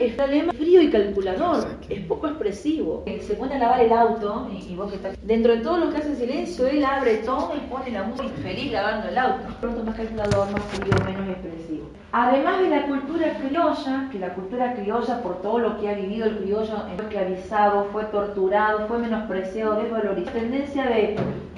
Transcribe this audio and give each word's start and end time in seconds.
Está 0.00 0.26
lema 0.26 0.54
frío 0.54 0.80
y 0.80 0.88
calculador, 0.90 1.66
es 1.90 2.00
poco 2.06 2.26
expresivo. 2.26 3.02
Eh, 3.04 3.20
Se 3.20 3.34
pone 3.34 3.56
a 3.56 3.58
lavar 3.58 3.80
el 3.82 3.92
auto 3.92 4.48
y, 4.50 4.72
y 4.72 4.74
vos 4.74 4.88
que 4.90 4.96
estás 4.96 5.14
dentro 5.22 5.54
de 5.54 5.60
todo 5.60 5.76
lo 5.76 5.90
que 5.90 5.98
hace 5.98 6.16
silencio, 6.16 6.66
él 6.66 6.82
abre 6.82 7.18
todo 7.18 7.52
y 7.54 7.60
pone 7.68 7.90
la 7.90 8.04
música 8.04 8.30
feliz 8.42 8.72
lavando 8.72 9.10
el 9.10 9.18
auto. 9.18 9.46
Pronto 9.60 9.84
más 9.84 9.94
calculador, 9.94 10.50
más 10.52 10.62
frío, 10.64 10.94
menos 11.04 11.28
expresivo. 11.28 11.84
Además 12.12 12.60
de 12.62 12.70
la 12.70 12.86
cultura 12.86 13.34
criolla, 13.46 14.08
que 14.10 14.18
la 14.18 14.32
cultura 14.32 14.74
criolla 14.74 15.22
por 15.22 15.42
todo 15.42 15.58
lo 15.58 15.78
que 15.78 15.90
ha 15.90 15.94
vivido 15.96 16.24
el 16.24 16.38
criollo 16.38 16.84
fue 16.96 17.04
esclavizado, 17.04 17.84
fue 17.92 18.04
torturado, 18.04 18.86
fue 18.88 18.98
menospreciado, 19.00 19.82
desvalorizado. 19.82 20.38
Tendencia 20.38 20.86
de 20.86 21.16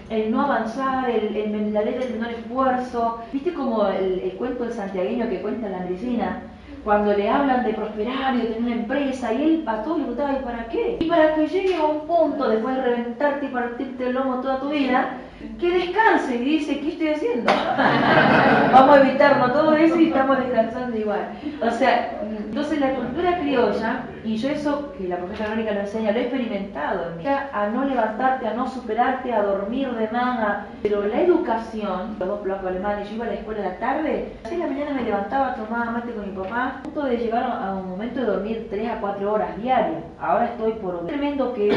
el 0.09 0.33
no 0.33 0.43
avanzar, 0.43 1.09
el, 1.09 1.37
el, 1.37 1.73
la 1.73 1.83
ley 1.83 1.95
del 1.95 2.11
menor 2.15 2.33
esfuerzo. 2.33 3.19
¿Viste 3.33 3.55
como 3.55 3.87
el, 3.87 4.19
el 4.19 4.33
cuento 4.33 4.65
del 4.65 4.73
santiagueño 4.73 5.29
que 5.29 5.41
cuenta 5.41 5.69
la 5.69 5.79
medicina? 5.79 6.43
Cuando 6.85 7.15
le 7.15 7.29
hablan 7.29 7.65
de 7.65 7.75
prosperar 7.75 8.35
y 8.35 8.39
de 8.39 8.47
tener 8.47 8.63
una 8.63 8.73
empresa, 8.73 9.33
y 9.33 9.43
él 9.43 9.65
todo 9.85 9.99
le 9.99 10.05
preguntaba, 10.05 10.39
¿y 10.39 10.43
para 10.43 10.69
qué? 10.69 10.97
Y 11.01 11.05
para 11.07 11.35
que 11.35 11.47
llegues 11.47 11.79
a 11.79 11.85
un 11.85 12.01
punto, 12.07 12.49
después 12.49 12.77
de 12.77 12.83
reventarte 12.83 13.47
y 13.47 13.49
partirte 13.51 14.07
el 14.07 14.15
lomo 14.15 14.41
toda 14.41 14.61
tu 14.61 14.71
vida, 14.71 15.11
que 15.59 15.71
descanse 15.71 16.37
y 16.37 16.45
dice, 16.45 16.81
¿qué 16.81 16.89
estoy 16.89 17.09
haciendo? 17.09 17.53
Vamos 18.73 18.97
a 18.97 19.01
evitarnos 19.01 19.53
todo 19.53 19.75
eso 19.75 19.99
y 19.99 20.09
estamos 20.09 20.39
descansando 20.39 20.97
igual. 20.97 21.29
O 21.63 21.71
sea, 21.71 22.21
entonces 22.23 22.81
la 22.81 22.95
cultura 22.95 23.39
criolla, 23.39 24.05
y 24.25 24.37
yo 24.37 24.51
eso 24.51 24.93
que 24.99 25.09
la 25.09 25.17
profesora 25.17 25.51
Verónica 25.51 25.73
lo 25.73 25.81
enseña, 25.81 26.13
lo 26.13 26.19
he 26.19 26.23
experimentado, 26.23 27.05
a 27.53 27.67
no 27.69 27.85
levantarte, 27.85 28.49
a 28.49 28.55
no 28.55 28.69
superarte, 28.69 29.33
a 29.33 29.43
dormir 29.43 29.91
de 29.93 30.09
más, 30.09 30.67
pero 30.83 31.07
la 31.07 31.21
educación, 31.21 32.17
los 32.19 32.45
dos 32.45 32.67
alemanes, 32.67 33.09
yo 33.09 33.17
iba 33.17 33.27
a 33.27 33.29
la 33.29 33.35
escuela 33.35 33.63
de 33.63 33.69
la 33.69 33.79
tarde, 33.79 34.33
a 34.45 34.49
las 34.49 34.51
de 34.51 34.59
la 34.59 34.67
mañana 34.67 34.93
me 34.93 35.03
levantaba, 35.03 35.55
tomaba 35.55 35.91
mate 35.91 36.13
con 36.13 36.29
mi 36.29 36.43
papá, 36.43 36.67
a 36.67 36.83
punto 36.83 37.05
de 37.05 37.17
llegar 37.17 37.45
a 37.45 37.75
un 37.75 37.91
momento 37.91 38.21
de 38.21 38.27
dormir 38.27 38.67
3 38.69 38.91
a 38.91 39.01
4 39.01 39.33
horas 39.33 39.57
diarias. 39.63 40.03
Ahora 40.19 40.47
estoy 40.47 40.73
por 40.73 40.97
un 40.97 41.07
tremendo 41.07 41.55
que 41.55 41.71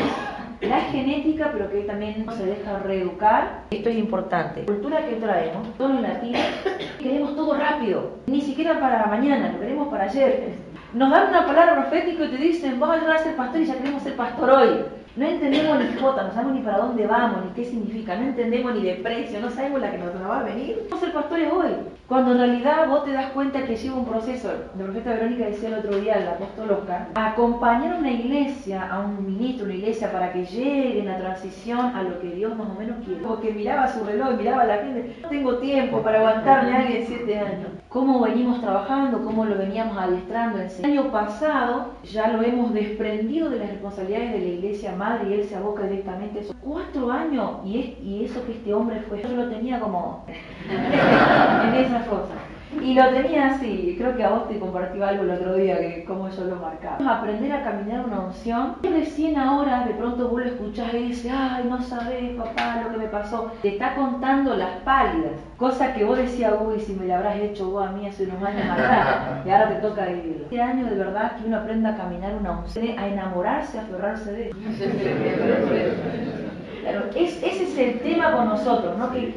la 0.68 0.82
genética, 0.82 1.50
pero 1.52 1.70
que 1.70 1.82
también 1.82 2.26
se 2.38 2.46
deja 2.46 2.80
reeducar. 2.80 3.64
Esto 3.72 3.90
es 3.90 3.98
importante. 3.98 4.64
Cultura 4.66 5.06
que 5.06 5.16
traemos, 5.16 5.74
todos 5.78 5.92
los 5.92 6.02
latinos, 6.02 6.42
queremos 7.00 7.36
todo 7.36 7.56
rápido, 7.58 8.12
ni 8.28 8.42
siquiera 8.42 8.80
para 8.80 9.06
mañana, 9.08 9.52
lo 9.52 9.60
queremos 9.60 9.88
para 9.90 10.06
ayer. 10.06 10.54
Nos 10.94 11.10
dan 11.10 11.30
una 11.30 11.46
palabra 11.46 11.76
profética 11.76 12.26
y 12.26 12.30
te 12.30 12.38
dicen, 12.38 12.84
a 12.84 12.98
llegar 12.98 13.16
a 13.16 13.20
ser 13.20 13.36
pastor 13.36 13.62
y 13.62 13.66
ya 13.66 13.78
queremos 13.78 14.04
ser 14.04 14.16
pastor 14.16 14.50
hoy. 14.50 14.86
No 15.16 15.28
entendemos 15.28 15.80
ni 15.80 16.00
jota, 16.00 16.24
no 16.24 16.34
sabemos 16.34 16.56
ni 16.56 16.62
para 16.62 16.80
dónde 16.80 17.06
vamos, 17.06 17.46
ni 17.46 17.52
qué 17.52 17.66
significa, 17.70 18.16
no 18.16 18.24
entendemos 18.24 18.74
ni 18.74 18.82
de 18.82 18.96
precio, 18.96 19.40
no 19.40 19.50
sabemos 19.50 19.82
la 19.82 19.92
que 19.92 20.00
nos 20.00 20.16
va 20.16 20.40
a 20.40 20.44
venir. 20.44 20.88
Vamos 20.90 21.04
a 21.04 21.06
ser 21.06 21.14
pastores 21.14 21.52
hoy. 21.52 21.72
Cuando 22.14 22.34
en 22.34 22.38
realidad 22.38 22.88
vos 22.88 23.06
te 23.06 23.12
das 23.12 23.32
cuenta 23.32 23.66
que 23.66 23.76
lleva 23.76 23.96
un 23.96 24.06
proceso, 24.06 24.48
la 24.78 24.84
profeta 24.84 25.14
Verónica 25.14 25.46
decía 25.46 25.70
el 25.70 25.80
otro 25.80 25.98
día, 25.98 26.14
el 26.14 26.28
apóstol 26.28 26.70
Oscar, 26.70 27.08
acompañar 27.16 27.96
a 27.96 27.98
una 27.98 28.12
iglesia, 28.12 28.88
a 28.88 29.00
un 29.00 29.26
ministro, 29.26 29.66
una 29.66 29.74
iglesia, 29.74 30.12
para 30.12 30.32
que 30.32 30.46
llegue 30.46 31.00
en 31.00 31.08
la 31.08 31.18
transición 31.18 31.80
a 31.80 32.04
lo 32.04 32.20
que 32.20 32.30
Dios 32.36 32.56
más 32.56 32.70
o 32.70 32.76
menos 32.76 32.98
quiere. 33.04 33.20
Porque 33.24 33.52
miraba 33.52 33.92
su 33.92 34.04
reloj, 34.04 34.38
miraba 34.38 34.62
a 34.62 34.66
la 34.68 34.78
gente, 34.78 35.16
no 35.24 35.30
tengo 35.30 35.58
tiempo 35.58 36.04
para 36.04 36.20
aguantarme 36.20 36.74
a 36.74 36.80
alguien 36.82 37.04
siete 37.08 37.40
años. 37.40 37.70
Cómo 37.90 38.20
venimos 38.22 38.62
trabajando, 38.62 39.24
cómo 39.24 39.46
lo 39.46 39.58
veníamos 39.58 39.98
adiestrando. 39.98 40.60
El 40.60 40.86
año 40.86 41.12
pasado 41.12 41.94
ya 42.04 42.28
lo 42.28 42.44
hemos 42.44 42.76
desprendido 42.76 43.50
de 43.50 43.58
las 43.58 43.70
responsabilidades 43.70 44.34
de 44.34 44.40
la 44.40 44.46
iglesia 44.46 44.96
madre 44.96 45.30
y 45.30 45.34
él 45.34 45.44
se 45.46 45.56
aboca 45.56 45.84
directamente 45.84 46.38
a 46.38 46.42
eso. 46.44 46.54
Cuatro 46.62 47.12
años 47.12 47.60
y, 47.66 47.80
es, 47.80 48.04
y 48.04 48.26
eso 48.26 48.46
que 48.46 48.54
este 48.54 48.72
hombre 48.72 49.02
fue, 49.02 49.22
yo 49.22 49.30
lo 49.30 49.50
tenía 49.50 49.80
como 49.80 50.26
en 50.70 51.76
cosas. 52.08 52.38
Y 52.82 52.94
lo 52.96 53.08
tenía 53.10 53.48
así, 53.48 53.96
creo 53.98 54.16
que 54.16 54.24
a 54.24 54.30
vos 54.30 54.48
te 54.50 54.58
compartí 54.60 55.02
algo 55.02 55.24
el 55.24 55.32
otro 55.32 55.56
día, 55.56 55.78
que 55.78 56.04
cómo 56.06 56.30
yo 56.30 56.46
lo 56.46 56.56
marcaba. 56.56 57.20
Aprender 57.20 57.52
a 57.52 57.64
caminar 57.64 58.06
una 58.06 58.22
unción. 58.22 58.78
Y 58.82 58.88
recién 58.88 59.38
ahora 59.38 59.86
de 59.86 59.94
pronto 59.94 60.30
vos 60.30 60.42
lo 60.42 60.48
escuchás 60.48 60.94
y 60.94 61.10
dices, 61.10 61.32
ay, 61.34 61.66
no 61.70 61.82
sabés, 61.82 62.36
papá, 62.36 62.82
lo 62.84 62.92
que 62.92 62.98
me 62.98 63.08
pasó. 63.08 63.52
Te 63.62 63.70
está 63.70 63.96
contando 63.96 64.56
las 64.56 64.82
pálidas, 64.82 65.34
cosa 65.58 65.94
que 65.94 66.04
vos 66.04 66.18
decías, 66.18 66.54
uy, 66.62 66.80
si 66.80 66.94
me 66.94 67.06
la 67.06 67.18
habrás 67.18 67.38
hecho 67.38 67.70
vos 67.70 67.88
a 67.88 67.92
mí 67.92 68.08
hace 68.08 68.24
unos 68.24 68.44
años 68.44 68.66
atrás, 68.70 69.46
y 69.46 69.50
ahora 69.50 69.70
te 69.70 69.76
toca 69.76 70.06
vivirlo. 70.06 70.44
Este 70.46 70.62
año 70.62 70.86
de 70.86 70.96
verdad 70.96 71.38
que 71.38 71.48
uno 71.48 71.58
aprenda 71.58 71.92
a 71.92 71.98
caminar 71.98 72.34
una 72.36 72.60
unción, 72.60 72.98
a 72.98 73.08
enamorarse, 73.08 73.80
a 73.80 73.82
aferrarse 73.84 74.32
de 74.32 74.50
eso. 74.50 74.58
Claro, 76.84 77.06
es, 77.16 77.42
ese 77.42 77.64
es 77.64 77.78
el 77.78 78.00
tema 78.02 78.34
con 78.34 78.50
nosotros, 78.50 78.98
¿no? 78.98 79.10
Que, 79.10 79.34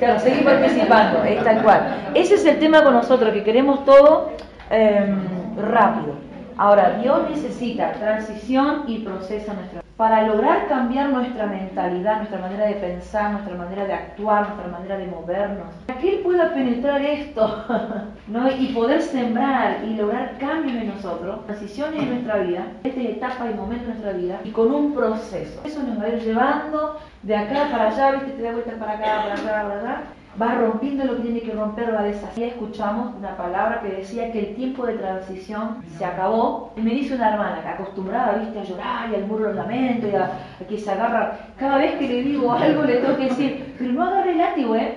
claro, 0.00 0.18
seguir 0.18 0.44
participando, 0.44 1.22
es 1.22 1.44
tal 1.44 1.62
cual. 1.62 2.10
Ese 2.14 2.34
es 2.34 2.44
el 2.44 2.58
tema 2.58 2.82
con 2.82 2.94
nosotros, 2.94 3.32
que 3.32 3.44
queremos 3.44 3.84
todo 3.84 4.32
eh, 4.70 5.14
rápido. 5.56 6.14
Ahora, 6.56 6.98
Dios 7.00 7.30
necesita 7.30 7.92
transición 7.92 8.84
y 8.88 8.98
proceso 8.98 9.54
nuestra 9.54 9.82
para 10.00 10.22
lograr 10.22 10.66
cambiar 10.66 11.10
nuestra 11.10 11.44
mentalidad, 11.44 12.16
nuestra 12.16 12.38
manera 12.38 12.64
de 12.64 12.72
pensar, 12.76 13.32
nuestra 13.32 13.54
manera 13.54 13.84
de 13.84 13.92
actuar, 13.92 14.46
nuestra 14.46 14.68
manera 14.68 14.96
de 14.96 15.06
movernos. 15.06 15.74
Para 15.88 15.98
que 15.98 16.14
Él 16.14 16.20
pueda 16.20 16.54
penetrar 16.54 17.02
esto 17.02 17.66
¿no? 18.26 18.50
y 18.50 18.68
poder 18.68 19.02
sembrar 19.02 19.84
y 19.84 19.96
lograr 19.96 20.38
cambios 20.38 20.76
en 20.76 20.88
nosotros, 20.88 21.44
transiciones 21.44 22.00
en 22.00 22.08
nuestra 22.08 22.38
vida, 22.38 22.62
esta 22.82 22.98
etapa 22.98 23.50
y 23.50 23.52
momento 23.52 23.88
de 23.88 23.90
nuestra 23.90 24.12
vida, 24.12 24.40
y 24.42 24.52
con 24.52 24.72
un 24.72 24.94
proceso. 24.94 25.60
Eso 25.66 25.82
nos 25.82 26.00
va 26.00 26.04
a 26.04 26.08
ir 26.08 26.22
llevando 26.22 26.98
de 27.22 27.36
acá 27.36 27.68
para 27.70 27.88
allá, 27.88 28.12
¿viste? 28.12 28.30
Te 28.30 28.42
da 28.42 28.52
vueltas 28.52 28.74
para 28.78 28.92
acá, 28.92 29.04
para 29.04 29.34
allá, 29.34 29.42
para 29.44 29.80
allá 29.80 30.02
va 30.40 30.54
rompiendo 30.54 31.04
lo 31.04 31.16
que 31.16 31.22
tiene 31.22 31.40
que 31.40 31.52
romper, 31.52 31.94
va 31.94 32.02
deshaciendo. 32.02 32.54
Escuchamos 32.54 33.14
una 33.16 33.36
palabra 33.36 33.80
que 33.80 33.88
decía 33.88 34.30
que 34.32 34.38
el 34.40 34.54
tiempo 34.54 34.86
de 34.86 34.94
transición 34.94 35.82
se 35.96 36.04
acabó. 36.04 36.72
Y 36.76 36.82
me 36.82 36.90
dice 36.90 37.14
una 37.14 37.32
hermana 37.32 37.62
que 37.62 37.68
acostumbrada, 37.68 38.38
viste, 38.38 38.60
a 38.60 38.64
llorar 38.64 39.10
y 39.10 39.14
al 39.14 39.26
muro 39.26 39.48
de 39.48 39.54
lamento 39.54 40.08
y 40.08 40.14
a, 40.14 40.30
que 40.68 40.78
se 40.78 40.90
agarra. 40.90 41.38
Cada 41.58 41.78
vez 41.78 41.94
que 41.98 42.08
le 42.08 42.22
digo 42.22 42.52
algo 42.52 42.82
le 42.82 42.96
tengo 42.98 43.16
que 43.16 43.24
decir, 43.24 43.74
pero 43.78 43.92
no 43.92 44.04
agarre 44.04 44.32
el 44.32 44.38
látigo, 44.38 44.76
¿eh? 44.76 44.94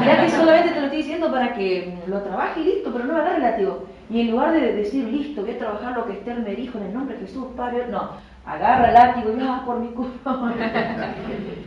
Mirá 0.00 0.22
que 0.22 0.30
solamente 0.30 0.70
te 0.70 0.80
lo 0.80 0.86
estoy 0.86 0.98
diciendo 0.98 1.30
para 1.30 1.54
que 1.54 1.98
lo 2.06 2.20
trabaje 2.22 2.60
y 2.60 2.64
listo, 2.64 2.90
pero 2.92 3.04
no 3.04 3.16
agarre 3.16 3.36
el 3.36 3.42
látigo. 3.42 3.84
Y 4.08 4.20
en 4.20 4.30
lugar 4.30 4.52
de 4.52 4.72
decir, 4.72 5.04
listo, 5.08 5.42
voy 5.42 5.52
a 5.52 5.58
trabajar 5.58 5.96
lo 5.96 6.06
que 6.06 6.12
Esther 6.12 6.38
me 6.40 6.54
dijo 6.54 6.78
en 6.78 6.84
el 6.84 6.94
nombre 6.94 7.16
de 7.16 7.26
Jesús, 7.26 7.46
Padre, 7.56 7.86
no, 7.90 8.10
agarra 8.46 8.88
el 8.88 8.94
látigo 8.94 9.36
y 9.36 9.40
ah, 9.42 9.62
por 9.66 9.80
mi 9.80 9.88
culpa. 9.88 10.54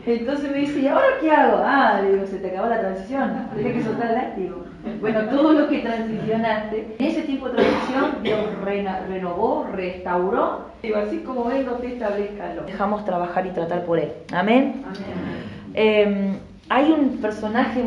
Entonces 0.06 0.52
me 0.52 0.60
dice, 0.60 0.80
¿y 0.80 0.88
ahora 0.88 1.08
qué 1.20 1.30
hago? 1.30 1.58
Ah, 1.64 2.00
le 2.02 2.14
digo, 2.14 2.26
se 2.26 2.38
te 2.38 2.48
acabó 2.48 2.70
la 2.70 2.80
transición, 2.80 3.48
tienes 3.54 3.74
que 3.74 3.84
soltar 3.84 4.10
el 4.10 4.16
látigo. 4.16 4.64
Bueno, 5.02 5.24
todo 5.26 5.54
lo 5.54 5.68
que 5.68 5.80
transicionaste, 5.80 6.96
en 6.98 7.06
ese 7.06 7.24
tiempo 7.24 7.50
de 7.50 7.58
transición, 7.58 8.24
Dios 8.24 8.40
renovó, 9.08 9.68
restauró. 9.74 10.70
Digo, 10.82 10.98
así 10.98 11.20
como 11.20 11.44
vengo, 11.46 11.74
te 11.74 11.94
establezcalo. 11.94 12.64
Dejamos 12.64 13.04
trabajar 13.04 13.46
y 13.46 13.50
tratar 13.50 13.84
por 13.84 14.00
él. 14.00 14.14
Amén. 14.32 14.84
Amén. 14.86 15.00
Eh, 15.74 16.40
hay 16.70 16.92
un 16.92 17.18
personaje 17.18 17.84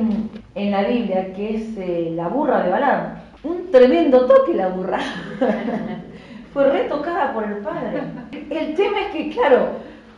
en 0.55 0.71
la 0.71 0.83
Biblia 0.83 1.33
que 1.33 1.57
es 1.57 1.77
eh, 1.79 2.13
la 2.15 2.29
burra 2.29 2.63
de 2.63 2.71
Balaam. 2.71 3.15
Un 3.43 3.71
tremendo 3.71 4.27
toque 4.27 4.55
la 4.55 4.69
burra. 4.69 4.99
Fue 6.53 6.71
retocada 6.71 7.33
por 7.33 7.45
el 7.45 7.59
padre. 7.59 8.03
El 8.51 8.75
tema 8.75 9.01
es 9.01 9.07
que, 9.13 9.31
claro, 9.31 9.69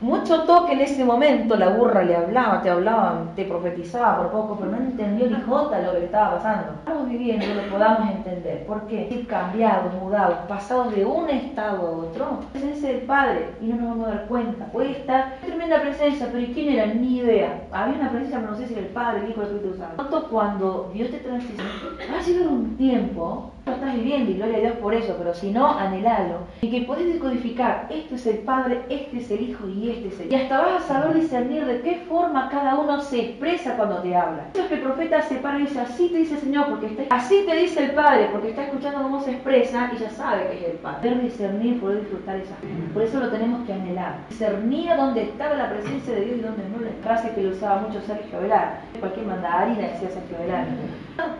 mucho 0.00 0.42
toque 0.42 0.72
en 0.72 0.80
ese 0.80 1.04
momento, 1.04 1.56
la 1.56 1.70
burra 1.70 2.02
le 2.02 2.14
hablaba, 2.14 2.60
te 2.60 2.68
hablaba, 2.68 3.22
te 3.36 3.44
profetizaba 3.44 4.18
por 4.18 4.32
poco, 4.32 4.56
pero 4.58 4.72
no 4.72 4.76
entendió 4.76 5.30
ni 5.30 5.40
jota 5.40 5.80
lo 5.80 5.92
que 5.92 6.00
le 6.00 6.04
estaba 6.06 6.36
pasando. 6.36 6.72
Estamos 6.74 7.08
viviendo 7.08 7.46
lo 7.54 7.62
podamos 7.70 8.10
entender. 8.10 8.66
¿Por 8.66 8.86
qué? 8.86 9.08
Ir 9.10 9.26
cambiados, 9.26 9.94
mudados, 9.94 10.38
pasados 10.48 10.94
de 10.94 11.06
un 11.06 11.30
estado 11.30 11.86
a 11.86 11.90
otro. 11.90 12.40
Presencia 12.52 12.88
del 12.90 13.02
Padre 13.02 13.48
y 13.62 13.66
no 13.66 13.76
nos 13.76 13.88
vamos 13.90 14.06
a 14.08 14.10
dar 14.10 14.26
cuenta. 14.26 14.66
Puede 14.66 14.90
estar 14.90 15.36
tremenda 15.40 15.80
presencia, 15.80 16.26
pero 16.30 16.40
¿y 16.40 16.52
quién 16.52 16.74
era? 16.74 16.86
Ni 16.86 17.18
idea. 17.18 17.62
Había 17.72 18.00
una 18.00 18.10
presencia, 18.10 18.40
pero 18.40 18.50
no 18.50 18.58
sé 18.58 18.66
si 18.66 18.74
era 18.74 18.82
el 18.82 18.88
Padre, 18.88 19.24
el 19.24 19.30
Hijo, 19.30 19.40
el 19.40 19.46
Espíritu 19.46 19.78
Santo. 19.78 20.28
Cuando 20.28 20.90
Dios 20.92 21.10
te 21.12 21.18
transiciona, 21.18 21.70
va 22.12 22.18
a 22.18 22.48
un 22.48 22.76
tiempo 22.76 23.53
lo 23.66 23.72
estás 23.72 23.94
viviendo 23.94 24.30
y 24.30 24.34
gloria 24.34 24.58
a 24.58 24.60
Dios 24.60 24.72
por 24.74 24.94
eso, 24.94 25.14
pero 25.16 25.32
si 25.32 25.50
no, 25.50 25.70
anhelalo. 25.78 26.40
Y 26.60 26.70
que 26.70 26.82
podés 26.82 27.14
decodificar, 27.14 27.86
este 27.88 28.16
es 28.16 28.26
el 28.26 28.38
Padre, 28.38 28.82
este 28.90 29.18
es 29.18 29.30
el 29.30 29.40
Hijo 29.40 29.68
y 29.68 29.90
este 29.90 30.08
es 30.08 30.20
el 30.20 30.32
Y 30.32 30.34
hasta 30.34 30.60
vas 30.60 30.84
a 30.84 30.86
saber 30.86 31.14
discernir 31.14 31.64
de 31.64 31.80
qué 31.80 32.04
forma 32.08 32.50
cada 32.50 32.74
uno 32.74 33.00
se 33.00 33.20
expresa 33.20 33.76
cuando 33.76 33.98
te 34.02 34.14
habla. 34.14 34.48
Eso 34.52 34.62
es 34.62 34.68
que 34.68 34.74
el 34.74 34.82
profeta 34.82 35.22
se 35.22 35.36
para 35.36 35.58
y 35.58 35.62
dice, 35.62 35.80
así 35.80 36.08
te 36.08 36.18
dice 36.18 36.34
el 36.34 36.40
Señor, 36.40 36.66
porque 36.68 36.86
está... 36.86 37.14
así 37.14 37.44
te 37.46 37.56
dice 37.56 37.84
el 37.84 37.90
Padre, 37.92 38.28
porque 38.32 38.50
está 38.50 38.64
escuchando 38.64 39.02
cómo 39.02 39.20
se 39.20 39.32
expresa 39.32 39.90
y 39.94 39.98
ya 39.98 40.10
sabe 40.10 40.48
que 40.48 40.58
es 40.58 40.72
el 40.72 40.78
Padre. 40.78 40.98
Poder 41.08 41.22
discernir, 41.22 41.80
poder 41.80 42.00
disfrutar 42.00 42.36
esa. 42.36 42.54
Por 42.92 43.02
eso 43.02 43.18
lo 43.18 43.30
tenemos 43.30 43.66
que 43.66 43.72
anhelar. 43.72 44.18
Discernir 44.28 44.90
dónde 44.96 45.22
estaba 45.22 45.54
la 45.54 45.70
presencia 45.70 46.14
de 46.14 46.24
Dios 46.24 46.38
y 46.38 46.42
dónde 46.42 46.62
no. 46.68 46.84
La 46.84 46.90
frase 47.02 47.34
que 47.34 47.42
lo 47.42 47.50
usaba 47.50 47.80
mucho 47.80 48.00
Sergio 48.02 48.40
Velar. 48.40 48.80
Cualquier 49.00 49.26
mandarina 49.26 49.88
decía 49.88 50.10
Sergio 50.10 50.36
Velar. 50.38 50.66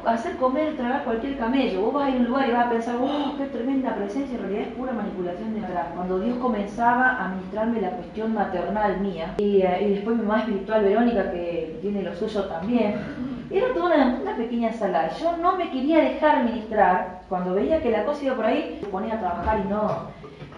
Hacer 0.06 0.36
comer, 0.36 0.76
tragar 0.76 1.04
cualquier 1.04 1.36
camello. 1.36 1.82
Vos 1.82 1.94
vas 1.94 2.06
a 2.06 2.10
ir 2.10 2.16
a 2.16 2.18
un 2.20 2.26
lugar 2.26 2.48
y 2.48 2.52
vas 2.52 2.66
a 2.66 2.70
pensar, 2.70 2.96
oh, 3.00 3.34
qué 3.36 3.46
tremenda 3.46 3.94
presencia, 3.96 4.36
en 4.36 4.42
realidad 4.42 4.68
es 4.68 4.74
pura 4.74 4.92
manipulación 4.92 5.54
de 5.54 5.64
atrás. 5.64 5.86
Cuando 5.94 6.20
Dios 6.20 6.38
comenzaba 6.38 7.16
a 7.16 7.28
ministrarme 7.28 7.80
la 7.80 7.90
cuestión 7.90 8.34
maternal 8.34 9.00
mía, 9.00 9.34
y, 9.38 9.62
y 9.64 9.90
después 9.94 10.16
mi 10.16 10.22
mamá 10.22 10.40
espiritual 10.40 10.84
Verónica, 10.84 11.30
que 11.32 11.78
tiene 11.82 12.02
lo 12.02 12.14
suyo 12.14 12.44
también, 12.44 12.94
Era 13.50 13.72
toda 13.74 13.86
una, 13.86 14.18
una, 14.22 14.36
pequeña 14.36 14.72
sala. 14.72 15.10
Yo 15.18 15.36
no 15.36 15.56
me 15.56 15.70
quería 15.70 16.00
dejar 16.00 16.44
ministrar. 16.44 17.22
Cuando 17.28 17.54
veía 17.54 17.82
que 17.82 17.90
la 17.90 18.04
cosa 18.04 18.24
iba 18.24 18.34
por 18.36 18.46
ahí, 18.46 18.78
me 18.82 18.88
ponía 18.88 19.14
a 19.14 19.20
trabajar 19.20 19.60
y 19.64 19.68
no 19.68 20.08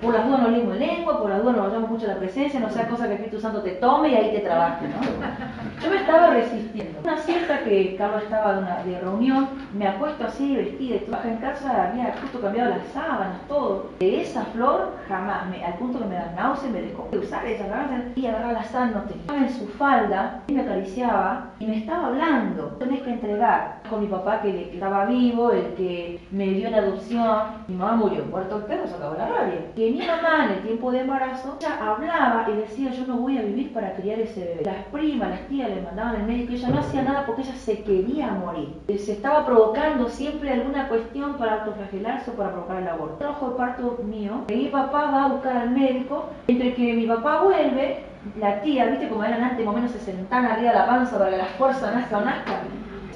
por 0.00 0.14
las 0.14 0.26
dudas 0.26 0.42
no 0.42 0.48
lengua 0.48 0.74
en 0.74 0.80
lengua, 0.80 1.18
por 1.18 1.30
las 1.30 1.42
dudas 1.42 1.56
no 1.56 1.62
vayamos 1.64 1.90
mucho 1.90 2.06
a 2.06 2.14
la 2.14 2.18
presencia, 2.18 2.60
no 2.60 2.70
sea 2.70 2.88
cosa 2.88 3.04
que 3.04 3.14
el 3.14 3.20
Espíritu 3.20 3.40
Santo 3.40 3.62
te 3.62 3.70
tome 3.72 4.10
y 4.10 4.14
ahí 4.14 4.30
te 4.32 4.40
trabaje, 4.40 4.88
¿no? 4.88 5.82
Yo 5.82 5.90
me 5.90 5.96
estaba 5.96 6.30
resistiendo. 6.30 7.00
Una 7.02 7.16
cierta 7.18 7.60
que 7.60 7.96
Carlos 7.96 8.22
estaba 8.22 8.54
de, 8.54 8.58
una, 8.60 8.82
reunión, 9.00 9.48
me 9.74 9.86
acuesto 9.86 10.26
así, 10.26 10.56
vestida 10.56 10.96
y. 10.96 11.06
En 11.26 11.38
casa 11.38 11.88
había 11.88 12.14
justo 12.20 12.40
cambiado 12.40 12.70
las 12.70 12.86
sábanas, 12.92 13.40
todo. 13.48 13.90
De 13.98 14.20
esa 14.20 14.44
flor, 14.46 14.92
jamás, 15.08 15.44
al 15.64 15.74
punto 15.74 15.98
que 15.98 16.04
me 16.04 16.14
da 16.14 16.32
náusea, 16.36 16.70
me 16.70 16.82
dejó 16.82 17.08
de 17.10 17.18
usar 17.18 17.46
esa 17.46 17.66
sábana 17.66 18.12
y 18.14 18.26
agarrar 18.26 18.52
las 18.52 18.66
sábanas, 18.68 19.10
estaba 19.10 19.38
en 19.38 19.50
su 19.50 19.66
falda, 19.68 20.42
y 20.46 20.52
me 20.52 20.62
acariciaba 20.62 21.50
y 21.58 21.66
me 21.66 21.78
estaba 21.78 22.08
hablando. 22.08 22.66
Tenés 22.78 23.02
que 23.02 23.10
entregar. 23.10 23.80
Con 23.90 24.00
mi 24.00 24.06
papá 24.06 24.40
que, 24.42 24.72
estaba 24.72 25.06
vivo, 25.06 25.52
el 25.52 25.74
que 25.74 26.20
me 26.30 26.46
dio 26.46 26.70
la 26.70 26.78
adopción, 26.78 27.38
mi 27.68 27.76
mamá 27.76 27.96
murió, 27.96 28.24
muerto 28.24 28.56
el 28.56 28.62
perro, 28.64 28.86
se 28.86 28.94
acabó 28.94 29.14
la 29.16 29.28
rabia 29.28 29.60
mi 29.76 30.06
mamá 30.06 30.46
en 30.46 30.50
el 30.52 30.62
tiempo 30.62 30.90
de 30.90 31.00
embarazo 31.00 31.56
ya 31.60 31.78
hablaba 31.78 32.46
y 32.48 32.56
decía 32.56 32.90
yo 32.90 33.06
no 33.06 33.16
voy 33.16 33.38
a 33.38 33.42
vivir 33.42 33.72
para 33.72 33.94
criar 33.94 34.18
ese 34.18 34.40
bebé. 34.40 34.62
Las 34.64 34.84
primas, 34.86 35.30
las 35.30 35.40
tías 35.48 35.70
le 35.70 35.82
mandaban 35.82 36.16
al 36.16 36.26
médico 36.26 36.52
y 36.52 36.56
ella 36.56 36.68
no 36.68 36.80
hacía 36.80 37.02
nada 37.02 37.24
porque 37.26 37.42
ella 37.42 37.54
se 37.54 37.82
quería 37.82 38.30
morir. 38.32 38.74
Se 38.88 39.12
estaba 39.12 39.46
provocando 39.46 40.08
siempre 40.08 40.52
alguna 40.52 40.88
cuestión 40.88 41.34
para 41.34 41.60
autoflagelarse 41.60 42.30
o 42.30 42.34
para 42.34 42.52
provocar 42.52 42.82
el 42.82 42.88
aborto. 42.88 43.16
Trabajo 43.16 43.50
de 43.50 43.56
parto 43.56 43.98
mío, 44.04 44.44
mi 44.48 44.68
papá 44.68 45.10
va 45.10 45.24
a 45.24 45.28
buscar 45.28 45.56
al 45.56 45.70
médico, 45.70 46.24
entre 46.48 46.74
que 46.74 46.94
mi 46.94 47.06
papá 47.06 47.42
vuelve, 47.42 48.04
la 48.40 48.60
tía, 48.60 48.86
viste 48.86 49.08
como 49.08 49.24
eran 49.24 49.42
antes, 49.42 49.64
más 49.64 49.74
o 49.74 49.78
menos 49.78 49.92
se 49.92 50.00
sentaban 50.00 50.46
arriba 50.46 50.72
de 50.72 50.78
la 50.78 50.86
panza 50.86 51.18
para 51.18 51.30
que 51.30 51.36
la 51.36 51.44
fuerza 51.44 51.92
nazca 51.92 52.18
o 52.18 52.20
nazca 52.22 52.60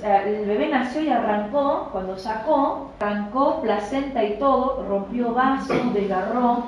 el 0.05 0.47
bebé 0.47 0.69
nació 0.69 1.03
y 1.03 1.11
arrancó, 1.11 1.89
cuando 1.93 2.17
sacó, 2.17 2.91
arrancó 3.01 3.61
placenta 3.61 4.25
y 4.25 4.39
todo, 4.39 4.85
rompió 4.89 5.35
vasos, 5.35 5.93
desgarró, 5.93 6.65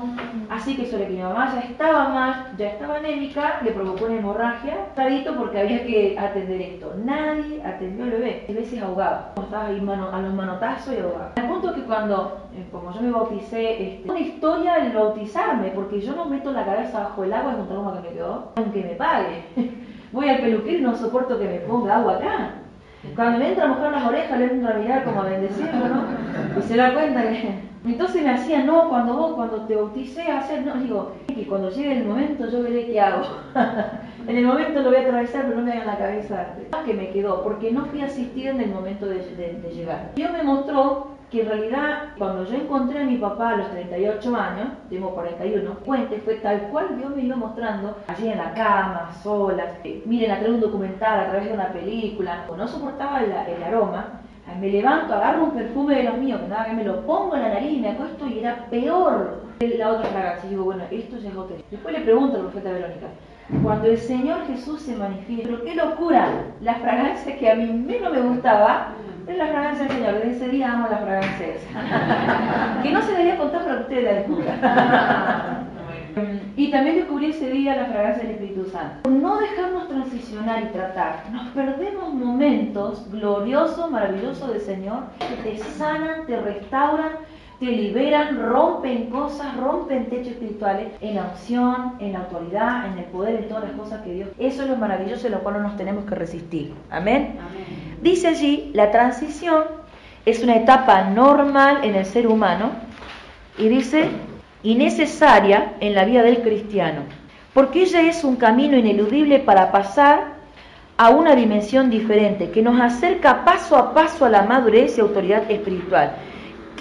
así 0.50 0.76
que 0.76 0.86
sobre 0.86 1.06
que 1.06 1.14
mi 1.14 1.22
mamá 1.22 1.52
ya 1.54 1.60
estaba 1.60 2.08
mal, 2.08 2.52
ya 2.56 2.68
estaba 2.68 2.96
anémica, 2.96 3.60
le 3.62 3.72
provocó 3.72 4.04
una 4.04 4.16
hemorragia, 4.16 4.86
tardito 4.94 5.34
porque 5.36 5.60
había 5.60 5.84
que 5.84 6.16
atender 6.18 6.60
esto. 6.60 6.94
Nadie 7.04 7.62
atendió 7.64 8.04
al 8.04 8.10
bebé, 8.10 8.46
a 8.48 8.52
veces 8.52 8.82
ahogaba, 8.82 9.32
estaba 9.36 9.66
ahí 9.66 9.80
mano, 9.80 10.10
a 10.12 10.20
los 10.20 10.34
manotazos 10.34 10.94
y 10.94 11.00
ahogaba. 11.00 11.32
Al 11.36 11.48
punto 11.48 11.74
que 11.74 11.82
cuando, 11.82 12.48
eh, 12.54 12.66
como 12.70 12.92
yo 12.92 13.00
me 13.00 13.10
bauticé, 13.10 13.94
este, 13.94 14.10
una 14.10 14.20
historia 14.20 14.76
el 14.76 14.92
bautizarme, 14.92 15.68
porque 15.68 16.00
yo 16.00 16.14
no 16.14 16.26
meto 16.26 16.52
la 16.52 16.64
cabeza 16.64 17.00
bajo 17.00 17.24
el 17.24 17.32
agua, 17.32 17.52
es 17.52 17.58
un 17.58 17.68
trauma 17.68 17.92
que 17.94 18.08
me 18.08 18.14
quedó, 18.14 18.52
aunque 18.56 18.82
me 18.82 18.94
pague. 18.94 19.44
Voy 20.12 20.28
al 20.28 20.40
peluquero 20.40 20.78
y 20.78 20.82
no 20.82 20.94
soporto 20.94 21.38
que 21.38 21.46
me 21.46 21.58
ponga 21.60 21.96
agua 21.96 22.16
acá. 22.16 22.61
Cuando 23.16 23.38
me 23.38 23.48
entra 23.48 23.64
a 23.64 23.68
mojar 23.68 23.92
las 23.92 24.04
orejas, 24.04 24.38
le 24.38 24.44
entro 24.44 24.70
a 24.70 24.78
mirar 24.78 25.04
como 25.04 25.22
a 25.22 25.24
bendecirlo, 25.24 25.88
¿no? 25.88 26.04
Y 26.58 26.62
se 26.62 26.76
da 26.76 26.94
cuenta 26.94 27.22
que... 27.22 27.72
Entonces 27.84 28.22
me 28.22 28.30
hacía, 28.30 28.62
no, 28.62 28.88
cuando 28.88 29.14
vos, 29.14 29.34
cuando 29.34 29.62
te 29.62 29.74
bauticé, 29.74 30.22
hacer, 30.22 30.64
no, 30.64 30.74
digo, 30.76 31.16
que 31.26 31.46
cuando 31.48 31.68
llegue 31.68 31.98
el 31.98 32.04
momento 32.04 32.48
yo 32.48 32.62
veré 32.62 32.86
qué 32.86 33.00
hago. 33.00 33.26
en 34.26 34.36
el 34.36 34.46
momento 34.46 34.80
lo 34.80 34.90
voy 34.90 34.96
a 34.96 35.02
atravesar, 35.02 35.44
pero 35.46 35.56
no 35.56 35.64
me 35.64 35.72
hagan 35.72 35.86
la 35.86 35.98
cabeza. 35.98 36.46
Que 36.84 36.94
me 36.94 37.10
quedó, 37.10 37.42
porque 37.42 37.70
no 37.70 37.86
fui 37.86 38.00
asistida 38.00 38.50
en 38.50 38.60
el 38.60 38.70
momento 38.70 39.06
de, 39.06 39.18
de 39.18 39.70
llegar. 39.74 40.10
Dios 40.14 40.32
me 40.32 40.42
mostró 40.42 41.12
que 41.32 41.40
en 41.40 41.48
realidad 41.48 42.08
cuando 42.18 42.44
yo 42.44 42.54
encontré 42.54 43.00
a 43.00 43.04
mi 43.04 43.16
papá 43.16 43.50
a 43.50 43.56
los 43.56 43.70
38 43.70 44.36
años, 44.36 44.68
tengo 44.90 45.14
41, 45.14 45.78
cuente, 45.86 46.18
fue 46.18 46.34
tal 46.34 46.60
cual 46.70 46.98
Dios 46.98 47.16
me 47.16 47.22
iba 47.22 47.36
mostrando, 47.36 47.96
allí 48.06 48.28
en 48.28 48.36
la 48.36 48.52
cama, 48.52 49.10
sola, 49.22 49.78
miren, 50.04 50.30
a 50.30 50.34
través 50.34 50.50
de 50.50 50.54
un 50.56 50.60
documental, 50.60 51.20
a 51.20 51.30
través 51.30 51.46
de 51.46 51.54
una 51.54 51.72
película, 51.72 52.44
no 52.54 52.68
soportaba 52.68 53.22
el, 53.22 53.62
aroma, 53.62 54.20
me 54.60 54.68
levanto, 54.68 55.14
agarro 55.14 55.44
un 55.44 55.52
perfume 55.52 55.94
de 55.96 56.02
los 56.02 56.18
míos, 56.18 56.38
que 56.42 56.48
nada, 56.48 56.66
que 56.66 56.74
me 56.74 56.84
lo 56.84 57.00
pongo 57.06 57.34
en 57.34 57.42
la 57.42 57.48
nariz 57.48 57.78
y 57.78 57.80
me 57.80 57.88
acuesto 57.88 58.26
y 58.26 58.40
era 58.40 58.66
peor 58.68 59.40
la 59.60 59.92
otra 59.92 60.10
fragancia. 60.10 60.46
Y 60.46 60.50
digo, 60.50 60.64
bueno, 60.64 60.84
esto 60.90 61.16
ya 61.16 61.30
es 61.30 61.36
otro. 61.36 61.56
Después 61.70 61.94
le 61.94 62.04
pregunto 62.04 62.34
a 62.34 62.38
la 62.38 62.50
profeta 62.50 62.72
Verónica, 62.72 63.06
cuando 63.62 63.88
el 63.88 63.98
Señor 63.98 64.46
Jesús 64.46 64.82
se 64.82 64.96
manifiesta, 64.96 65.48
pero 65.48 65.64
qué 65.64 65.74
locura, 65.74 66.28
la 66.60 66.74
fragancia 66.76 67.38
que 67.38 67.50
a 67.50 67.54
mí 67.54 67.66
menos 67.66 68.12
me 68.12 68.20
gustaba, 68.20 68.94
es 69.26 69.36
la 69.36 69.46
fragancia 69.46 69.86
del 69.86 69.96
Señor. 69.96 70.14
Desde 70.14 70.30
ese 70.30 70.48
día 70.48 70.72
amo 70.72 70.88
las 70.90 71.00
fragancias. 71.00 71.58
que 72.82 72.90
no 72.90 73.02
se 73.02 73.12
debería 73.12 73.38
contar 73.38 73.64
que 73.64 73.82
ustedes 73.82 74.04
la 74.04 74.12
descubran. 74.14 75.72
y 76.56 76.70
también 76.70 76.96
descubrí 76.96 77.30
ese 77.30 77.50
día 77.50 77.76
la 77.76 77.86
fragancia 77.86 78.22
del 78.24 78.32
Espíritu 78.32 78.68
Santo. 78.70 79.08
No 79.08 79.38
dejarnos 79.38 79.88
transicionar 79.88 80.62
y 80.64 80.66
tratar, 80.66 81.24
nos 81.30 81.48
perdemos 81.48 82.12
momentos 82.12 83.10
gloriosos, 83.10 83.90
maravillosos 83.90 84.52
del 84.52 84.60
Señor 84.60 85.04
que 85.18 85.50
te 85.50 85.58
sanan, 85.58 86.26
te 86.26 86.40
restauran, 86.40 87.12
te 87.62 87.70
liberan, 87.70 88.42
rompen 88.42 89.06
cosas, 89.06 89.56
rompen 89.56 90.06
techos 90.06 90.32
espirituales 90.32 90.88
en 91.00 91.14
la 91.14 91.26
unción, 91.30 91.92
en 92.00 92.12
la 92.12 92.18
autoridad, 92.18 92.86
en 92.88 92.98
el 92.98 93.04
poder, 93.04 93.36
en 93.36 93.48
todas 93.48 93.62
las 93.62 93.72
cosas 93.74 94.00
que 94.02 94.14
Dios. 94.14 94.30
Eso 94.36 94.64
es 94.64 94.68
lo 94.68 94.74
maravilloso 94.74 95.28
en 95.28 95.34
lo 95.34 95.44
cual 95.44 95.54
no 95.54 95.68
nos 95.68 95.76
tenemos 95.76 96.04
que 96.04 96.16
resistir. 96.16 96.74
Amén. 96.90 97.36
Dice 98.00 98.26
allí, 98.26 98.72
la 98.74 98.90
transición 98.90 99.62
es 100.26 100.42
una 100.42 100.56
etapa 100.56 101.04
normal 101.04 101.84
en 101.84 101.94
el 101.94 102.04
ser 102.04 102.26
humano 102.26 102.72
y 103.56 103.68
dice, 103.68 104.08
y 104.64 104.74
necesaria 104.74 105.74
en 105.78 105.94
la 105.94 106.04
vida 106.04 106.24
del 106.24 106.42
cristiano, 106.42 107.02
porque 107.54 107.82
ella 107.82 108.00
es 108.00 108.24
un 108.24 108.34
camino 108.34 108.76
ineludible 108.76 109.38
para 109.38 109.70
pasar 109.70 110.32
a 110.96 111.10
una 111.10 111.36
dimensión 111.36 111.90
diferente, 111.90 112.50
que 112.50 112.60
nos 112.60 112.80
acerca 112.80 113.44
paso 113.44 113.76
a 113.76 113.94
paso 113.94 114.24
a 114.24 114.30
la 114.30 114.42
madurez 114.42 114.98
y 114.98 115.00
autoridad 115.00 115.48
espiritual 115.48 116.16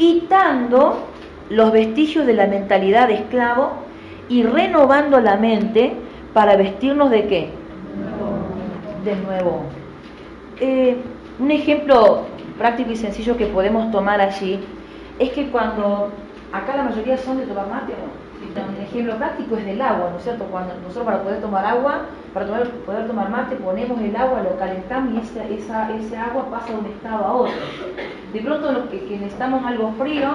quitando 0.01 1.06
los 1.51 1.71
vestigios 1.71 2.25
de 2.25 2.33
la 2.33 2.48
mentalidad 2.48 3.07
de 3.07 3.13
esclavo 3.13 3.74
y 4.30 4.42
renovando 4.42 5.19
la 5.19 5.38
mente 5.38 5.94
para 6.33 6.56
vestirnos 6.56 7.12
de 7.12 7.27
qué? 7.27 7.50
De 9.06 9.15
nuevo. 9.18 9.62
Eh, 10.59 10.98
un 11.38 11.51
ejemplo 11.51 12.24
práctico 12.57 12.89
y 12.92 12.95
sencillo 12.95 13.38
que 13.38 13.45
podemos 13.45 13.92
tomar 13.92 14.19
allí 14.21 14.59
es 15.19 15.30
que 15.33 15.50
cuando 15.50 16.09
acá 16.51 16.77
la 16.77 16.83
mayoría 16.83 17.19
son 17.19 17.38
de 17.38 17.45
tomar 17.45 17.68
mate, 17.68 17.94
un 18.59 18.81
ejemplo 18.81 19.15
práctico 19.18 19.56
es 19.56 19.65
del 19.65 19.81
agua, 19.81 20.09
¿no 20.12 20.18
es 20.18 20.24
cierto? 20.24 20.45
Cuando 20.45 20.74
nosotros 20.75 21.06
para 21.06 21.24
poder 21.24 21.42
tomar 21.42 21.65
agua, 21.65 22.01
para 22.33 22.45
poder 22.45 23.07
tomar 23.07 23.30
mate, 23.30 23.56
ponemos 23.56 24.00
el 24.01 24.15
agua, 24.15 24.44
lo 24.44 24.57
calentamos 24.57 25.13
y 25.13 25.18
esa, 25.19 25.45
esa, 25.45 25.95
ese 25.95 26.18
agua 26.18 26.50
pasa 26.50 26.74
de 26.74 26.80
un 26.80 26.86
estado 26.88 27.25
a 27.25 27.33
otro. 27.33 27.53
De 28.33 28.42
pronto 28.42 28.71
los 28.71 28.89
que, 28.89 29.18
necesitamos 29.18 29.65
algo 29.65 29.94
frío 29.98 30.30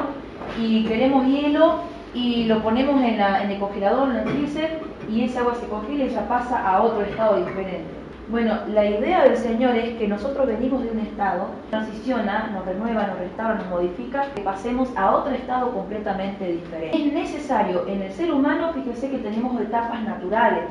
y 0.58 0.84
queremos 0.84 1.26
hielo 1.26 1.80
y 2.14 2.44
lo 2.44 2.62
ponemos 2.62 3.02
en 3.02 3.20
el 3.20 3.58
congelador, 3.58 4.10
en 4.10 4.16
el 4.16 4.28
freezer 4.28 4.80
y 5.10 5.24
esa 5.24 5.40
agua 5.40 5.54
se 5.54 5.66
congela 5.66 6.04
y 6.04 6.08
ya 6.08 6.26
pasa 6.28 6.66
a 6.66 6.82
otro 6.82 7.02
estado 7.02 7.36
diferente. 7.36 8.05
Bueno, 8.28 8.58
la 8.74 8.84
idea 8.84 9.22
del 9.22 9.36
Señor 9.36 9.76
es 9.76 9.96
que 9.98 10.08
nosotros 10.08 10.48
venimos 10.48 10.82
de 10.82 10.90
un 10.90 10.98
estado, 10.98 11.46
transiciona, 11.70 12.50
nos 12.52 12.66
renueva, 12.66 13.06
nos 13.06 13.20
restaura, 13.20 13.54
nos 13.54 13.68
modifica, 13.68 14.24
que 14.34 14.40
pasemos 14.42 14.88
a 14.96 15.14
otro 15.14 15.32
estado 15.32 15.70
completamente 15.70 16.44
diferente. 16.44 16.96
Es 16.96 17.12
necesario, 17.12 17.86
en 17.86 18.02
el 18.02 18.10
ser 18.10 18.32
humano, 18.32 18.72
fíjese 18.72 19.10
que 19.10 19.18
tenemos 19.18 19.60
etapas 19.60 20.02
naturales, 20.02 20.64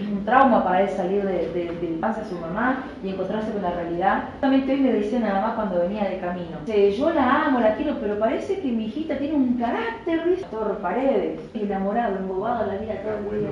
es 0.00 0.08
un 0.08 0.24
trauma 0.24 0.64
para 0.64 0.82
él 0.82 0.88
salir 0.88 1.22
de, 1.24 1.48
de, 1.48 1.64
de 1.64 2.00
de 2.02 2.24
su 2.28 2.34
mamá 2.36 2.84
y 3.04 3.10
encontrarse 3.10 3.52
con 3.52 3.60
la 3.60 3.72
realidad. 3.72 4.24
Justamente 4.32 4.72
hoy 4.72 4.80
me 4.80 4.92
decía 4.92 5.20
nada 5.20 5.42
más 5.42 5.54
cuando 5.54 5.80
venía 5.80 6.04
de 6.04 6.18
camino. 6.18 6.58
Yo 6.66 7.10
la 7.10 7.44
amo, 7.44 7.60
la 7.60 7.74
quiero, 7.74 7.98
pero 8.00 8.18
parece 8.18 8.60
que 8.60 8.68
mi 8.68 8.86
hijita 8.86 9.18
tiene 9.18 9.34
un 9.34 9.58
carácter, 9.58 10.38
Torre 10.50 10.74
Paredes, 10.80 11.40
enamorado, 11.52 12.16
embobado 12.16 12.66
la 12.66 12.78
vida 12.78 12.94
todo 13.02 13.34
el 13.34 13.40
día 13.40 13.50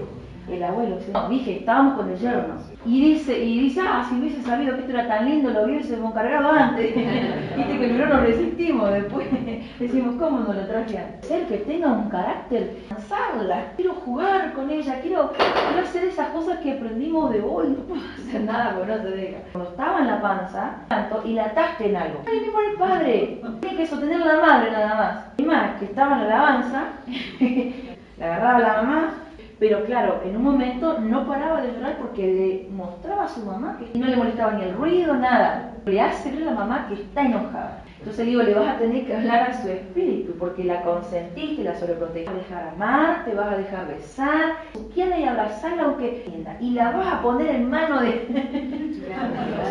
el 0.50 0.62
abuelo, 0.62 0.98
no, 1.12 1.28
dije, 1.28 1.58
estábamos 1.58 1.94
con 1.94 2.10
el 2.10 2.18
yerno. 2.18 2.54
Y 2.86 3.12
dice, 3.12 3.38
y 3.38 3.60
dice, 3.60 3.80
ah, 3.82 4.06
si 4.08 4.18
hubiese 4.18 4.42
sabido 4.42 4.74
que 4.74 4.80
esto 4.80 4.92
era 4.92 5.06
tan 5.06 5.26
lindo, 5.26 5.50
lo 5.50 5.64
hubiésemos 5.64 6.14
cargado 6.14 6.50
antes. 6.50 6.94
Viste 7.56 7.78
que 7.78 7.88
no 7.88 8.06
nos 8.06 8.22
resistimos 8.22 8.90
después. 8.90 9.26
Decimos, 9.78 10.16
¿cómo 10.16 10.40
no 10.40 10.52
lo 10.52 10.66
traje 10.66 10.98
antes? 10.98 11.28
Ser 11.28 11.46
que 11.46 11.58
tenga 11.58 11.88
un 11.88 12.08
carácter, 12.08 12.76
cansarla, 12.88 13.72
quiero 13.76 13.94
jugar 13.94 14.52
con 14.54 14.70
ella, 14.70 15.00
quiero, 15.02 15.32
hacer 15.80 16.04
esas 16.04 16.28
cosas 16.28 16.58
que 16.60 16.72
aprendimos 16.72 17.32
de 17.32 17.42
hoy, 17.42 17.68
no 17.68 17.84
puedo 17.84 18.00
hacer 18.18 18.42
nada 18.42 18.76
porque 18.76 18.92
no 18.92 19.02
se 19.02 19.10
deja. 19.10 19.38
Cuando 19.52 19.70
estaba 19.70 19.98
en 20.00 20.06
la 20.06 20.22
panza, 20.22 20.70
tanto, 20.88 21.22
y 21.24 21.34
la 21.34 21.44
ataste 21.46 21.90
en 21.90 21.96
algo. 21.96 22.22
Ay, 22.26 22.50
por 22.50 22.64
el 22.64 22.76
padre, 22.76 23.42
tiene 23.60 23.76
que 23.76 23.86
sostener 23.86 24.20
la 24.20 24.40
madre 24.40 24.70
nada 24.70 24.94
más. 24.94 25.24
Y 25.38 25.42
más, 25.42 25.78
que 25.78 25.84
estaba 25.86 26.14
en 26.14 26.28
la 26.28 26.34
alabanza, 26.34 26.84
la 28.18 28.26
agarraba 28.26 28.58
la 28.58 28.82
mamá, 28.82 29.14
Pero 29.60 29.84
claro, 29.84 30.22
en 30.24 30.36
un 30.36 30.42
momento 30.42 30.98
no 31.00 31.26
paraba 31.26 31.60
de 31.60 31.72
llorar 31.72 31.98
porque 31.98 32.26
le 32.26 32.74
mostraba 32.74 33.24
a 33.24 33.28
su 33.28 33.44
mamá 33.44 33.78
que 33.78 33.98
no 33.98 34.06
le 34.06 34.16
molestaba 34.16 34.52
ni 34.52 34.62
el 34.62 34.74
ruido, 34.74 35.14
nada. 35.14 35.74
Le 35.84 36.00
hace 36.00 36.30
ver 36.32 36.44
a 36.44 36.46
la 36.46 36.52
mamá 36.52 36.86
que 36.88 36.94
está 36.94 37.20
enojada. 37.20 37.84
Entonces 37.98 38.24
digo, 38.24 38.42
le 38.42 38.54
vas 38.54 38.68
a 38.68 38.78
tener 38.78 39.04
que 39.04 39.14
hablar 39.14 39.50
a 39.50 39.62
su 39.62 39.68
espíritu 39.68 40.32
porque 40.38 40.64
la 40.64 40.80
consentiste, 40.80 41.62
la 41.62 41.78
sobreprotegiste. 41.78 42.32
Te 42.32 42.38
vas 42.38 42.46
a 42.46 42.48
dejar 42.48 42.74
amar, 42.74 43.24
te 43.26 43.34
vas 43.34 43.52
a 43.52 43.56
dejar 43.58 43.86
besar, 43.88 44.56
quiere 44.94 45.20
y 45.20 45.24
abrazarla 45.24 45.82
aunque 45.82 46.24
y 46.58 46.70
la 46.70 46.92
vas 46.92 47.12
a 47.12 47.20
poner 47.20 47.54
en 47.54 47.68
mano 47.68 48.00
de... 48.00 48.26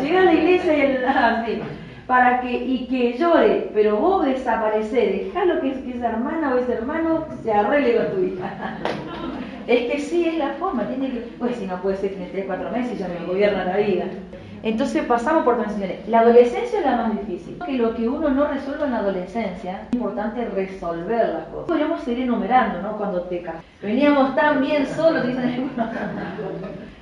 Llega 0.00 0.20
a 0.20 0.24
la 0.24 0.32
iglesia 0.32 0.76
y 0.76 0.80
el... 0.82 1.04
así 1.04 1.62
para 2.10 2.40
que, 2.40 2.50
y 2.50 2.88
que 2.88 3.16
llore, 3.16 3.70
pero 3.72 3.96
vos 3.96 4.24
desaparecés, 4.24 5.26
dejalo 5.26 5.60
que, 5.60 5.80
que 5.84 5.96
esa 5.96 6.08
hermana 6.08 6.52
o 6.52 6.58
ese 6.58 6.72
hermano 6.72 7.24
se 7.40 7.52
arregle 7.52 7.96
con 7.98 8.16
tu 8.16 8.22
hija. 8.24 8.78
Es 9.66 9.90
que 9.90 9.98
sí, 9.98 10.26
es 10.26 10.38
la 10.38 10.50
forma, 10.54 10.86
tiene 10.88 11.10
que, 11.10 11.20
pues 11.38 11.56
si 11.56 11.66
no 11.66 11.80
puede 11.80 11.96
ser 11.96 12.14
que 12.14 12.24
en 12.24 12.32
3, 12.32 12.44
4 12.46 12.70
meses 12.70 12.98
ya 12.98 13.08
me 13.08 13.26
gobierna 13.26 13.64
la 13.64 13.76
vida. 13.76 14.04
Entonces 14.62 15.04
pasamos 15.06 15.44
por 15.44 15.56
transiciones. 15.56 16.06
La 16.06 16.20
adolescencia 16.20 16.80
es 16.80 16.84
la 16.84 16.96
más 16.96 17.18
difícil. 17.18 17.58
Que 17.64 17.72
lo 17.72 17.94
que 17.94 18.06
uno 18.06 18.28
no 18.28 18.46
resuelve 18.46 18.84
en 18.84 18.90
la 18.90 18.98
adolescencia, 18.98 19.86
es 19.88 19.94
importante 19.94 20.44
resolver 20.44 21.28
las 21.28 21.44
cosas. 21.46 21.68
Podríamos 21.68 22.00
seguir 22.02 22.24
enumerando, 22.24 22.82
¿no? 22.82 22.96
Cuando 22.98 23.22
te 23.22 23.40
casas. 23.40 23.64
Veníamos 23.80 24.34
tan 24.34 24.60
bien 24.60 24.86
solos, 24.86 25.26
dicen 25.26 25.70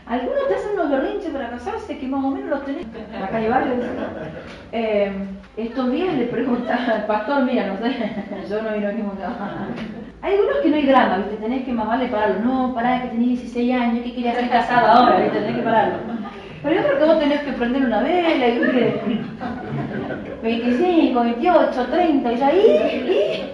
algunos 0.06 0.48
te 0.48 0.54
hacen 0.54 0.72
unos 0.72 0.90
berrinches 0.90 1.30
para 1.30 1.50
casarse 1.50 1.98
que 1.98 2.06
más 2.06 2.24
o 2.24 2.30
menos 2.30 2.48
los 2.48 2.64
tenés. 2.64 2.86
Acá 3.22 3.36
hay 3.36 3.48
varios. 3.48 3.76
Estos 5.56 5.90
días 5.90 6.14
le 6.14 6.26
pregunta 6.26 6.78
al 6.94 7.06
pastor, 7.06 7.42
mira, 7.42 7.66
no 7.66 7.78
sé, 7.78 7.92
yo 8.48 8.62
no 8.62 8.74
vino 8.74 8.92
ningún 8.92 9.18
Hay 10.20 10.34
algunos 10.34 10.58
que 10.58 10.68
no 10.68 10.76
hay 10.76 10.86
drama, 10.86 11.18
¿viste? 11.18 11.36
Tenés 11.36 11.64
que 11.64 11.72
más 11.72 11.86
vale 11.86 12.08
pararlo. 12.08 12.40
No, 12.40 12.74
pará, 12.74 13.02
que 13.02 13.08
tenés 13.08 13.28
16 13.40 13.72
años, 13.74 14.04
que 14.04 14.14
querías 14.14 14.36
ser 14.36 14.48
casado 14.48 14.86
ahora, 14.88 15.20
¿viste? 15.20 15.38
Tenés 15.38 15.56
que 15.56 15.62
pararlo. 15.62 15.96
Pero 16.62 16.74
yo 16.74 16.82
creo 16.86 16.98
que 16.98 17.04
vos 17.04 17.18
tenés 17.20 17.40
que 17.42 17.52
prender 17.52 17.84
una 17.84 18.00
vela 18.00 18.48
y 18.48 18.58
25, 20.42 21.20
28, 21.20 21.86
30, 21.86 22.32
y 22.32 22.36
ya, 22.36 22.52
¿y? 22.52 23.52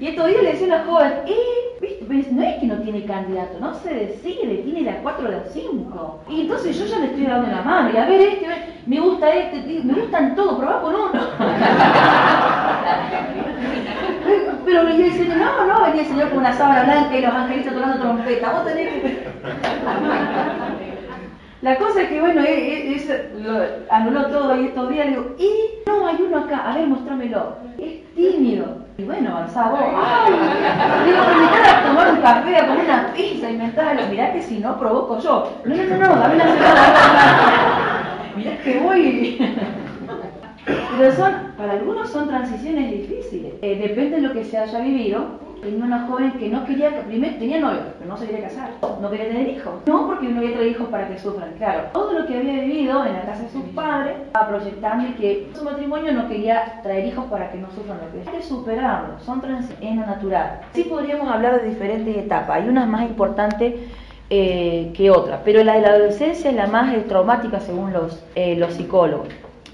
Y 0.00 0.06
estos 0.06 0.28
días 0.28 0.42
le 0.42 0.52
decía 0.52 0.66
a 0.66 0.78
la 0.78 0.84
joven, 0.84 1.12
¿viste? 1.80 2.32
no 2.32 2.42
es 2.42 2.56
que 2.60 2.66
no 2.66 2.76
tiene 2.76 3.04
candidato, 3.04 3.58
no 3.60 3.74
se 3.74 3.92
decide, 3.92 4.62
tiene 4.64 4.82
las 4.82 4.96
4 5.02 5.28
o 5.28 5.30
las 5.30 5.52
5. 5.52 6.20
Y 6.28 6.42
entonces 6.42 6.78
yo 6.78 6.86
ya 6.86 7.00
le 7.00 7.06
estoy 7.06 7.26
dando 7.26 7.50
la 7.50 7.62
mano, 7.62 7.90
y 7.92 7.96
a 7.96 8.06
ver 8.06 8.20
este, 8.20 8.46
me 8.86 9.00
gusta 9.00 9.28
este, 9.34 9.82
me 9.82 9.94
gustan 9.94 10.36
todos, 10.36 10.58
probá 10.58 10.80
con 10.82 10.94
uno. 10.94 11.10
Venía 14.98 15.12
el 15.12 15.18
Señor, 15.18 15.36
no, 15.38 15.66
no, 15.66 15.84
venía 15.84 16.02
el 16.02 16.08
Señor 16.08 16.28
con 16.30 16.38
una 16.38 16.52
sábana 16.52 16.82
blanca 16.82 17.16
y 17.16 17.22
los 17.22 17.32
angelitos 17.32 17.72
tocando 17.72 18.00
trompeta, 18.00 18.50
vos 18.50 18.64
tenés 18.64 18.88
que... 18.88 19.28
La 21.62 21.76
cosa 21.76 22.02
es 22.02 22.08
que, 22.08 22.20
bueno, 22.20 22.42
es, 22.42 23.08
lo, 23.40 23.60
anuló 23.90 24.26
todo 24.26 24.52
ahí 24.52 24.66
estos 24.66 24.88
días, 24.90 25.06
le 25.06 25.12
digo, 25.12 25.36
y 25.38 25.50
no, 25.88 26.06
hay 26.06 26.16
uno 26.20 26.38
acá, 26.38 26.58
a 26.58 26.74
ver, 26.74 26.86
mostrámelo. 26.88 27.58
Es 27.78 28.14
tímido. 28.14 28.78
Y 28.96 29.04
bueno, 29.04 29.30
avanzaba 29.30 29.70
vos. 29.70 29.80
¡Ay! 30.04 30.32
Digo, 31.04 31.18
me 31.18 31.68
a 31.68 31.82
tomar 31.84 32.12
un 32.12 32.20
café, 32.20 32.56
a 32.56 32.66
comer 32.66 32.84
una 32.84 33.12
pizza, 33.12 33.50
y 33.50 33.56
me 33.56 33.68
lo 33.68 34.08
mirá 34.08 34.32
que 34.32 34.42
si 34.42 34.58
no 34.58 34.78
provoco 34.78 35.20
yo. 35.20 35.52
No, 35.64 35.76
no, 35.76 35.84
no, 35.84 35.96
no, 35.96 36.16
dame 36.16 36.36
la 36.36 36.44
semana. 36.44 36.82
Mirá 38.36 38.56
que 38.58 38.78
voy. 38.78 39.74
Pero 40.98 41.12
son, 41.12 41.32
para 41.56 41.72
algunos 41.72 42.10
son 42.10 42.28
transiciones 42.28 42.90
difíciles. 42.92 43.54
Eh, 43.62 43.78
depende 43.78 44.16
de 44.16 44.22
lo 44.22 44.32
que 44.32 44.44
se 44.44 44.58
haya 44.58 44.80
vivido 44.80 45.48
Tenía 45.60 45.84
una 45.84 46.06
joven 46.06 46.32
que 46.32 46.48
no 46.48 46.64
quería, 46.64 47.02
primero 47.02 47.36
tenía 47.36 47.58
novio, 47.58 47.80
pero 47.98 48.08
no 48.08 48.16
se 48.16 48.26
quería 48.26 48.44
casar, 48.44 48.70
no 49.00 49.10
quería 49.10 49.26
tener 49.26 49.48
hijos. 49.48 49.74
No 49.86 50.06
porque 50.06 50.28
no 50.28 50.38
había 50.38 50.52
traído 50.52 50.70
hijos 50.70 50.88
para 50.88 51.08
que 51.08 51.18
sufran, 51.18 51.52
claro. 51.58 51.88
Todo 51.92 52.12
lo 52.12 52.26
que 52.26 52.36
había 52.36 52.52
vivido 52.52 53.04
en 53.04 53.14
la 53.14 53.22
casa 53.22 53.42
de 53.42 53.50
sus 53.50 53.64
padres, 53.74 54.16
estaba 54.26 54.48
proyectando 54.48 55.16
que 55.18 55.50
su 55.54 55.64
matrimonio 55.64 56.12
no 56.12 56.28
quería 56.28 56.80
traer 56.82 57.06
hijos 57.06 57.24
para 57.26 57.50
que 57.50 57.58
no 57.58 57.68
sufran 57.72 57.98
lo 57.98 58.12
que 58.12 58.30
Hay 58.30 58.36
que 58.36 58.42
superarlo, 58.42 59.18
son 59.20 59.40
transiciones, 59.40 60.00
es 60.00 60.06
natural. 60.06 60.60
Sí 60.74 60.84
podríamos 60.84 61.28
hablar 61.28 61.60
de 61.60 61.68
diferentes 61.68 62.16
etapas, 62.16 62.62
hay 62.62 62.68
unas 62.68 62.86
más 62.86 63.02
importantes 63.02 63.74
eh, 64.30 64.92
que 64.94 65.10
otras, 65.10 65.40
pero 65.44 65.64
la 65.64 65.74
de 65.74 65.80
la 65.80 65.88
adolescencia 65.88 66.50
es 66.50 66.56
la 66.56 66.68
más 66.68 66.94
traumática 67.08 67.58
según 67.58 67.92
los, 67.92 68.24
eh, 68.36 68.54
los 68.56 68.74
psicólogos. 68.74 69.28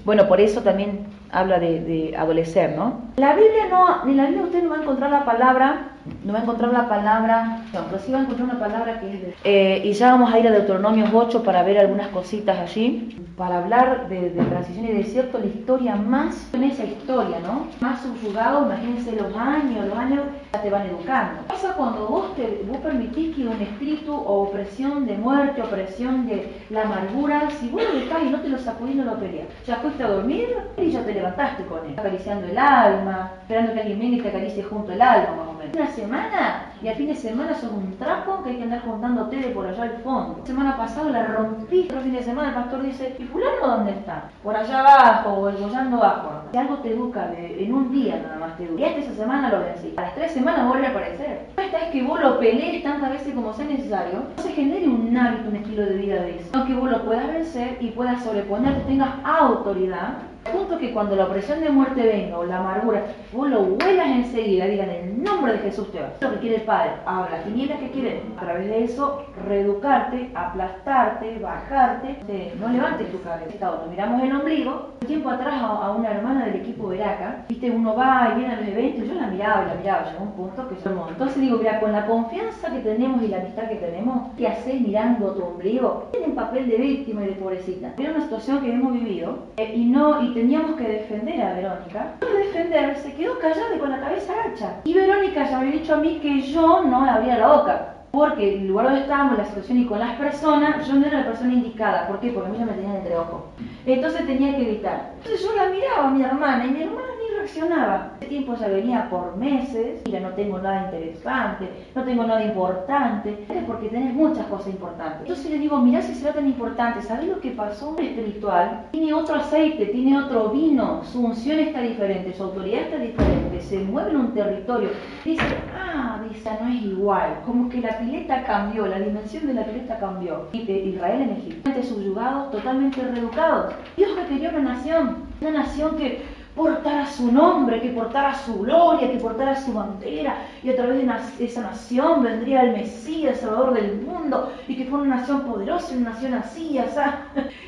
Bueno, 0.05 0.27
por 0.27 0.39
eso 0.39 0.61
también 0.61 1.07
habla 1.31 1.59
de, 1.59 1.81
de, 1.81 2.15
adolecer, 2.15 2.75
¿no? 2.77 3.01
La 3.17 3.33
Biblia 3.35 3.67
no, 3.69 4.07
en 4.07 4.17
la 4.17 4.25
Biblia 4.27 4.43
usted 4.43 4.63
no 4.63 4.69
va 4.69 4.77
a 4.77 4.81
encontrar 4.81 5.09
la 5.09 5.25
palabra, 5.25 5.94
no 6.23 6.33
va 6.33 6.39
a 6.39 6.41
encontrar 6.43 6.71
la 6.71 6.87
palabra, 6.87 7.61
no, 7.73 7.79
pero 7.89 8.01
sí 8.01 8.11
va 8.11 8.19
a 8.19 8.21
encontrar 8.21 8.49
una 8.49 8.59
palabra 8.59 8.99
que 8.99 9.13
es 9.13 9.21
de... 9.21 9.35
Eh, 9.43 9.81
y 9.85 9.93
ya 9.93 10.11
vamos 10.11 10.33
a 10.33 10.39
ir 10.39 10.47
a 10.47 10.51
Deuteronomio 10.51 11.05
8 11.11 11.43
para 11.43 11.63
ver 11.63 11.79
algunas 11.79 12.07
cositas 12.09 12.57
allí, 12.59 13.17
para 13.37 13.57
hablar 13.57 14.07
de, 14.07 14.29
de 14.29 14.43
transición 14.43 14.85
y 14.85 14.93
desierto, 14.93 15.39
la 15.39 15.47
historia 15.47 15.95
más, 15.95 16.49
en 16.53 16.63
esa 16.63 16.83
historia, 16.83 17.39
¿no? 17.39 17.67
Más 17.81 18.01
subyugado, 18.01 18.65
imagínense 18.65 19.11
los 19.13 19.35
años, 19.35 19.85
los 19.87 19.97
años 19.97 20.21
ya 20.53 20.61
te 20.61 20.69
van 20.69 20.87
educando. 20.87 21.41
¿Qué 21.41 21.53
pasa 21.53 21.73
cuando 21.73 22.07
vos, 22.07 22.35
te, 22.35 22.63
vos 22.67 22.77
permitís 22.77 23.35
que 23.35 23.47
un 23.47 23.61
espíritu 23.61 24.13
o 24.13 24.43
opresión 24.43 25.05
de 25.05 25.17
muerte, 25.17 25.61
opresión 25.61 26.27
de 26.27 26.53
la 26.69 26.83
amargura, 26.83 27.49
si 27.59 27.69
vos 27.69 27.83
lo 27.83 27.99
dejás 27.99 28.23
y 28.23 28.29
no 28.29 28.39
te 28.39 28.49
lo 28.49 28.57
sacudís, 28.57 28.95
no 28.95 29.05
lo 29.05 29.19
peleas, 29.19 29.47
ya 29.65 29.77
fuiste 29.77 30.03
a 30.03 30.09
dormir 30.09 30.47
y 30.77 30.91
ya 30.91 31.03
te 31.03 31.13
levantaste 31.13 31.63
con 31.65 31.79
él, 31.85 31.95
acariciando 31.97 32.47
el 32.47 32.57
alma, 32.57 33.31
esperando 33.41 33.73
que 33.73 33.81
alguien 33.81 33.99
venga 33.99 34.17
y 34.17 34.21
te 34.21 34.29
acaricie 34.29 34.63
junto 34.63 34.91
el 34.91 35.01
alma, 35.01 35.35
más 35.35 35.47
o 35.47 35.53
menos. 35.53 35.75
Una 35.75 35.87
semana 35.95 36.73
y 36.81 36.87
al 36.87 36.95
fin 36.95 37.07
de 37.07 37.15
semana 37.15 37.55
son 37.55 37.73
un 37.75 37.97
trapo 37.97 38.43
que 38.43 38.51
hay 38.51 38.57
que 38.57 38.63
andar 38.63 38.81
juntándote 38.81 39.37
de 39.37 39.49
por 39.49 39.65
allá 39.65 39.83
al 39.83 39.97
fondo. 40.03 40.37
La 40.41 40.45
semana 40.45 40.77
pasada 40.77 41.09
la 41.09 41.23
rompí, 41.27 41.85
otro 41.85 42.01
fin 42.01 42.13
de 42.13 42.21
semana 42.21 42.49
el 42.49 42.55
pastor 42.55 42.83
dice, 42.83 43.15
¿y 43.17 43.23
fulano 43.23 43.67
dónde 43.67 43.91
está? 43.91 44.29
Por 44.43 44.55
allá 44.55 44.79
abajo 44.81 45.29
o 45.29 45.47
abajo. 45.47 46.31
Si 46.51 46.57
algo 46.57 46.75
te 46.79 46.91
educa 46.91 47.31
en 47.37 47.73
un 47.73 47.91
día 47.91 48.21
nada 48.21 48.37
más 48.37 48.57
te 48.57 48.65
educa. 48.65 48.81
Y 48.81 48.85
hasta 48.85 48.99
esa 48.99 49.13
semana 49.13 49.49
lo 49.49 49.59
vencí. 49.61 49.93
A 49.97 50.01
las 50.01 50.15
tres 50.15 50.31
semanas 50.31 50.67
vuelve 50.67 50.87
a 50.87 50.89
aparecer. 50.89 51.47
Esta 51.57 51.77
es 51.79 51.91
que 51.91 52.03
vos 52.03 52.19
lo 52.19 52.39
pelees 52.39 52.83
tantas 52.83 53.11
veces 53.11 53.33
como 53.33 53.53
sea 53.53 53.65
necesario, 53.65 54.23
no 54.35 54.43
se 54.43 54.51
genere 54.51 54.87
un 54.87 55.15
hábito, 55.17 55.49
un 55.49 55.55
estilo 55.55 55.85
de 55.85 55.95
vida 55.95 56.21
de 56.21 56.37
eso. 56.37 56.49
No 56.53 56.65
que 56.65 56.73
vos 56.73 56.89
lo 56.89 57.03
puedas 57.03 57.27
vencer 57.27 57.77
y 57.79 57.91
puedas 57.91 58.23
sobreponerte, 58.23 58.81
tengas 58.81 59.11
autoridad 59.23 60.17
punto 60.51 60.77
que 60.77 60.93
cuando 60.93 61.15
la 61.15 61.25
opresión 61.25 61.59
de 61.59 61.69
muerte 61.69 62.01
venga 62.01 62.37
o 62.37 62.45
la 62.45 62.59
amargura, 62.59 63.03
vos 63.33 63.49
lo 63.49 63.61
huelas 63.63 64.07
enseguida, 64.07 64.65
digan 64.65 64.89
en 64.89 65.05
el 65.05 65.23
nombre 65.23 65.53
de 65.53 65.59
Jesús 65.59 65.91
te 65.91 65.99
va. 65.99 66.13
Lo 66.21 66.31
que 66.31 66.39
quiere 66.39 66.55
el 66.57 66.61
Padre. 66.61 66.91
Ahora, 67.05 67.31
las 67.31 67.43
tinieblas 67.43 67.79
que 67.79 67.91
quiere, 67.91 68.21
a 68.37 68.41
través 68.41 68.67
de 68.67 68.83
eso, 68.83 69.25
reeducarte, 69.47 70.29
aplastarte, 70.33 71.39
bajarte, 71.39 72.53
no 72.59 72.69
levantes 72.69 73.11
tu 73.11 73.21
cabeza. 73.21 73.71
Nos 73.71 73.89
miramos 73.89 74.21
el 74.23 74.35
ombligo. 74.35 74.89
Un 75.01 75.07
tiempo 75.07 75.29
atrás 75.29 75.61
a, 75.61 75.91
una 75.91 76.11
hermana 76.11 76.45
del 76.45 76.55
equipo 76.55 76.87
Veraca, 76.87 77.45
viste, 77.47 77.69
uno 77.69 77.95
va 77.95 78.31
y 78.33 78.39
viene 78.39 78.53
a 78.53 78.57
los 78.57 78.67
eventos, 78.67 79.07
yo 79.07 79.13
la 79.13 79.27
miraba 79.27 79.63
y 79.63 79.67
la 79.67 79.75
miraba, 79.75 80.11
llegó 80.11 80.23
un 80.23 80.31
punto 80.31 80.67
que 80.67 80.75
yo 80.83 81.07
Entonces 81.09 81.41
digo, 81.41 81.57
mira, 81.57 81.79
con 81.79 81.91
la 81.91 82.05
confianza 82.05 82.71
que 82.71 82.79
tenemos 82.79 83.21
y 83.21 83.27
la 83.27 83.37
amistad 83.37 83.67
que 83.67 83.75
tenemos, 83.75 84.31
¿qué 84.37 84.47
haces 84.47 84.81
mirando 84.81 85.31
tu 85.31 85.43
ombligo? 85.43 86.09
Tienen 86.11 86.33
papel 86.33 86.67
de 86.67 86.77
víctima 86.77 87.23
y 87.23 87.27
de 87.27 87.33
pobrecita. 87.33 87.93
Era 87.97 88.11
una 88.11 88.21
situación 88.21 88.61
que 88.61 88.73
hemos 88.73 88.93
vivido 88.93 89.39
eh, 89.57 89.73
y 89.75 89.85
no 89.85 90.23
y 90.23 90.33
teníamos 90.35 90.75
que 90.75 90.83
defender 90.83 91.41
a 91.41 91.53
Verónica. 91.53 92.15
Para 92.19 92.33
defender, 92.33 92.97
se 92.97 93.13
quedó 93.13 93.39
callada 93.39 93.73
y 93.73 93.79
con 93.79 93.89
la 93.89 94.01
cabeza 94.01 94.33
ancha. 94.45 94.81
Y 94.83 94.93
Verónica 94.93 95.49
ya 95.49 95.59
había 95.59 95.71
dicho 95.71 95.95
a 95.95 95.97
mí 95.97 96.19
que 96.21 96.41
yo 96.41 96.83
no 96.83 97.09
abría 97.09 97.37
la 97.37 97.47
boca. 97.47 97.91
Porque 98.11 98.55
el 98.55 98.67
lugar 98.67 98.87
donde 98.87 99.01
estábamos, 99.01 99.37
la 99.37 99.45
situación 99.45 99.79
y 99.79 99.85
con 99.85 99.99
las 99.99 100.17
personas, 100.17 100.87
yo 100.87 100.95
no 100.95 101.05
era 101.05 101.19
la 101.19 101.25
persona 101.25 101.53
indicada. 101.53 102.07
¿Por 102.07 102.19
qué? 102.19 102.31
Porque 102.31 102.49
a 102.49 102.51
mí 102.51 102.57
ya 102.59 102.65
me 102.65 102.73
tenían 102.73 102.97
entre 102.97 103.17
ojos. 103.17 103.43
Entonces 103.85 104.25
tenía 104.25 104.55
que 104.55 104.63
evitar. 104.63 105.13
Entonces 105.17 105.41
yo 105.41 105.55
la 105.55 105.69
miraba 105.69 106.07
a 106.07 106.11
mi 106.11 106.21
hermana 106.21 106.65
y 106.65 106.71
mi 106.71 106.83
hermana 106.83 107.14
reaccionaba. 107.45 108.13
Ese 108.19 108.29
tiempo 108.29 108.55
ya 108.55 108.67
venía 108.67 109.09
por 109.09 109.37
meses, 109.37 110.01
mira, 110.05 110.19
no 110.19 110.29
tengo 110.29 110.57
nada 110.59 110.85
interesante, 110.85 111.69
no 111.93 112.03
tengo 112.03 112.23
nada 112.23 112.43
importante, 112.43 113.45
es 113.49 113.63
porque 113.63 113.89
tenés 113.89 114.13
muchas 114.13 114.45
cosas 114.47 114.67
importantes. 114.67 115.21
Entonces 115.21 115.51
le 115.51 115.59
digo, 115.59 115.77
mira 115.79 116.01
si 116.01 116.15
será 116.15 116.33
tan 116.33 116.47
importante, 116.47 117.01
¿sabes 117.01 117.27
lo 117.27 117.39
que 117.39 117.51
pasó? 117.51 117.89
Un 117.89 118.03
espiritual 118.03 118.87
tiene 118.91 119.13
otro 119.13 119.35
aceite, 119.35 119.85
tiene 119.87 120.17
otro 120.17 120.49
vino, 120.49 121.03
su 121.03 121.23
unción 121.23 121.59
está 121.59 121.81
diferente, 121.81 122.33
su 122.33 122.43
autoridad 122.43 122.81
está 122.81 122.97
diferente, 122.97 123.61
se 123.61 123.79
mueve 123.79 124.11
en 124.11 124.17
un 124.17 124.33
territorio. 124.33 124.89
Dice, 125.23 125.43
ah, 125.75 126.21
dice, 126.27 126.49
no 126.61 126.67
es 126.67 126.81
igual, 126.81 127.41
como 127.45 127.69
que 127.69 127.81
la 127.81 127.97
pileta 127.99 128.43
cambió, 128.43 128.87
la 128.87 128.99
dimensión 128.99 129.47
de 129.47 129.53
la 129.53 129.65
pileta 129.65 129.99
cambió. 129.99 130.47
Israel 130.53 131.21
en 131.21 131.29
Egipto, 131.31 131.71
subyugados, 131.83 132.51
totalmente 132.51 133.01
reeducados. 133.01 133.73
Dios 133.97 134.11
que 134.15 134.25
quería 134.25 134.49
una 134.49 134.73
nación, 134.73 135.25
una 135.41 135.51
nación 135.51 135.97
que 135.97 136.23
portara 136.55 137.05
su 137.05 137.31
nombre, 137.31 137.81
que 137.81 137.89
portara 137.89 138.33
su 138.33 138.59
gloria, 138.59 139.11
que 139.11 139.17
portara 139.17 139.55
su 139.55 139.73
bandera, 139.73 140.37
y 140.63 140.69
a 140.69 140.75
través 140.75 141.05
de 141.37 141.45
esa 141.45 141.61
nación 141.61 142.23
vendría 142.23 142.63
el 142.63 142.71
Mesías, 142.71 143.33
el 143.33 143.39
Salvador 143.39 143.73
del 143.73 144.01
mundo, 144.01 144.53
y 144.67 144.75
que 144.75 144.85
fuera 144.85 145.03
una 145.03 145.17
nación 145.17 145.41
poderosa, 145.41 145.95
una 145.95 146.11
nación 146.11 146.33
así, 146.35 146.77
así. 146.77 146.99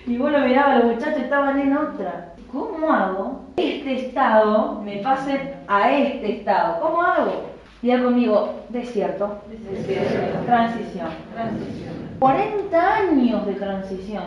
Y 0.06 0.18
bueno, 0.18 0.40
miraba, 0.48 0.78
los 0.78 0.96
muchachos 0.96 1.20
estaban 1.20 1.60
en 1.60 1.76
otra. 1.76 2.34
¿Cómo 2.52 2.92
hago? 2.92 3.42
Este 3.58 4.08
estado 4.08 4.82
me 4.82 4.98
pase 4.98 5.56
a 5.68 5.92
este 5.92 6.38
estado. 6.38 6.80
¿Cómo 6.82 7.02
hago? 7.02 7.58
Diga 7.82 8.02
conmigo, 8.02 8.62
desierto. 8.70 9.42
Desierto. 9.70 10.40
Transición. 10.46 11.10
Transición. 11.34 11.94
40 12.20 12.96
años 12.96 13.46
de 13.46 13.54
transición. 13.54 14.24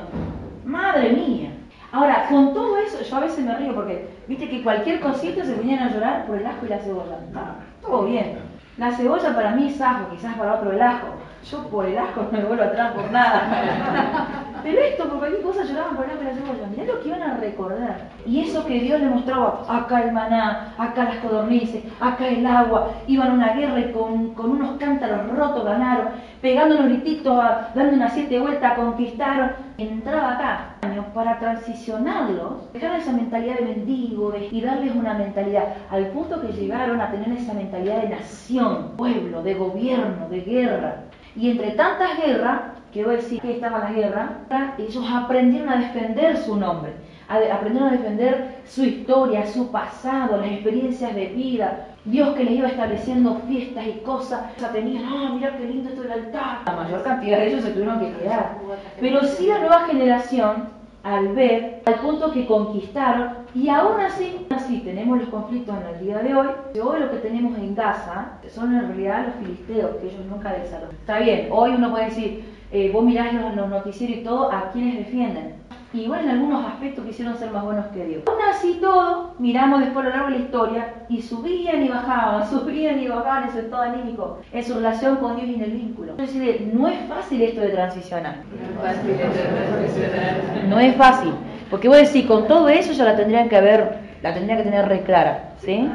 Madre 0.64 1.12
mía. 1.14 1.50
Ahora, 1.92 2.26
con 2.28 2.54
todo 2.54 2.69
eso, 2.94 3.02
yo 3.02 3.16
a 3.16 3.20
veces 3.20 3.44
me 3.44 3.56
río 3.56 3.74
porque, 3.74 4.08
viste 4.26 4.48
que 4.48 4.62
cualquier 4.62 5.00
cosita 5.00 5.44
se 5.44 5.54
venían 5.54 5.82
a 5.82 5.92
llorar 5.92 6.26
por 6.26 6.36
el 6.36 6.46
ajo 6.46 6.66
y 6.66 6.68
la 6.68 6.78
cebolla. 6.78 7.18
Ah, 7.34 7.54
todo 7.80 8.04
bien. 8.04 8.38
La 8.76 8.92
cebolla 8.92 9.34
para 9.34 9.50
mí 9.52 9.68
es 9.68 9.80
ajo, 9.80 10.08
quizás 10.10 10.34
para 10.36 10.54
otro 10.54 10.72
el 10.72 10.80
ajo. 10.80 11.08
Yo 11.50 11.66
por 11.68 11.86
el 11.86 11.98
ajo 11.98 12.22
no 12.30 12.38
me 12.38 12.44
vuelvo 12.44 12.64
atrás 12.64 12.92
por 12.92 13.10
nada. 13.10 14.46
Pero 14.62 14.78
esto, 14.78 15.08
por 15.08 15.18
cualquier 15.18 15.42
cosa 15.42 15.64
lloraban 15.64 15.96
por 15.96 16.04
el 16.04 16.10
ajo 16.12 16.22
y 16.22 16.24
la 16.24 16.34
cebolla. 16.34 16.66
Mirá 16.70 16.84
lo 16.84 17.00
que 17.00 17.08
iban 17.08 17.22
a 17.22 17.36
recordar. 17.36 17.96
Y 18.26 18.40
eso 18.40 18.64
que 18.66 18.80
Dios 18.80 19.00
le 19.00 19.08
mostraba, 19.08 19.64
acá 19.68 20.02
el 20.02 20.12
maná, 20.12 20.74
acá 20.78 21.04
las 21.04 21.16
codornices, 21.16 21.84
acá 22.00 22.28
el 22.28 22.46
agua. 22.46 22.90
Iban 23.06 23.30
a 23.30 23.34
una 23.34 23.52
guerra 23.52 23.80
y 23.80 23.92
con, 23.92 24.34
con 24.34 24.50
unos 24.50 24.78
cántaros 24.78 25.28
rotos 25.36 25.64
ganaron, 25.64 26.08
pegando 26.42 26.76
unos 26.76 26.88
grititos, 26.88 27.42
dando 27.74 27.94
unas 27.94 28.12
siete 28.12 28.38
vueltas, 28.38 28.74
conquistaron. 28.74 29.52
Entraba 29.80 30.34
acá 30.34 30.74
para 31.14 31.38
transicionarlos, 31.38 32.70
dejar 32.74 33.00
esa 33.00 33.12
mentalidad 33.12 33.60
de 33.60 33.64
mendigo 33.64 34.30
y 34.50 34.60
darles 34.60 34.94
una 34.94 35.14
mentalidad, 35.14 35.74
al 35.90 36.08
punto 36.08 36.38
que 36.42 36.52
llegaron 36.52 37.00
a 37.00 37.10
tener 37.10 37.32
esa 37.32 37.54
mentalidad 37.54 38.02
de 38.02 38.10
nación, 38.10 38.92
pueblo, 38.98 39.42
de 39.42 39.54
gobierno, 39.54 40.28
de 40.28 40.40
guerra. 40.42 40.96
Y 41.34 41.50
entre 41.50 41.70
tantas 41.70 42.18
guerras, 42.18 42.60
a 42.94 43.08
decir 43.08 43.40
que 43.40 43.52
estaba 43.52 43.78
la 43.78 43.92
guerra, 43.92 44.74
ellos 44.76 45.04
aprendieron 45.10 45.70
a 45.70 45.76
defender 45.76 46.36
su 46.36 46.56
nombre, 46.56 46.92
aprendieron 47.30 47.88
a 47.88 47.92
defender 47.92 48.56
su 48.66 48.84
historia, 48.84 49.46
su 49.46 49.70
pasado, 49.70 50.38
las 50.38 50.50
experiencias 50.50 51.14
de 51.14 51.26
vida. 51.26 51.86
Dios 52.04 52.30
que 52.30 52.44
les 52.44 52.54
iba 52.54 52.68
estableciendo 52.68 53.40
fiestas 53.46 53.86
y 53.86 54.00
cosas, 54.00 54.40
sea, 54.56 54.72
tenían, 54.72 55.04
ah, 55.04 55.30
mira 55.34 55.56
qué 55.56 55.66
lindo 55.66 55.90
esto 55.90 56.02
del 56.02 56.12
altar. 56.12 56.62
La 56.66 56.72
mayor 56.72 57.02
cantidad 57.02 57.38
de 57.38 57.48
ellos 57.48 57.62
se 57.62 57.70
tuvieron 57.70 58.00
que 58.00 58.12
quedar. 58.14 58.56
Pero 58.98 59.22
sí 59.22 59.46
la 59.46 59.58
nueva 59.58 59.80
generación, 59.86 60.70
al 61.02 61.28
ver, 61.28 61.82
al 61.84 61.94
punto 61.96 62.32
que 62.32 62.46
conquistaron, 62.46 63.40
y 63.54 63.68
aún 63.68 64.00
así, 64.00 64.46
así 64.50 64.80
tenemos 64.80 65.18
los 65.18 65.28
conflictos 65.28 65.74
en 65.76 65.94
el 65.94 66.00
día 66.00 66.18
de 66.18 66.34
hoy. 66.34 66.48
Hoy 66.82 67.00
lo 67.00 67.10
que 67.10 67.18
tenemos 67.18 67.56
en 67.58 67.74
Gaza 67.74 68.32
son 68.48 68.74
en 68.74 68.88
realidad 68.88 69.26
los 69.26 69.34
filisteos, 69.36 69.96
que 69.96 70.08
ellos 70.08 70.24
nunca 70.28 70.52
desarrollaron. 70.52 70.96
Está 70.96 71.18
bien, 71.18 71.48
hoy 71.50 71.70
uno 71.76 71.90
puede 71.90 72.06
decir, 72.06 72.44
eh, 72.72 72.90
vos 72.92 73.04
mirás 73.04 73.32
los, 73.34 73.54
los 73.54 73.68
noticieros 73.68 74.18
y 74.18 74.24
todo, 74.24 74.50
a 74.50 74.70
quienes 74.72 74.98
defienden. 74.98 75.59
Y 75.92 76.02
igual 76.02 76.20
en 76.20 76.30
algunos 76.30 76.64
aspectos 76.66 77.04
quisieron 77.04 77.36
ser 77.36 77.50
más 77.50 77.64
buenos 77.64 77.86
que 77.86 78.04
Dios. 78.04 78.22
Aún 78.28 78.38
así 78.48 78.78
todo, 78.80 79.34
miramos 79.40 79.80
después 79.80 80.06
a 80.06 80.08
lo 80.08 80.14
largo 80.14 80.30
de 80.30 80.38
la 80.38 80.44
historia 80.44 80.94
y 81.08 81.20
subían 81.20 81.82
y 81.84 81.88
bajaban, 81.88 82.48
subían 82.50 83.00
y 83.00 83.08
bajaban 83.08 83.44
en 83.44 83.52
su 83.52 83.58
estado 83.58 83.82
anímico, 83.82 84.38
en 84.52 84.64
su 84.64 84.74
relación 84.74 85.16
con 85.16 85.36
Dios 85.36 85.48
y 85.48 85.54
en 85.54 85.62
el 85.62 85.70
vínculo. 85.72 86.12
Es 86.18 86.32
decir, 86.32 86.70
no 86.72 86.86
es 86.86 86.98
fácil 87.08 87.42
esto 87.42 87.60
de 87.60 87.70
transicionar. 87.70 88.36
No 88.76 88.86
es 88.86 88.94
fácil. 88.94 90.68
No 90.68 90.78
es 90.78 90.96
fácil, 90.96 91.32
porque 91.70 91.88
vos 91.88 91.96
decís, 91.96 92.26
con 92.26 92.46
todo 92.46 92.68
eso 92.68 92.92
ya 92.92 93.04
la 93.04 93.16
tendrían 93.16 93.48
que 93.48 93.56
haber, 93.56 93.98
la 94.22 94.32
tendrían 94.32 94.58
que 94.58 94.64
tener 94.64 94.88
re 94.88 95.02
clara, 95.02 95.54
¿sí? 95.58 95.90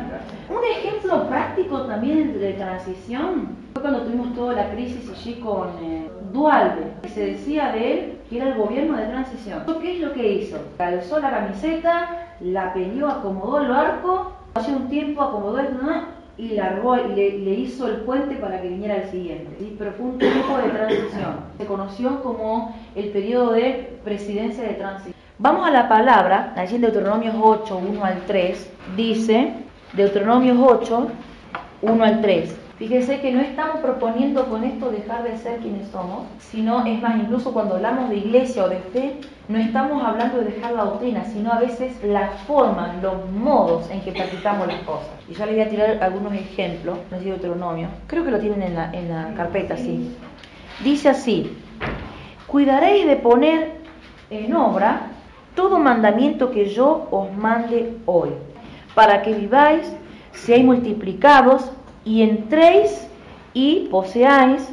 Un 0.50 0.64
ejemplo 0.78 1.28
práctico 1.30 1.84
también 1.84 2.38
de 2.38 2.54
transición 2.54 3.56
fue 3.74 3.82
cuando 3.82 4.02
tuvimos 4.02 4.36
toda 4.36 4.54
la 4.54 4.72
crisis 4.72 5.10
allí 5.10 5.36
con 5.36 5.70
eh, 5.82 6.10
Dualde, 6.36 6.92
que 7.02 7.10
se 7.10 7.26
decía 7.28 7.72
de 7.72 7.94
él 7.94 8.20
que 8.30 8.38
era 8.38 8.50
el 8.50 8.56
gobierno 8.56 8.98
de 8.98 9.06
transición. 9.06 9.64
¿Qué 9.82 9.96
es 9.96 10.00
lo 10.02 10.14
que 10.14 10.34
hizo? 10.34 10.58
Calzó 10.78 11.20
la 11.20 11.30
camiseta, 11.30 12.28
la 12.42 12.74
peleó, 12.74 13.08
acomodó 13.08 13.62
el 13.62 13.70
barco, 13.70 14.34
hace 14.56 14.72
un 14.72 14.90
tiempo 14.90 15.24
acomodó 15.24 15.60
el 15.60 15.70
y 16.38 16.52
y 16.52 16.56
le, 16.56 17.52
hizo 17.52 17.88
el 17.88 17.98
puente 18.02 18.36
para 18.36 18.62
que 18.62 18.68
viniera 18.68 18.98
el 18.98 19.10
siguiente. 19.10 19.76
Pero 19.78 19.92
fue 19.94 20.06
un 20.08 20.18
tiempo 20.18 20.58
de 20.58 20.70
transición. 20.70 21.36
Se 21.58 21.66
conoció 21.66 22.22
como 22.22 22.76
el 22.96 23.10
periodo 23.10 23.52
de 23.54 23.98
presidencia 24.04 24.64
de 24.64 24.74
transición. 24.74 25.16
Vamos 25.38 25.66
a 25.66 25.72
la 25.72 25.88
palabra, 25.88 26.54
allí 26.58 26.76
en 26.76 26.82
Deuteronomios 26.82 27.36
8, 27.40 27.78
1 27.78 28.06
al 28.06 28.22
3, 28.26 28.72
dice, 28.98 29.54
Deuteronomios 29.94 30.58
8, 30.60 31.08
1 31.82 32.04
al 32.04 32.22
3. 32.22 32.65
Fíjese 32.78 33.22
que 33.22 33.32
no 33.32 33.40
estamos 33.40 33.78
proponiendo 33.78 34.48
con 34.48 34.66
esto 34.66 34.92
dejar 34.92 35.24
de 35.24 35.38
ser 35.38 35.60
quienes 35.60 35.88
somos, 35.88 36.26
sino, 36.40 36.86
es 36.86 37.02
más, 37.02 37.16
incluso 37.16 37.54
cuando 37.54 37.76
hablamos 37.76 38.10
de 38.10 38.18
iglesia 38.18 38.66
o 38.66 38.70
de 38.70 38.80
fe, 38.80 39.14
no 39.48 39.58
estamos 39.58 40.04
hablando 40.04 40.40
de 40.40 40.52
dejar 40.52 40.74
la 40.74 40.84
doctrina, 40.84 41.24
sino 41.24 41.54
a 41.54 41.60
veces 41.60 41.96
la 42.04 42.32
forma, 42.46 42.96
los 43.02 43.32
modos 43.32 43.90
en 43.92 44.02
que 44.02 44.12
practicamos 44.12 44.68
las 44.68 44.82
cosas. 44.82 45.08
Y 45.30 45.36
ya 45.36 45.46
les 45.46 45.56
voy 45.56 45.64
a 45.64 45.70
tirar 45.70 46.04
algunos 46.04 46.34
ejemplos, 46.34 46.98
no 47.10 47.18
sé 47.18 47.24
Deuteronomio, 47.24 47.88
creo 48.08 48.26
que 48.26 48.32
lo 48.32 48.40
tienen 48.40 48.62
en 48.62 48.76
la, 48.76 48.92
en 48.92 49.08
la 49.08 49.34
carpeta, 49.38 49.78
sí. 49.78 50.14
Dice 50.84 51.08
así, 51.08 51.58
cuidaréis 52.46 53.08
de 53.08 53.16
poner 53.16 53.72
en 54.30 54.54
obra 54.54 55.12
todo 55.56 55.80
mandamiento 55.80 56.52
que 56.52 56.66
yo 56.66 57.08
os 57.10 57.32
mande 57.38 57.96
hoy, 58.06 58.32
para 58.94 59.22
que 59.22 59.34
viváis, 59.34 59.96
seáis 60.34 60.66
multiplicados 60.66 61.72
y 62.06 62.22
entréis 62.22 63.08
y 63.54 63.88
poseáis 63.90 64.70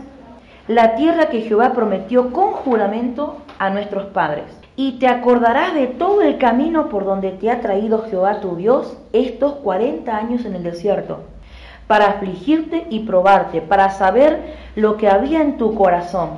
la 0.68 0.94
tierra 0.94 1.26
que 1.30 1.40
Jehová 1.40 1.72
prometió 1.72 2.32
con 2.32 2.52
juramento 2.52 3.38
a 3.58 3.70
nuestros 3.70 4.06
padres. 4.06 4.44
Y 4.76 4.92
te 4.98 5.08
acordarás 5.08 5.74
de 5.74 5.86
todo 5.86 6.22
el 6.22 6.38
camino 6.38 6.88
por 6.88 7.04
donde 7.04 7.30
te 7.32 7.50
ha 7.50 7.60
traído 7.60 8.04
Jehová 8.04 8.40
tu 8.40 8.56
Dios 8.56 8.96
estos 9.12 9.54
40 9.54 10.16
años 10.16 10.44
en 10.44 10.54
el 10.54 10.62
desierto, 10.62 11.24
para 11.86 12.06
afligirte 12.06 12.86
y 12.88 13.00
probarte, 13.00 13.60
para 13.60 13.90
saber 13.90 14.54
lo 14.76 14.96
que 14.96 15.08
había 15.08 15.42
en 15.42 15.58
tu 15.58 15.74
corazón, 15.74 16.30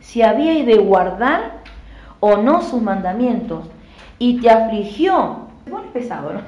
si 0.00 0.22
habíais 0.22 0.64
de 0.66 0.78
guardar 0.78 1.62
o 2.20 2.36
no 2.36 2.62
sus 2.62 2.80
mandamientos. 2.80 3.64
Y 4.18 4.40
te 4.40 4.48
afligió. 4.48 5.48
Se 5.64 5.70
pone 5.70 5.88
pesado, 5.88 6.32
¿no? 6.32 6.40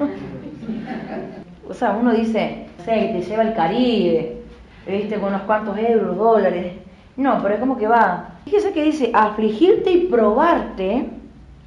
O 1.68 1.74
sea, 1.74 1.96
uno 1.98 2.12
dice, 2.12 2.66
te 2.84 3.20
lleva 3.20 3.42
el 3.42 3.54
Caribe, 3.54 4.42
viste, 4.86 5.18
con 5.18 5.30
unos 5.30 5.42
cuantos 5.42 5.78
euros, 5.78 6.16
dólares. 6.16 6.74
No, 7.16 7.40
pero 7.42 7.54
es 7.54 7.60
como 7.60 7.78
que 7.78 7.86
va. 7.86 8.30
Fíjese 8.44 8.72
que 8.72 8.84
dice, 8.84 9.10
afligirte 9.14 9.90
y 9.90 10.06
probarte 10.06 11.08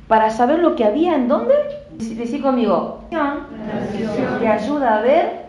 para 0.08 0.30
saber 0.30 0.60
lo 0.60 0.76
que 0.76 0.86
había 0.86 1.16
en 1.16 1.28
dónde. 1.28 1.54
Decí 1.92 2.40
conmigo, 2.40 3.02
te 3.10 4.48
ayuda 4.48 4.98
a 4.98 5.02
ver 5.02 5.48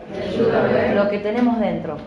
lo 0.95 1.09
que 1.09 1.19
tenemos 1.19 1.59
dentro. 1.59 1.97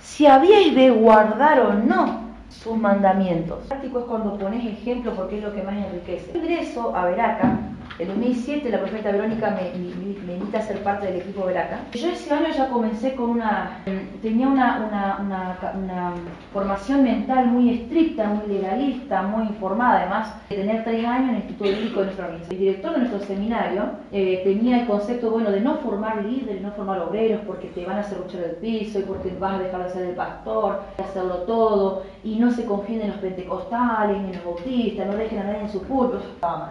Si 0.00 0.26
habíais 0.26 0.74
de 0.74 0.90
guardar 0.90 1.60
o 1.60 1.74
no 1.74 2.28
sus 2.48 2.76
mandamientos. 2.76 3.58
Práctico 3.68 4.00
es 4.00 4.04
cuando 4.06 4.38
pones 4.38 4.64
ejemplo 4.64 5.12
porque 5.12 5.38
es 5.38 5.44
lo 5.44 5.52
que 5.52 5.62
más 5.62 5.74
enriquece. 5.74 6.36
Ingreso 6.36 6.96
a 6.96 7.04
Veraca. 7.04 7.58
En 7.98 8.06
2007 8.06 8.70
la 8.70 8.78
profeta 8.78 9.10
Verónica 9.10 9.50
me, 9.50 9.76
invita 9.76 10.58
a 10.58 10.62
ser 10.62 10.84
parte 10.84 11.06
del 11.06 11.16
equipo 11.16 11.44
Veraca. 11.44 11.80
Yo 11.92 12.08
ese 12.08 12.32
año 12.32 12.46
ya 12.56 12.68
comencé 12.68 13.14
con 13.14 13.30
una... 13.30 13.82
Tenía 14.22 14.46
una, 14.46 15.18
una, 15.20 16.14
formación 16.52 17.02
mental 17.02 17.46
muy 17.46 17.70
estricta, 17.70 18.28
muy 18.28 18.54
legalista, 18.54 19.22
muy 19.22 19.48
informada 19.48 20.02
además 20.02 20.34
de 20.48 20.56
tener 20.56 20.84
tres 20.84 21.04
años 21.04 21.30
en 21.30 21.34
el 21.36 21.42
Instituto 21.42 21.64
Bíblico 21.64 22.00
de 22.00 22.06
nuestra 22.06 22.24
organización. 22.26 22.60
El 22.60 22.66
director 22.66 22.92
de 22.92 22.98
nuestro 22.98 23.20
seminario 23.20 23.82
eh, 24.12 24.42
tenía 24.44 24.80
el 24.80 24.86
concepto 24.86 25.30
bueno 25.30 25.50
de 25.50 25.60
no 25.60 25.76
formar 25.78 26.24
líderes, 26.24 26.62
no 26.62 26.70
formar 26.72 27.00
obreros 27.00 27.40
porque 27.46 27.68
te 27.68 27.84
van 27.84 27.96
a 27.96 28.00
hacer 28.00 28.18
luchar 28.18 28.42
el 28.42 28.56
piso 28.56 29.00
y 29.00 29.02
porque 29.02 29.34
vas 29.38 29.54
a 29.54 29.62
dejar 29.64 29.84
de 29.84 29.90
ser 29.90 30.04
el 30.06 30.14
pastor, 30.14 30.82
hacerlo 30.98 31.38
todo 31.38 32.04
y 32.22 32.36
no 32.36 32.50
se 32.52 32.64
confíen 32.64 33.02
en 33.02 33.08
los 33.08 33.18
pentecostales 33.18 34.18
ni 34.18 34.28
en 34.28 34.36
los 34.36 34.44
bautistas, 34.44 35.06
no 35.06 35.16
dejen 35.16 35.40
a 35.40 35.44
nadie 35.44 35.60
en 35.62 35.68
su 35.68 35.82
culto. 35.82 36.20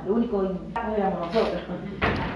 Lo 0.06 0.14
único 0.16 0.44
intactos 0.44 1.17
nosotros. 1.20 1.62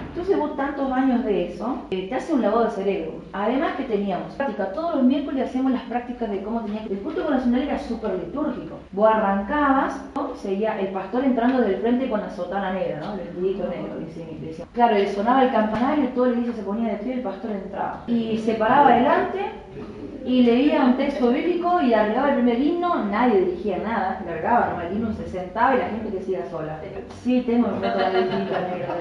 Entonces 0.10 0.38
vos 0.38 0.58
tantos 0.58 0.91
años 0.91 1.24
de 1.24 1.54
eso, 1.54 1.86
eh, 1.89 2.10
te 2.10 2.15
hace 2.15 2.34
un 2.34 2.41
lavado 2.41 2.65
de 2.65 2.72
cerebro. 2.72 3.13
Además 3.32 3.76
que 3.78 3.84
teníamos 3.84 4.34
práctica, 4.36 4.74
todos 4.74 4.96
los 4.96 5.04
miércoles 5.06 5.48
hacíamos 5.48 5.72
las 5.72 5.84
prácticas 5.84 6.30
de 6.30 6.44
cómo 6.44 6.62
tenía 6.62 6.84
que... 6.84 6.94
El 6.94 7.00
culto 7.00 7.30
nacional 7.30 7.62
era 7.62 7.80
súper 7.80 8.15
litúrgico. 8.15 8.80
Vos 8.91 9.10
arrancabas, 9.10 10.02
¿no? 10.15 10.36
seguía 10.36 10.80
el 10.80 10.88
pastor 10.88 11.24
entrando 11.24 11.62
del 11.62 11.78
frente 11.78 12.10
con 12.10 12.20
la 12.20 12.30
sotana 12.30 12.74
negra, 12.74 13.00
¿no? 13.00 13.13
El 13.13 13.20
vestidito 13.20 13.70
negro. 13.70 14.00
dice 14.00 14.26
mi 14.30 14.38
iglesia. 14.38 14.65
Claro, 14.74 14.96
le 14.96 15.13
sonaba 15.13 15.44
el 15.44 15.52
campanario, 15.52 16.10
todo 16.10 16.26
el 16.26 16.34
iglesia 16.34 16.56
se 16.56 16.63
ponía 16.63 16.91
de 16.91 16.98
pie 16.98 17.13
y 17.13 17.17
el 17.17 17.24
pastor 17.24 17.52
entraba. 17.52 18.04
Y 18.08 18.38
se 18.38 18.56
paraba 18.56 18.89
adelante 18.89 19.39
y 20.26 20.44
leía 20.44 20.86
un 20.86 20.98
texto 20.98 21.32
bíblico 21.32 21.82
y 21.82 21.88
largaba 21.88 22.30
el 22.30 22.36
primer 22.36 22.60
himno, 22.60 23.06
nadie 23.06 23.42
dirigía 23.42 23.78
nada, 23.80 24.22
largaba 24.26 24.70
nomás 24.70 24.86
el 24.86 24.98
himno, 24.98 25.14
se 25.14 25.28
sentaba 25.28 25.76
y 25.76 25.80
la 25.80 25.90
gente 25.90 26.18
que 26.18 26.24
siga 26.24 26.50
sola. 26.50 26.80
Sí, 27.24 27.44
tengo 27.46 27.68
el 27.68 27.76
método 27.76 27.98
de 27.98 28.12
la 28.12 28.62
negra. 28.68 28.96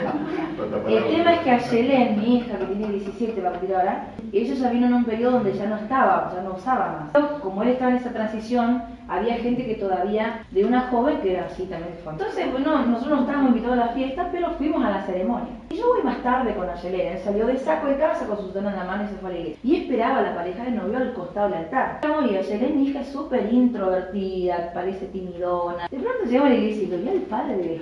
El 0.88 1.04
tema 1.04 1.34
es 1.34 1.40
que 1.40 1.50
a 1.50 1.58
Yelén, 1.58 2.20
mi 2.20 2.36
hija 2.36 2.58
que 2.58 2.66
tiene 2.66 2.92
17, 2.92 3.40
va 3.40 3.48
a 3.48 3.52
ahora, 3.52 4.06
Ella 4.32 4.54
ya 4.54 4.70
vino 4.70 4.86
en 4.86 4.94
un 4.94 5.04
periodo 5.04 5.32
donde 5.32 5.52
ya 5.52 5.66
no 5.66 5.76
estaba, 5.76 6.32
ya 6.34 6.42
no 6.42 6.54
usaba 6.54 7.10
más. 7.12 7.24
Como 7.40 7.62
él 7.62 7.70
estaba 7.70 7.90
en 7.90 7.96
esa 7.96 8.12
transición, 8.12 8.82
había 9.10 9.34
gente 9.38 9.66
que 9.66 9.74
todavía, 9.74 10.44
de 10.52 10.64
una 10.64 10.82
joven 10.82 11.18
que 11.20 11.32
era 11.32 11.46
así 11.46 11.64
también 11.64 11.96
de 11.96 12.02
familia. 12.02 12.26
Entonces, 12.26 12.52
bueno, 12.52 12.86
nosotros 12.86 13.18
no 13.18 13.20
estábamos 13.22 13.48
invitados 13.48 13.78
a 13.78 13.86
la 13.86 13.92
fiesta, 13.92 14.28
pero 14.30 14.52
fuimos 14.52 14.84
a 14.84 14.90
la 14.90 15.02
ceremonia. 15.02 15.48
Y 15.70 15.76
yo 15.76 15.86
voy 15.88 16.02
más 16.02 16.22
tarde 16.22 16.54
con 16.54 16.68
Ayelena, 16.68 17.12
él 17.12 17.18
salió 17.18 17.46
de 17.46 17.56
saco 17.58 17.88
de 17.88 17.96
casa 17.96 18.26
con 18.26 18.38
su 18.38 18.52
tono 18.52 18.70
en 18.70 18.76
la 18.76 18.84
mano 18.84 19.04
y 19.04 19.08
se 19.08 19.14
fue 19.14 19.30
a 19.30 19.32
la 19.32 19.38
iglesia. 19.38 19.60
Y 19.64 19.76
esperaba 19.76 20.18
a 20.18 20.22
la 20.22 20.34
pareja 20.34 20.64
de 20.64 20.70
novio 20.70 20.98
al 20.98 21.12
costado 21.14 21.48
del 21.48 21.58
altar. 21.58 22.00
Y 22.30 22.36
Ayelena, 22.36 22.76
mi 22.76 22.88
hija, 22.88 23.00
es 23.00 23.08
súper 23.08 23.52
introvertida, 23.52 24.70
parece 24.72 25.06
timidona. 25.06 25.88
De 25.90 25.98
pronto 25.98 26.24
llegamos 26.24 26.46
a 26.46 26.54
la 26.54 26.60
iglesia 26.60 26.82
y 26.82 26.86
lo 26.86 26.98
vi 26.98 27.08
al 27.08 27.22
padre. 27.22 27.80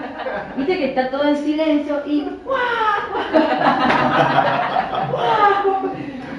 Viste 0.56 0.76
que 0.76 0.88
está 0.88 1.10
todo 1.10 1.28
en 1.28 1.36
silencio 1.36 2.02
y 2.06 2.28
¡guau! 2.44 2.58
¡guau! 5.12 5.83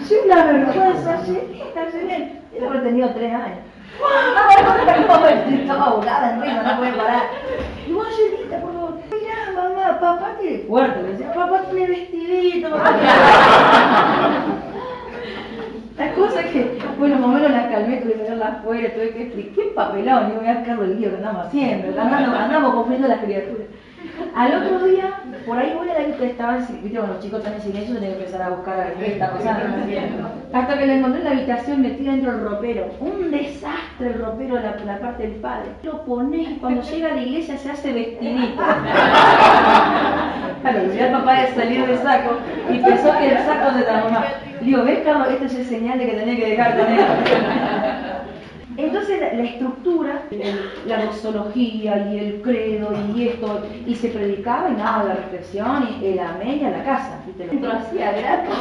Yo 0.10 0.16
una 0.26 0.46
vergüenza, 0.46 1.20
Ayelena, 1.20 1.82
Ayelena. 1.88 2.32
Yo 2.60 2.68
habré 2.68 2.80
tenido 2.80 3.10
tres 3.10 3.34
años. 3.34 3.60
Estaba 5.62 5.86
ahogada 5.86 6.36
no 6.36 6.78
puede 6.78 6.94
parar. 6.94 7.24
Y 7.88 7.92
vos, 7.92 8.08
Angelita, 8.08 8.60
por 8.60 8.74
favor, 8.74 8.94
mirá, 9.12 9.52
mamá, 9.56 10.00
papá, 10.00 10.36
qué 10.42 10.66
fuerte. 10.68 11.02
Le 11.02 11.10
decía, 11.10 11.34
papá 11.34 11.62
tiene 11.72 11.88
vestidito. 11.88 12.70
La 15.98 16.12
cosa 16.14 16.42
es 16.42 16.48
que, 16.48 16.78
bueno, 17.00 17.16
más 17.16 17.26
o 17.26 17.30
menos 17.30 17.52
la 17.52 17.70
calmé, 17.70 17.98
tuve 17.98 18.14
que 18.14 18.20
sacarla 18.20 18.48
afuera, 18.48 18.94
tuve 18.94 19.12
que 19.12 19.24
explicar, 19.24 19.56
qué 19.56 19.62
papelón, 19.74 20.30
y 20.30 20.38
voy 20.38 20.48
a 20.48 20.62
el 20.84 21.00
lío 21.00 21.10
que 21.10 21.16
andamos 21.16 21.46
haciendo, 21.46 22.02
andamos, 22.02 22.38
andamos 22.38 22.74
las 23.08 23.20
criaturas. 23.20 23.68
Al 24.36 24.54
otro 24.54 24.86
día, 24.86 25.22
por 25.46 25.58
ahí 25.58 25.74
voy 25.78 25.90
a 25.90 25.94
la 25.94 26.18
que 26.18 26.26
estaban, 26.26 26.60
viste, 26.84 26.98
cuando 26.98 27.14
los 27.14 27.24
chicos 27.24 27.40
están 27.40 27.54
en 27.54 27.62
silencio, 27.62 27.96
tenés 27.96 28.10
que 28.10 28.20
empezar 28.20 28.42
a 28.42 28.50
buscar 28.50 28.74
a 28.82 28.84
ver 28.84 28.94
qué 28.96 29.14
está 29.14 29.32
pasando. 29.32 29.64
Hasta 30.52 30.78
que 30.78 30.86
la 30.88 30.94
encontré 30.96 31.22
en 31.22 31.26
la 31.26 31.32
habitación 31.32 31.82
metida 31.82 32.12
dentro 32.12 32.34
del 32.34 32.42
ropero. 32.42 32.86
Un 33.00 33.32
desastre 33.32 34.08
el 34.08 34.14
ropero, 34.16 34.56
la, 34.56 34.76
la 34.86 35.00
parte 35.00 35.24
del 35.24 35.36
padre. 35.36 35.70
Lo 35.84 36.04
pones 36.04 36.50
y 36.50 36.56
cuando 36.56 36.82
llega 36.82 37.12
a 37.12 37.16
la 37.16 37.22
iglesia 37.22 37.58
se 37.58 37.72
hace 37.72 37.94
vestidito. 37.94 38.62
Claro, 40.62 40.80
lo 40.84 40.94
el 40.94 41.12
papá 41.12 41.42
de 41.42 41.48
salir 41.54 41.86
del 41.86 41.98
saco 42.00 42.38
y 42.70 42.80
pensó 42.80 43.18
que 43.18 43.32
el 43.32 43.38
saco 43.38 43.78
de 43.78 43.86
la 43.86 44.04
mamá. 44.04 44.26
Le 44.60 44.66
digo, 44.66 44.84
¿ves, 44.84 45.00
Carlos? 45.06 45.30
Esta 45.30 45.46
es 45.46 45.56
el 45.56 45.66
señal 45.66 46.00
de 46.00 46.06
que 46.08 46.14
tenía 46.14 46.36
que 46.36 46.50
dejar 46.50 46.78
con 46.78 46.88
él. 46.92 47.06
Entonces 48.78 49.20
la, 49.20 49.44
estructura, 49.44 50.24
la 50.86 51.06
doxología 51.06 52.12
y 52.12 52.20
el 52.20 52.42
credo 52.42 52.94
y 53.16 53.30
esto, 53.30 53.62
y 53.86 53.96
se 53.96 54.10
predicaba 54.10 54.70
y 54.70 54.74
nada, 54.74 55.04
la 55.06 55.16
reflexión 55.16 55.88
y 56.02 56.06
el 56.06 56.20
amén 56.20 56.60
y 56.62 56.66
a 56.66 56.72
la 56.72 56.84
casa. 56.84 57.22
¿viste? 57.26 57.60
Lo 57.60 57.72
hacía 57.72 58.12
gratis. 58.12 58.54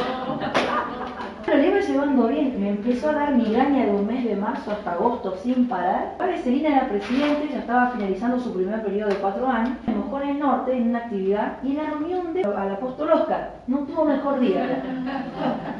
Pero 1.45 1.57
le 1.59 1.67
iba 1.67 1.79
llevando 1.79 2.27
bien, 2.27 2.59
me 2.59 2.69
empezó 2.69 3.09
a 3.09 3.13
dar 3.13 3.35
migraña 3.35 3.85
de 3.85 3.91
un 3.91 4.07
mes 4.07 4.23
de 4.25 4.35
marzo 4.35 4.71
hasta 4.71 4.93
agosto 4.93 5.35
sin 5.43 5.67
parar. 5.67 6.15
Padre 6.17 6.39
Celina 6.39 6.69
era 6.77 6.89
presidente, 6.89 7.49
ya 7.51 7.59
estaba 7.59 7.89
finalizando 7.91 8.39
su 8.39 8.51
primer 8.53 8.81
periodo 8.83 9.09
de 9.09 9.15
cuatro 9.17 9.47
años. 9.47 9.77
En 9.87 10.29
el 10.29 10.39
norte 10.39 10.71
en 10.75 10.89
una 10.89 10.99
actividad 10.99 11.57
y 11.61 11.71
en 11.71 11.77
la 11.77 11.83
reunión 11.91 12.33
de, 12.33 12.43
al 12.43 12.71
apóstol 12.71 13.11
Oscar. 13.11 13.51
No 13.67 13.79
tuvo 13.79 14.05
mejor 14.05 14.39
día. 14.39 14.81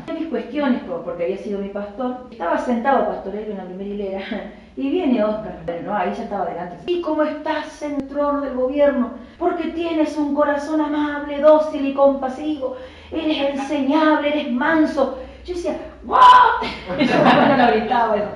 Mis 0.20 0.28
cuestiones, 0.28 0.82
por- 0.84 1.04
porque 1.04 1.24
había 1.24 1.38
sido 1.38 1.60
mi 1.62 1.70
pastor. 1.70 2.28
Estaba 2.30 2.58
sentado 2.60 3.08
pastorero 3.08 3.52
en 3.52 3.58
la 3.58 3.64
primera 3.64 3.90
hilera 3.90 4.22
y 4.78 4.90
viene 4.92 5.24
Oscar. 5.24 5.60
Pero 5.66 5.84
no, 5.84 5.96
ahí 5.98 6.12
ya 6.16 6.24
estaba 6.24 6.46
delante. 6.46 6.76
¿Y 6.86 7.02
cómo 7.02 7.24
estás, 7.24 7.66
centror 7.68 8.42
del 8.42 8.54
gobierno? 8.56 9.12
Porque 9.40 9.70
tienes 9.70 10.16
un 10.18 10.36
corazón 10.36 10.82
amable, 10.82 11.40
dócil 11.40 11.86
y 11.88 11.94
compasivo. 11.94 12.76
Eres 13.12 13.56
enseñable, 13.56 14.28
eres 14.30 14.52
manso. 14.52 15.18
Yo 15.46 15.54
decía, 15.54 15.78
¡wow! 16.04 16.18
Y 17.00 17.06
yo 17.06 17.58
no 17.58 17.68
gritaba 17.68 18.18
eso. 18.18 18.28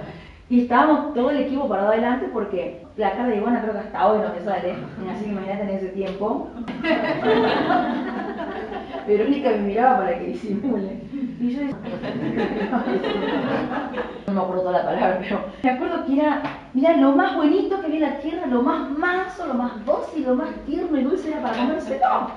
Y 0.47 0.61
estábamos 0.61 1.13
todo 1.13 1.31
el 1.31 1.41
equipo 1.41 1.67
parado 1.67 1.89
adelante 1.89 2.27
porque 2.31 2.85
la 2.97 3.11
cara 3.11 3.27
de 3.29 3.37
Ivana 3.37 3.61
creo 3.61 3.73
que 3.73 3.79
hasta 3.79 4.07
hoy 4.07 4.19
no 4.19 4.29
me 4.33 4.39
sale. 4.41 4.75
Así 5.11 5.25
que 5.25 5.31
imagínate 5.31 5.63
en 5.63 5.69
ese 5.69 5.89
tiempo. 5.89 6.49
Verónica 9.07 9.49
me 9.49 9.57
miraba 9.57 9.97
para 9.97 10.19
que 10.19 10.25
disimule. 10.25 11.01
Y 11.39 11.51
yo 11.51 11.61
decía, 11.61 11.75
no 14.27 14.33
me 14.33 14.41
acuerdo 14.41 14.61
toda 14.61 14.77
la 14.79 14.85
palabra, 14.85 15.19
pero 15.21 15.45
me 15.63 15.69
acuerdo 15.69 16.05
que 16.05 16.19
era, 16.19 16.41
mira, 16.73 16.97
lo 16.97 17.11
más 17.13 17.35
bonito 17.35 17.81
que 17.81 17.87
vi 17.87 17.97
en 17.97 18.01
la 18.01 18.19
tierra, 18.19 18.47
lo 18.47 18.61
más 18.61 18.89
manso, 18.91 19.45
lo 19.47 19.53
más 19.53 19.85
dócil, 19.85 20.23
lo 20.23 20.35
más 20.35 20.49
tierno 20.65 20.97
y 20.97 21.03
dulce 21.03 21.29
era 21.29 21.41
para 21.41 21.57
comerse 21.57 21.95
todo. 21.95 22.31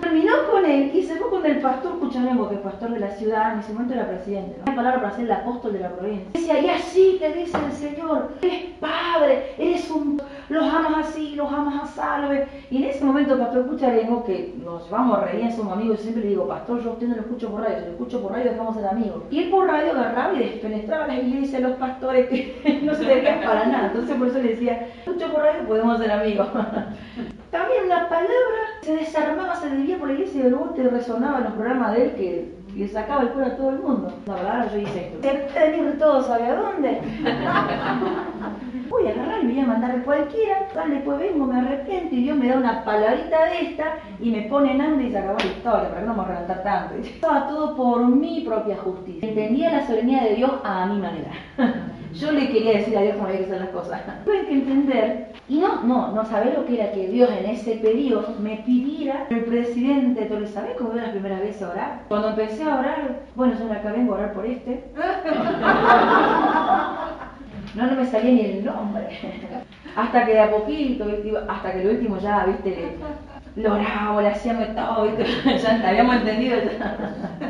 Terminó 0.00 0.32
con 0.50 0.64
él 0.64 0.90
y 0.94 1.02
se 1.02 1.16
fue 1.16 1.30
con 1.30 1.46
el 1.46 1.60
pastor 1.60 1.98
Cuchalengo, 1.98 2.48
que 2.48 2.56
es 2.56 2.60
pastor 2.60 2.90
de 2.90 3.00
la 3.00 3.10
ciudad, 3.10 3.54
en 3.54 3.60
ese 3.60 3.72
momento 3.72 3.94
era 3.94 4.08
presidente. 4.08 4.56
¿no? 4.58 4.64
Una 4.64 4.76
palabra 4.76 5.00
para 5.02 5.16
ser 5.16 5.24
el 5.24 5.32
apóstol 5.32 5.72
de 5.72 5.80
la 5.80 5.90
provincia. 5.90 6.30
Decía, 6.32 6.60
y 6.60 6.68
así 6.70 7.16
te 7.18 7.32
dice 7.32 7.58
el 7.64 7.72
Señor, 7.72 8.32
eres 8.42 8.64
padre, 8.80 9.54
eres 9.58 9.90
un... 9.90 10.20
Los 10.48 10.62
amas 10.72 11.08
así, 11.08 11.34
los 11.34 11.52
amas 11.52 11.82
a 11.82 11.86
salve. 11.88 12.46
Y 12.70 12.76
en 12.76 12.84
ese 12.84 13.04
momento 13.04 13.34
el 13.34 13.40
pastor 13.40 13.66
Cuchalengo, 13.66 14.24
que 14.24 14.54
nos 14.64 14.84
llevamos 14.84 15.24
re 15.24 15.38
bien, 15.38 15.52
somos 15.52 15.72
amigos, 15.72 15.96
yo 15.96 16.02
siempre 16.04 16.22
le 16.22 16.28
digo, 16.30 16.46
pastor, 16.46 16.80
yo 16.82 16.90
a 16.90 16.92
usted 16.92 17.08
no 17.08 17.16
lo 17.16 17.22
escucho 17.22 17.50
por 17.50 17.62
radio, 17.62 17.78
si 17.80 17.84
lo 17.86 17.90
escucho 17.92 18.22
por 18.22 18.32
radio 18.32 18.52
dejamos 18.52 18.76
ser 18.76 18.86
amigos. 18.86 19.24
Y 19.30 19.40
él 19.40 19.50
por 19.50 19.66
radio 19.66 19.90
agarraba 19.90 20.34
y 20.34 20.38
despenetraba 20.38 21.08
las 21.08 21.18
iglesias, 21.18 21.62
los 21.62 21.72
pastores, 21.72 21.85
no 22.82 22.94
se 22.94 23.04
debían 23.04 23.40
para 23.40 23.66
nada. 23.66 23.86
Entonces 23.88 24.16
por 24.16 24.28
eso 24.28 24.38
le 24.38 24.48
decía, 24.50 24.88
escucho 24.98 25.32
por 25.32 25.42
radio, 25.42 25.66
podemos 25.66 25.98
ser 25.98 26.10
amigos. 26.10 26.48
También 27.50 27.88
la 27.88 28.08
palabra 28.08 28.30
se 28.82 28.96
desarmaba, 28.96 29.56
se 29.56 29.70
desvía 29.70 29.98
por 29.98 30.08
la 30.08 30.14
iglesia 30.14 30.40
y 30.40 30.44
de 30.44 30.50
luego 30.50 30.70
te 30.70 30.82
resonaba 30.84 31.38
en 31.38 31.44
los 31.44 31.52
programas 31.54 31.92
de 31.94 32.02
él 32.02 32.12
que 32.12 32.54
le 32.76 32.88
sacaba 32.88 33.22
el 33.22 33.28
cuero 33.30 33.52
a 33.52 33.56
todo 33.56 33.70
el 33.70 33.78
mundo. 33.78 34.12
La 34.26 34.36
palabra 34.36 34.68
yo 34.72 34.78
hice 34.78 35.06
esto. 35.06 35.18
Se 35.22 35.70
venir 35.70 35.98
todo 35.98 36.22
sabe 36.22 36.44
a 36.44 36.56
dónde. 36.56 37.00
Voy 38.88 39.06
a 39.06 39.10
agarrar 39.10 39.42
y 39.42 39.46
voy 39.46 39.60
a 39.60 39.66
mandar 39.66 39.90
a 39.90 40.02
cualquiera, 40.02 40.68
tal, 40.72 40.90
después 40.90 41.18
vengo, 41.18 41.46
me 41.46 41.58
arrepiento 41.58 42.14
y 42.14 42.22
Dios 42.22 42.36
me 42.36 42.48
da 42.48 42.56
una 42.56 42.84
palabrita 42.84 43.44
de 43.46 43.60
esta 43.60 43.84
y 44.20 44.30
me 44.30 44.42
pone 44.42 44.72
en 44.72 44.80
hambre 44.80 45.08
y 45.08 45.10
se 45.10 45.18
acabó 45.18 45.38
la 45.38 45.46
historia, 45.46 45.88
para 45.88 46.00
que 46.00 46.06
no 46.06 46.14
vamos 46.14 46.26
a 46.26 46.32
reventar 46.32 46.62
tanto. 46.62 46.94
Estaba 46.94 47.48
todo 47.48 47.76
por 47.76 48.06
mi 48.06 48.42
propia 48.42 48.76
justicia. 48.76 49.28
Entendía 49.28 49.72
la 49.72 49.86
soberanía 49.86 50.24
de 50.24 50.34
Dios 50.36 50.52
a 50.62 50.86
mi 50.86 51.00
manera. 51.00 51.30
Yo 52.14 52.32
le 52.32 52.48
quería 52.48 52.78
decir 52.78 52.96
a 52.96 53.02
Dios 53.02 53.16
cómo 53.16 53.26
había 53.26 53.40
que 53.40 53.46
hacer 53.46 53.60
las 53.60 53.70
cosas. 53.70 54.00
Tuve 54.24 54.46
que 54.46 54.52
entender, 54.52 55.32
y 55.48 55.58
no, 55.58 55.82
no, 55.82 56.12
no 56.12 56.24
sabés 56.24 56.54
lo 56.54 56.64
que 56.64 56.80
era 56.80 56.92
que 56.92 57.08
Dios 57.08 57.28
en 57.30 57.46
ese 57.46 57.76
periodo 57.76 58.36
me 58.40 58.56
pidiera 58.64 59.26
el 59.30 59.44
presidente, 59.44 60.26
¿tú 60.26 60.40
le 60.40 60.46
sabés 60.46 60.76
cómo 60.76 60.92
iba 60.92 61.02
la 61.02 61.12
primera 61.12 61.40
vez 61.40 61.60
a 61.62 61.70
orar? 61.70 62.02
Cuando 62.08 62.28
empecé 62.30 62.64
a 62.64 62.78
orar, 62.78 63.20
bueno, 63.34 63.54
yo 63.58 63.72
acá 63.72 63.92
vengo 63.92 64.14
a 64.14 64.18
orar 64.18 64.32
por 64.32 64.46
este. 64.46 64.84
No, 67.76 67.86
no 67.86 67.94
me 67.94 68.06
salía 68.06 68.32
ni 68.32 68.40
el 68.40 68.64
nombre. 68.64 69.06
Hasta 69.96 70.24
que 70.24 70.32
de 70.32 70.40
a 70.40 70.50
poquito, 70.50 71.06
hasta 71.48 71.72
que 71.72 71.84
lo 71.84 71.90
último 71.90 72.18
ya, 72.18 72.44
viste, 72.44 72.96
lo 73.56 73.74
oraba, 73.74 74.20
le 74.20 74.28
hacíamos 74.28 74.74
todo, 74.74 75.04
viste, 75.04 75.58
ya 75.58 75.88
habíamos 75.88 76.16
entendido, 76.16 76.58
ya. 76.58 76.96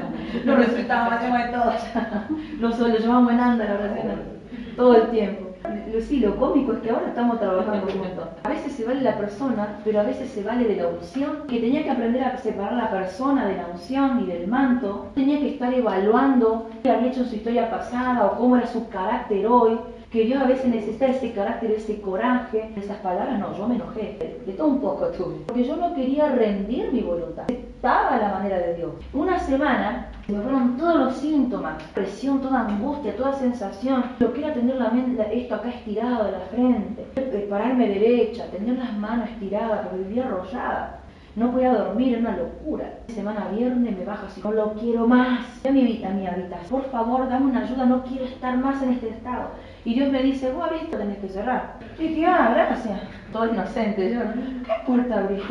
lo 0.44 0.56
resultábamos, 0.56 1.14
hacíamos 1.14 1.40
de 1.40 1.48
todo, 1.48 1.72
ya. 1.72 2.28
Lo, 2.60 2.68
lo 2.68 2.98
llevamos 2.98 3.32
en 3.32 3.40
anda 3.40 3.64
la 3.64 3.74
oración 3.74 4.36
todo 4.76 4.94
el 4.94 5.10
tiempo. 5.10 5.46
Lo, 5.92 6.00
sí, 6.00 6.20
lo 6.20 6.36
cómico 6.36 6.72
es 6.72 6.78
que 6.80 6.90
ahora 6.90 7.08
estamos 7.08 7.40
trabajando 7.40 7.86
juntos. 7.86 8.28
A 8.44 8.48
veces 8.48 8.72
se 8.72 8.84
vale 8.84 9.00
la 9.00 9.16
persona, 9.16 9.80
pero 9.84 10.00
a 10.00 10.04
veces 10.04 10.30
se 10.30 10.44
vale 10.44 10.64
de 10.64 10.76
la 10.76 10.88
unción. 10.88 11.46
Que 11.48 11.58
tenía 11.58 11.82
que 11.82 11.90
aprender 11.90 12.22
a 12.22 12.36
separar 12.36 12.74
la 12.74 12.90
persona 12.90 13.46
de 13.46 13.56
la 13.56 13.66
unción 13.72 14.22
y 14.22 14.26
del 14.26 14.46
manto. 14.46 15.10
Tenía 15.14 15.40
que 15.40 15.54
estar 15.54 15.72
evaluando 15.74 16.70
qué 16.82 16.90
había 16.90 17.08
hecho 17.08 17.22
en 17.22 17.28
su 17.28 17.36
historia 17.36 17.70
pasada 17.70 18.26
o 18.26 18.36
cómo 18.36 18.56
era 18.56 18.66
su 18.66 18.88
carácter 18.88 19.46
hoy. 19.46 19.78
Que 20.10 20.24
Dios 20.24 20.40
a 20.40 20.46
veces 20.46 20.66
necesita 20.66 21.06
ese 21.06 21.32
carácter, 21.32 21.72
ese 21.72 22.00
coraje. 22.00 22.70
Esas 22.76 22.98
palabras, 22.98 23.38
no, 23.38 23.56
yo 23.56 23.66
me 23.66 23.74
enojé. 23.74 24.40
De, 24.46 24.52
todo 24.52 24.68
un 24.68 24.80
poco 24.80 25.06
tuve. 25.08 25.36
Porque 25.46 25.64
yo 25.64 25.76
no 25.76 25.94
quería 25.94 26.28
rendir 26.28 26.92
mi 26.92 27.00
voluntad. 27.00 27.44
Estaba 27.48 28.16
la 28.16 28.30
manera 28.30 28.58
de 28.58 28.74
Dios. 28.74 28.92
Una 29.12 29.38
semana 29.38 30.10
me 30.28 30.40
fueron 30.40 30.76
todos 30.76 30.96
los 30.96 31.16
síntomas, 31.16 31.80
presión, 31.94 32.40
toda 32.40 32.62
angustia, 32.62 33.16
toda 33.16 33.34
sensación, 33.34 34.04
lo 34.18 34.32
que 34.32 34.42
tener 34.42 34.76
la 34.76 34.90
mente, 34.90 35.24
esto 35.32 35.54
acá 35.54 35.68
estirado 35.68 36.24
de 36.24 36.32
la 36.32 36.40
frente, 36.50 37.06
eh, 37.16 37.46
pararme 37.48 37.88
derecha, 37.88 38.50
tener 38.50 38.76
las 38.76 38.96
manos 38.96 39.28
estiradas, 39.30 39.86
porque 39.86 40.04
vivía 40.04 40.24
arrollada. 40.24 41.00
No 41.36 41.52
podía 41.52 41.70
dormir, 41.70 42.14
era 42.14 42.20
una 42.20 42.38
locura. 42.38 42.94
Semana 43.08 43.48
viernes 43.54 43.94
me 43.94 44.06
bajo 44.06 44.24
así, 44.24 44.40
no 44.42 44.52
lo 44.52 44.72
quiero 44.72 45.06
más. 45.06 45.40
Ve 45.62 45.68
a 45.68 45.72
mi, 45.72 46.02
a 46.02 46.08
mi 46.08 46.26
habitación, 46.26 46.80
por 46.80 46.90
favor, 46.90 47.28
dame 47.28 47.50
una 47.50 47.60
ayuda, 47.60 47.84
no 47.84 48.02
quiero 48.04 48.24
estar 48.24 48.56
más 48.56 48.82
en 48.82 48.94
este 48.94 49.10
estado. 49.10 49.50
Y 49.84 49.92
Dios 49.92 50.10
me 50.10 50.22
dice, 50.22 50.50
vos 50.52 50.70
visto, 50.70 50.96
tenés 50.96 51.18
que 51.18 51.28
cerrar. 51.28 51.74
Y 51.98 52.08
dije, 52.08 52.24
ah, 52.24 52.52
gracias. 52.54 53.02
Todo 53.32 53.52
inocente, 53.52 54.14
yo, 54.14 54.20
¿qué 54.64 54.72
puerta 54.86 55.18
abrí? 55.18 55.42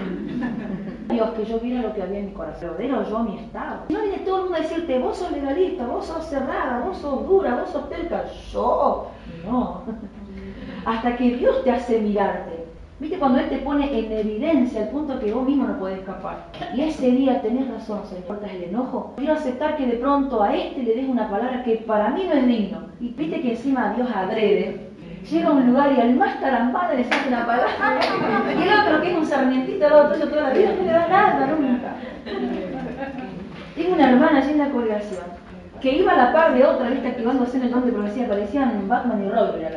Dios, 1.10 1.30
que 1.30 1.46
yo 1.46 1.60
viera 1.60 1.84
lo 1.84 1.94
que 1.94 2.02
había 2.02 2.18
en 2.18 2.26
mi 2.26 2.34
corazón. 2.34 2.72
Era 2.80 3.08
yo 3.08 3.20
mi 3.20 3.38
estado. 3.38 3.84
No 3.90 4.02
viene 4.02 4.18
todo 4.26 4.38
el 4.38 4.42
mundo 4.46 4.58
a 4.58 4.62
decirte, 4.62 4.98
vos 4.98 5.18
sos 5.18 5.32
legalista, 5.34 5.86
vos 5.86 6.08
sos 6.08 6.26
cerrada, 6.26 6.80
vos 6.80 6.98
sos 6.98 7.28
dura, 7.28 7.58
vos 7.58 7.70
sos 7.70 7.88
terca. 7.90 8.26
Yo, 8.52 9.12
no. 9.46 9.84
Hasta 10.86 11.16
que 11.16 11.36
Dios 11.38 11.64
te 11.64 11.70
hace 11.70 12.00
mirarte 12.00 12.55
¿Viste 12.98 13.20
cuando 13.20 13.40
Él 13.40 13.50
te 13.50 13.58
pone 13.58 14.00
en 14.00 14.10
evidencia 14.10 14.84
al 14.84 14.90
punto 14.90 15.20
que 15.20 15.34
vos 15.34 15.46
mismo 15.46 15.68
no 15.68 15.78
podés 15.78 16.00
escapar? 16.00 16.46
Y 16.74 16.82
ese 16.82 17.12
día 17.12 17.42
tenés 17.42 17.70
razón, 17.70 18.02
se 18.06 18.14
le 18.14 18.22
importa 18.22 18.50
el 18.50 18.64
enojo. 18.64 19.14
Quiero 19.18 19.34
aceptar 19.34 19.76
que 19.76 19.86
de 19.86 19.98
pronto 19.98 20.42
a 20.42 20.56
este 20.56 20.82
le 20.82 20.96
des 20.96 21.10
una 21.10 21.30
palabra 21.30 21.62
que 21.64 21.76
para 21.78 22.10
mí 22.12 22.24
no 22.26 22.34
es 22.34 22.48
digno. 22.48 22.78
Y 23.02 23.10
viste 23.10 23.42
que 23.42 23.52
encima 23.52 23.94
Dios 23.98 24.08
adrede. 24.16 24.92
Llega 25.30 25.50
a 25.50 25.52
un 25.52 25.68
lugar 25.68 25.92
y 25.92 26.00
al 26.00 26.16
más 26.16 26.40
tarambana 26.40 26.94
le 26.94 27.04
saca 27.04 27.28
una 27.28 27.46
palabra. 27.46 28.00
Y 28.58 28.64
el 28.64 28.80
otro 28.80 29.02
que 29.02 29.12
es 29.12 29.18
un 29.18 29.26
sarmientito 29.26 29.86
al 29.88 29.94
otro, 29.94 30.18
yo 30.18 30.30
toda 30.30 30.44
la 30.44 30.54
vida 30.54 30.74
no 30.78 30.84
le 30.84 30.92
da 30.92 31.08
nada 31.10 31.48
nunca. 31.48 31.96
Tengo 33.76 33.94
una 33.94 34.10
hermana 34.10 34.40
allí 34.40 34.52
en 34.52 34.58
la 34.60 34.70
congregación 34.70 35.46
que 35.82 35.98
iba 35.98 36.14
a 36.14 36.18
la 36.18 36.34
par 36.34 36.56
de 36.56 36.66
otra, 36.66 36.90
viste, 36.90 37.10
activándose 37.10 37.58
en 37.58 37.64
el 37.64 37.72
don 37.72 37.86
de 37.86 37.92
profecía, 37.92 38.28
parecían 38.28 38.88
Batman 38.88 39.24
y 39.24 39.30
Robin. 39.30 39.68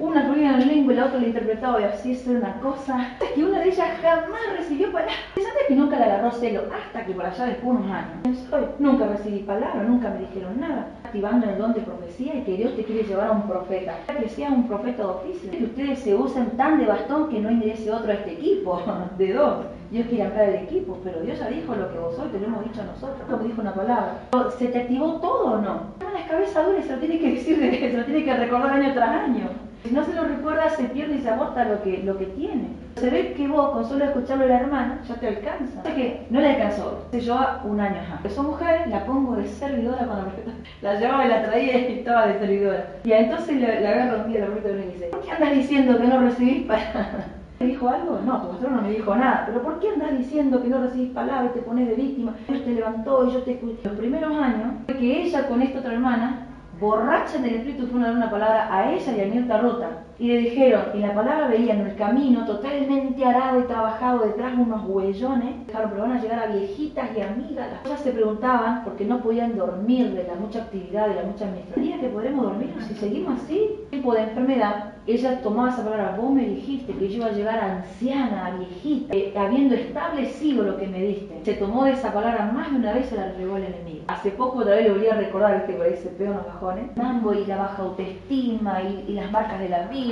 La. 0.00 0.06
Una 0.10 0.26
corría 0.28 0.54
en 0.58 0.68
lengua 0.68 0.92
y 0.92 0.96
la 0.96 1.06
otra 1.06 1.18
le 1.18 1.26
interpretaba 1.28 1.80
y 1.80 1.84
así 1.84 2.12
es 2.12 2.26
una 2.26 2.54
cosa. 2.60 3.16
Y 3.36 3.42
una 3.42 3.60
de 3.60 3.68
ellas 3.68 3.88
jamás 4.00 4.40
recibió 4.56 4.92
palabra. 4.92 5.14
Pensate 5.34 5.58
que 5.68 5.74
nunca 5.74 5.98
le 5.98 6.04
agarró 6.04 6.30
celo, 6.32 6.62
hasta 6.72 7.04
que 7.04 7.12
por 7.12 7.26
allá 7.26 7.46
después 7.46 7.78
de 7.78 7.84
unos 7.84 7.90
años. 7.90 8.74
Nunca 8.78 9.06
recibí 9.06 9.40
palabra, 9.40 9.82
nunca 9.82 10.10
me 10.10 10.20
dijeron 10.20 10.60
nada. 10.60 10.88
Activando 11.04 11.48
el 11.48 11.58
don 11.58 11.72
de 11.72 11.80
profecía 11.80 12.34
y 12.34 12.42
que 12.42 12.56
Dios 12.56 12.76
te 12.76 12.84
quiere 12.84 13.02
llevar 13.02 13.28
a 13.28 13.32
un 13.32 13.42
profeta. 13.42 13.98
Que 14.06 14.28
seas 14.28 14.52
un 14.52 14.66
profeta 14.66 15.02
de 15.02 15.08
oficio. 15.08 15.50
Que 15.50 15.64
ustedes 15.64 15.98
se 16.00 16.14
usen 16.14 16.56
tan 16.56 16.78
de 16.78 16.86
bastón 16.86 17.28
que 17.28 17.40
no 17.40 17.50
ingrese 17.50 17.90
otro 17.90 18.10
a 18.10 18.14
este 18.14 18.32
equipo, 18.32 18.80
de 19.18 19.32
dos. 19.32 19.66
Dios 19.90 20.06
quiere 20.06 20.22
ampliar 20.22 20.50
el 20.50 20.54
equipo, 20.64 20.98
pero 21.02 21.20
Dios 21.20 21.38
ya 21.38 21.48
dijo 21.48 21.74
lo 21.74 21.92
que 21.92 21.98
vos 21.98 22.14
sois, 22.14 22.30
te 22.30 22.38
lo 22.38 22.46
hemos 22.46 22.64
dicho 22.64 22.80
a 22.80 22.84
nosotros. 22.84 23.22
Como 23.28 23.42
dijo 23.42 23.60
una 23.60 23.74
palabra. 23.74 24.20
¿Se 24.56 24.68
te 24.68 24.78
activó 24.82 25.14
todo 25.14 25.54
o 25.54 25.60
no? 25.60 26.00
La 26.00 26.26
cabeza 26.28 26.62
dura 26.62 26.80
se 26.80 26.92
lo 26.92 26.98
tiene 26.98 27.18
que 27.18 27.32
decir, 27.32 27.56
se 27.90 27.96
lo 27.96 28.04
tiene 28.04 28.24
que 28.24 28.36
recordar 28.36 28.72
año 28.74 28.92
tras 28.94 29.10
año. 29.10 29.69
Si 29.82 29.90
no 29.92 30.04
se 30.04 30.14
lo 30.14 30.24
recuerda, 30.24 30.68
se 30.68 30.84
pierde 30.84 31.16
y 31.16 31.20
se 31.20 31.30
aborta 31.30 31.64
lo 31.64 31.82
que, 31.82 32.02
lo 32.04 32.18
que 32.18 32.26
tiene. 32.26 32.68
Se 32.96 33.08
ve 33.08 33.32
que 33.32 33.48
vos, 33.48 33.70
con 33.70 33.88
solo 33.88 34.04
escucharlo 34.04 34.44
de 34.44 34.50
la 34.50 34.60
hermana, 34.60 35.00
ya 35.08 35.14
te 35.14 35.28
alcanza. 35.28 35.80
O 35.80 35.82
que 35.82 36.26
no 36.28 36.40
le 36.40 36.50
alcanzó. 36.50 37.06
Yo 37.12 37.38
un 37.64 37.80
año 37.80 38.00
ajá. 38.00 38.20
Esa 38.24 38.42
mujer 38.42 38.88
la 38.88 39.06
pongo 39.06 39.36
de 39.36 39.48
servidora 39.48 40.04
cuando 40.06 40.32
la 40.82 41.00
llevaba 41.00 41.24
y 41.24 41.28
la 41.28 41.42
traía 41.44 41.88
y 41.88 41.98
estaba 42.00 42.26
de 42.26 42.38
servidora. 42.38 42.86
Y 43.04 43.12
entonces 43.12 43.56
le, 43.56 43.80
le 43.80 43.88
agarro 43.88 44.24
un 44.24 44.30
día 44.30 44.40
la 44.40 44.46
ruta 44.46 44.68
y 44.68 44.92
dice, 44.92 45.06
¿por 45.06 45.20
qué 45.20 45.30
andas 45.30 45.54
diciendo 45.54 45.98
que 45.98 46.06
no 46.06 46.20
recibís 46.20 46.66
palabra? 46.66 47.26
¿Me 47.60 47.66
dijo 47.66 47.88
algo? 47.88 48.20
No, 48.24 48.40
tu 48.40 48.48
pastor 48.48 48.72
no 48.72 48.82
me 48.82 48.90
dijo 48.90 49.14
nada. 49.14 49.44
¿Pero 49.46 49.62
por 49.62 49.80
qué 49.80 49.88
andas 49.90 50.16
diciendo 50.16 50.62
que 50.62 50.68
no 50.68 50.82
recibís 50.82 51.10
palabra 51.12 51.50
y 51.50 51.58
te 51.58 51.64
pones 51.64 51.88
de 51.88 51.94
víctima? 51.94 52.34
Dios 52.48 52.64
te 52.64 52.70
levantó 52.70 53.26
y 53.26 53.32
yo 53.32 53.42
te 53.42 53.52
escuché. 53.52 53.80
Los 53.84 53.98
primeros 53.98 54.32
años 54.36 54.72
fue 54.86 54.96
que 54.96 55.22
ella 55.22 55.46
con 55.46 55.60
esta 55.62 55.78
otra 55.80 55.92
hermana 55.92 56.46
borracha 56.80 57.38
del 57.38 57.56
Espíritu 57.56 57.86
fue 57.86 58.00
una 58.00 58.30
palabra 58.30 58.74
a 58.74 58.90
ella 58.92 59.16
y 59.16 59.20
a 59.20 59.26
Mirta 59.26 59.58
Rota. 59.58 60.09
Y 60.20 60.26
le 60.26 60.36
dijeron, 60.36 60.82
y 60.92 60.98
la 60.98 61.14
palabra 61.14 61.48
veían 61.48 61.80
el 61.80 61.96
camino 61.96 62.44
totalmente 62.44 63.24
arado 63.24 63.60
y 63.60 63.62
trabajado 63.62 64.26
detrás 64.26 64.54
de 64.54 64.62
unos 64.62 64.86
huellones. 64.86 65.66
Dejaron, 65.66 65.90
pero 65.92 66.02
van 66.02 66.12
a 66.12 66.20
llegar 66.20 66.38
a 66.40 66.52
viejitas 66.54 67.08
y 67.16 67.22
amigas. 67.22 67.70
Las 67.72 67.80
cosas 67.80 68.00
se 68.00 68.10
preguntaban 68.12 68.84
porque 68.84 69.06
no 69.06 69.22
podían 69.22 69.56
dormir 69.56 70.12
de 70.12 70.24
la 70.24 70.34
mucha 70.34 70.64
actividad, 70.64 71.08
de 71.08 71.14
la 71.14 71.22
mucha 71.22 71.46
administración. 71.46 72.00
que 72.00 72.08
podremos 72.10 72.44
dormir 72.44 72.70
si 72.86 72.94
seguimos 72.96 73.40
así? 73.42 73.70
Tipo 73.90 74.12
de 74.12 74.24
enfermedad. 74.24 74.92
Ella 75.06 75.40
tomaba 75.40 75.70
esa 75.70 75.82
palabra, 75.82 76.14
vos 76.20 76.30
me 76.30 76.46
dijiste 76.46 76.92
que 76.92 77.08
yo 77.08 77.16
iba 77.16 77.26
a 77.26 77.32
llegar 77.32 77.58
anciana, 77.58 78.46
a 78.46 78.56
viejita, 78.58 79.14
eh, 79.16 79.32
habiendo 79.34 79.74
establecido 79.74 80.64
lo 80.64 80.76
que 80.76 80.86
me 80.86 81.02
diste. 81.02 81.40
Se 81.44 81.54
tomó 81.54 81.84
de 81.84 81.92
esa 81.92 82.12
palabra 82.12 82.52
más 82.54 82.70
de 82.70 82.76
una 82.76 82.92
vez 82.92 83.06
se 83.06 83.16
la 83.16 83.32
regó 83.32 83.56
el 83.56 83.64
enemigo. 83.64 84.04
Hace 84.08 84.30
poco 84.32 84.58
otra 84.58 84.74
vez 84.74 84.84
le 84.84 84.92
volví 84.92 85.06
a 85.06 85.14
recordar, 85.14 85.66
que 85.66 85.72
por 85.72 85.86
ahí 85.86 85.96
se 85.96 86.10
pegó 86.10 86.32
unos 86.32 86.46
bajones. 86.46 86.94
Mambo 86.96 87.32
y 87.32 87.46
la 87.46 87.56
baja 87.56 87.82
autoestima 87.82 88.82
y, 88.82 89.06
y 89.08 89.14
las 89.14 89.32
marcas 89.32 89.58
de 89.58 89.70
la 89.70 89.86
vida 89.88 90.09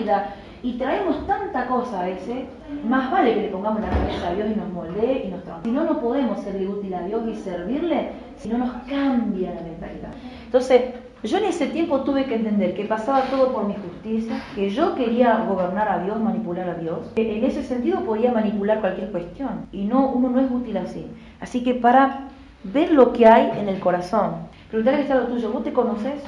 y 0.62 0.72
traemos 0.72 1.26
tanta 1.26 1.66
cosa 1.66 2.00
a 2.00 2.04
veces, 2.06 2.46
más 2.84 3.10
vale 3.10 3.34
que 3.34 3.42
le 3.42 3.48
pongamos 3.48 3.80
la 3.80 3.90
cabeza 3.90 4.28
a 4.28 4.34
Dios 4.34 4.48
y 4.52 4.58
nos 4.58 4.68
moldee 4.70 5.26
y 5.26 5.30
nos 5.30 5.44
transforme. 5.44 5.64
Si 5.64 5.70
no, 5.70 5.84
no 5.84 6.00
podemos 6.00 6.40
serle 6.40 6.66
útil 6.66 6.94
a 6.94 7.02
Dios 7.02 7.22
y 7.28 7.36
servirle 7.36 8.10
si 8.36 8.48
no 8.48 8.58
nos 8.58 8.70
cambia 8.88 9.54
la 9.54 9.60
mentalidad. 9.60 10.10
Entonces, 10.44 10.82
yo 11.22 11.38
en 11.38 11.44
ese 11.44 11.66
tiempo 11.66 12.00
tuve 12.02 12.26
que 12.26 12.36
entender 12.36 12.74
que 12.74 12.84
pasaba 12.84 13.22
todo 13.22 13.52
por 13.52 13.66
mi 13.66 13.74
justicia, 13.74 14.40
que 14.54 14.70
yo 14.70 14.94
quería 14.94 15.44
gobernar 15.48 15.88
a 15.88 15.98
Dios, 16.04 16.20
manipular 16.20 16.68
a 16.68 16.74
Dios. 16.74 17.12
Que 17.16 17.38
en 17.38 17.44
ese 17.44 17.64
sentido 17.64 18.00
podía 18.00 18.32
manipular 18.32 18.80
cualquier 18.80 19.10
cuestión 19.10 19.66
y 19.72 19.84
no 19.84 20.10
uno 20.10 20.28
no 20.28 20.40
es 20.40 20.50
útil 20.50 20.76
así. 20.76 21.06
Así 21.40 21.64
que 21.64 21.74
para 21.74 22.28
ver 22.62 22.92
lo 22.92 23.12
que 23.12 23.26
hay 23.26 23.50
en 23.58 23.68
el 23.68 23.80
corazón, 23.80 24.48
preguntarle 24.70 24.98
que 24.98 25.02
está 25.08 25.16
lo 25.16 25.26
tuyo, 25.26 25.50
¿vos 25.50 25.64
te 25.64 25.72
conoces? 25.72 26.22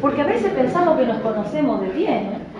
Porque 0.00 0.22
a 0.22 0.26
veces 0.26 0.52
pensamos 0.52 0.98
que 0.98 1.06
nos 1.06 1.18
conocemos 1.18 1.82
de 1.82 1.88
bien. 1.88 2.53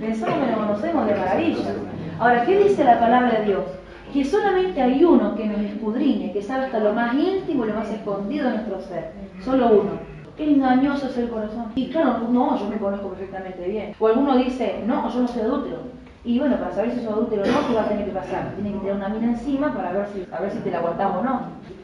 Pensamos 0.00 0.38
que 0.38 0.50
nos 0.50 0.60
conocemos 0.60 1.06
de 1.06 1.14
maravilla. 1.14 1.74
Ahora, 2.18 2.44
¿qué 2.44 2.64
dice 2.64 2.84
la 2.84 2.98
palabra 2.98 3.40
de 3.40 3.44
Dios? 3.46 3.64
Que 4.12 4.24
solamente 4.24 4.80
hay 4.80 5.04
uno 5.04 5.34
que 5.34 5.46
nos 5.46 5.60
escudriñe, 5.60 6.32
que 6.32 6.42
sabe 6.42 6.66
hasta 6.66 6.78
lo 6.78 6.92
más 6.92 7.14
íntimo 7.14 7.64
y 7.64 7.68
lo 7.68 7.74
más 7.74 7.90
escondido 7.90 8.46
de 8.46 8.54
nuestro 8.54 8.80
ser. 8.80 9.12
Solo 9.44 9.66
uno. 9.68 9.90
Qué 10.36 10.52
engañoso 10.52 11.06
es 11.06 11.18
el 11.18 11.28
corazón. 11.28 11.66
Y 11.74 11.88
claro, 11.90 12.18
no, 12.30 12.58
yo 12.58 12.68
me 12.68 12.76
conozco 12.76 13.08
perfectamente 13.08 13.68
bien. 13.68 13.94
O 13.98 14.06
alguno 14.06 14.36
dice, 14.36 14.82
no, 14.86 15.08
yo 15.10 15.20
no 15.20 15.28
soy 15.28 15.42
adúltero. 15.42 15.78
Y 16.24 16.38
bueno, 16.38 16.56
para 16.56 16.72
saber 16.72 16.92
si 16.92 16.98
soy 16.98 17.12
adúltero 17.12 17.42
o 17.42 17.46
no, 17.46 17.68
¿qué 17.68 17.74
va 17.74 17.82
a 17.82 17.88
tener 17.88 18.06
que 18.06 18.12
pasar? 18.12 18.52
Tiene 18.54 18.72
que 18.72 18.78
tener 18.78 18.94
una 18.94 19.08
mina 19.08 19.26
encima 19.26 19.74
para 19.74 19.92
ver 19.92 20.06
si, 20.08 20.26
a 20.32 20.40
ver 20.40 20.50
si 20.50 20.58
te 20.58 20.70
la 20.70 20.78
aguantamos 20.78 21.18
o 21.18 21.22
no. 21.22 21.40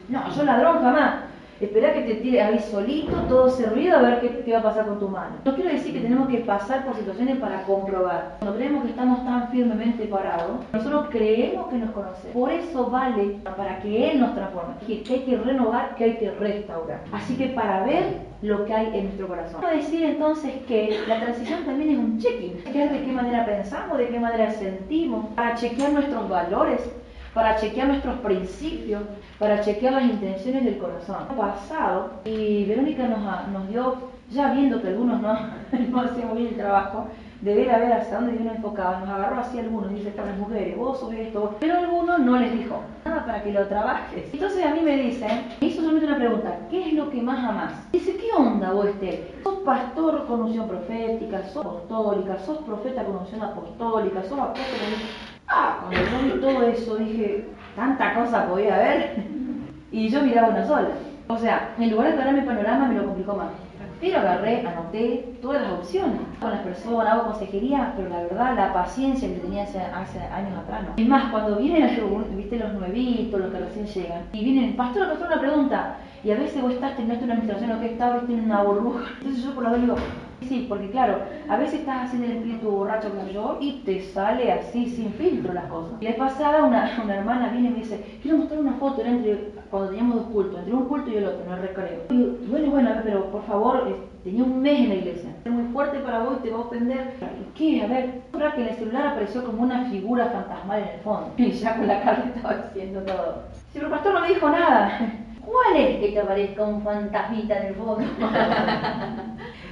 No, 0.09 0.29
yo 0.35 0.43
ladrón 0.43 0.81
jamás. 0.81 1.13
Espera 1.61 1.93
que 1.93 2.01
te 2.01 2.15
tire 2.15 2.41
ahí 2.41 2.57
solito, 2.57 3.15
todo 3.29 3.47
servido, 3.47 3.95
a 3.95 4.01
ver 4.01 4.19
qué, 4.19 4.41
qué, 4.43 4.53
va 4.53 4.59
a 4.59 4.63
pasar 4.63 4.87
con 4.87 4.99
tu 4.99 5.07
mano. 5.07 5.35
No 5.45 5.53
quiero 5.53 5.69
decir 5.69 5.93
que 5.93 5.99
tenemos 5.99 6.27
que 6.27 6.39
pasar 6.39 6.83
por 6.83 6.95
situaciones 6.95 7.37
para 7.37 7.61
comprobar. 7.63 8.37
Cuando 8.39 8.57
creemos 8.57 8.83
que 8.83 8.89
estamos 8.89 9.23
tan 9.23 9.47
firmemente 9.49 10.05
parados, 10.05 10.61
nosotros 10.73 11.05
creemos 11.11 11.67
que 11.67 11.75
nos 11.75 11.91
conocemos. 11.91 12.33
Por 12.33 12.51
eso 12.51 12.89
vale 12.89 13.37
para 13.43 13.79
que 13.79 14.11
Él 14.11 14.19
nos 14.19 14.33
transforme. 14.33 14.73
Que, 14.87 15.03
hay 15.07 15.19
que 15.19 15.37
renovar, 15.37 15.93
que 15.95 16.03
hay 16.03 16.17
que 16.17 16.31
restaurar. 16.31 17.01
Así 17.11 17.35
que 17.35 17.49
para 17.49 17.83
ver 17.85 18.31
lo 18.41 18.65
que 18.65 18.73
hay 18.73 18.87
en 18.97 19.03
nuestro 19.05 19.27
corazón. 19.27 19.61
Quiero 19.61 19.75
decir 19.75 20.03
entonces 20.03 20.53
que 20.67 20.99
la 21.07 21.19
transición 21.19 21.63
también 21.63 21.91
es 21.91 21.97
un 21.99 22.17
check-in. 22.17 22.63
De 22.63 22.71
qué 23.05 23.11
manera 23.11 23.45
pensamos, 23.45 23.99
de 23.99 24.07
qué 24.07 24.19
manera 24.19 24.49
sentimos, 24.49 25.27
para 25.35 25.53
chequear 25.55 25.91
nuestros 25.91 26.27
valores, 26.27 26.81
para 27.33 27.55
chequear 27.57 27.87
nuestros 27.87 28.19
principios, 28.19 29.03
para 29.39 29.61
chequear 29.61 29.93
las 29.93 30.03
intenciones 30.03 30.65
del 30.65 30.77
corazón. 30.77 31.27
Pasado, 31.37 32.11
y 32.25 32.65
Verónica 32.65 33.07
nos, 33.07 33.69
dio, 33.69 33.95
ya 34.29 34.53
viendo 34.53 34.81
que 34.81 34.89
algunos 34.89 35.21
no, 35.21 35.33
no 35.89 36.01
hacíamos 36.01 36.35
bien 36.35 36.49
el 36.49 36.57
trabajo, 36.57 37.07
de 37.41 37.55
ver 37.55 37.71
a 37.71 37.79
ver 37.79 37.93
hacia 37.93 38.17
dónde 38.17 38.33
Dios 38.33 38.45
nos 38.45 38.55
enfocaba, 38.57 38.99
nos 38.99 39.09
agarró 39.09 39.39
así 39.39 39.57
algunos, 39.57 39.91
dice, 39.91 40.09
estas 40.09 40.37
mujeres, 40.37 40.77
vos 40.77 40.99
sos 40.99 41.11
esto, 41.13 41.55
pero 41.59 41.75
algunos 41.75 42.19
no 42.19 42.37
les 42.37 42.53
dijo 42.53 42.81
nada 43.03 43.25
para 43.25 43.43
que 43.43 43.51
lo 43.51 43.67
trabajes. 43.67 44.29
Entonces 44.31 44.63
a 44.63 44.75
mí 44.75 44.81
me 44.81 44.95
dicen, 44.97 45.47
me 45.59 45.67
hizo 45.67 45.81
solamente 45.81 46.05
una 46.05 46.17
pregunta, 46.17 46.59
¿qué 46.69 46.89
es 46.89 46.93
lo 46.93 47.09
que 47.09 47.21
más 47.21 47.43
amás? 47.43 47.73
Dice, 47.91 48.15
¿qué 48.15 48.27
onda 48.37 48.71
vos, 48.71 48.85
Esther? 48.85 49.39
¿Sos 49.43 49.59
pastor 49.61 50.27
con 50.27 50.41
unción 50.41 50.67
profética? 50.67 51.43
¿Sos 51.47 51.65
apostólica? 51.65 52.37
¿Sos 52.37 52.59
profeta 52.59 53.03
con 53.05 53.15
unción 53.17 53.41
apostólica? 53.41 54.21
¿Sos 54.21 54.39
apóstol 54.39 54.79
con 54.79 55.40
cuando 55.81 55.97
yo 55.97 56.35
vi 56.35 56.41
todo 56.41 56.63
eso 56.63 56.95
dije, 56.95 57.45
tanta 57.75 58.13
cosa 58.13 58.47
podía 58.47 58.75
haber. 58.75 59.15
Y 59.91 60.07
yo 60.07 60.21
miraba 60.21 60.49
una 60.49 60.65
sola. 60.65 60.89
O 61.27 61.37
sea, 61.37 61.75
en 61.77 61.91
lugar 61.91 62.07
de 62.07 62.13
aclararme 62.13 62.39
el 62.39 62.45
panorama 62.45 62.87
me 62.87 62.95
lo 62.95 63.05
complicó 63.07 63.35
más. 63.35 63.49
Pero 63.99 64.17
agarré, 64.17 64.65
anoté 64.65 65.35
todas 65.41 65.61
las 65.61 65.73
opciones. 65.73 66.21
Con 66.39 66.49
las 66.49 66.61
personas, 66.61 67.07
hago 67.07 67.25
consejería, 67.25 67.93
pero 67.95 68.09
la 68.09 68.23
verdad, 68.23 68.55
la 68.55 68.73
paciencia 68.73 69.27
que 69.27 69.35
tenía 69.35 69.63
hace, 69.63 69.79
años 69.79 70.57
atrás. 70.57 70.81
Es 70.97 71.07
más, 71.07 71.29
cuando 71.29 71.57
vienen, 71.57 71.89
viste, 72.35 72.57
los 72.57 72.73
nuevitos, 72.73 73.39
los 73.39 73.51
que 73.51 73.59
recién 73.59 73.85
llegan, 73.85 74.23
y 74.33 74.43
vienen, 74.43 74.75
pastor, 74.75 75.07
pastor, 75.07 75.27
una 75.27 75.39
pregunta. 75.39 75.97
Y 76.23 76.31
a 76.31 76.35
veces 76.35 76.61
vos 76.61 76.73
estás, 76.73 76.95
teniendo 76.95 77.25
una 77.25 77.33
administración, 77.33 77.71
o 77.71 77.79
que 77.79 77.91
estás, 77.91 78.21
viste, 78.21 78.33
en 78.33 78.45
una 78.45 78.63
burbuja. 78.63 79.05
Entonces 79.19 79.43
yo 79.43 79.53
por 79.53 79.65
la 79.65 79.71
vez 79.71 79.81
digo, 79.81 79.95
Sí, 80.47 80.65
porque 80.67 80.89
claro, 80.89 81.19
a 81.47 81.57
veces 81.57 81.81
estás 81.81 82.07
haciendo 82.07 82.27
el 82.27 82.37
espíritu 82.37 82.69
borracho 82.69 83.09
como 83.09 83.27
yo 83.27 83.57
y 83.61 83.81
te 83.85 84.01
sale 84.01 84.51
así 84.51 84.87
sin 84.87 85.13
filtro 85.13 85.53
las 85.53 85.65
cosas. 85.65 85.93
Y 86.01 86.05
la 86.05 86.15
pasada 86.15 86.63
una, 86.65 86.91
hermana 87.13 87.49
viene 87.49 87.69
y 87.69 87.71
me 87.71 87.79
dice, 87.79 88.19
quiero 88.21 88.37
mostrar 88.37 88.59
una 88.59 88.73
foto, 88.73 89.01
era 89.01 89.11
entre, 89.11 89.51
cuando 89.69 89.89
teníamos 89.89 90.15
dos 90.17 90.25
cultos, 90.27 90.59
entre 90.59 90.73
un 90.73 90.85
culto 90.85 91.09
y 91.09 91.15
el 91.17 91.25
otro, 91.25 91.45
en 91.45 91.51
el 91.51 91.61
recreo. 91.61 92.01
Y 92.09 92.47
bueno, 92.49 92.71
bueno, 92.71 92.91
pero 93.03 93.31
por 93.31 93.43
favor, 93.45 93.97
tenía 94.23 94.43
un 94.43 94.61
mes 94.61 94.79
en 94.79 94.89
la 94.89 94.95
iglesia. 94.95 95.29
Es 95.45 95.51
muy 95.51 95.71
fuerte 95.71 95.99
para 95.99 96.19
vos 96.19 96.37
y 96.39 96.43
te 96.43 96.51
va 96.51 96.57
a 96.57 96.61
ofender. 96.61 97.13
¿Y 97.39 97.57
qué? 97.57 97.83
A 97.83 97.87
ver, 97.87 98.21
ahora 98.33 98.53
que 98.53 98.61
en 98.61 98.67
el 98.69 98.75
celular 98.75 99.07
apareció 99.07 99.43
como 99.43 99.63
una 99.63 99.85
figura 99.85 100.25
fantasmal 100.27 100.81
en 100.81 100.87
el 100.89 100.99
fondo. 101.01 101.31
Y 101.37 101.51
ya 101.51 101.77
con 101.77 101.87
la 101.87 102.01
cara 102.01 102.31
estaba 102.35 102.55
diciendo 102.55 103.01
todo. 103.01 103.43
Si 103.71 103.79
el 103.79 103.87
pastor 103.87 104.13
no 104.13 104.21
me 104.21 104.29
dijo 104.29 104.49
nada. 104.49 104.99
¿Cuál 105.45 105.75
es 105.75 105.99
que 105.99 106.09
te 106.09 106.19
aparezca 106.19 106.63
un 106.63 106.81
fantasmita 106.81 107.59
en 107.59 107.67
el 107.67 107.75
fondo? 107.75 108.05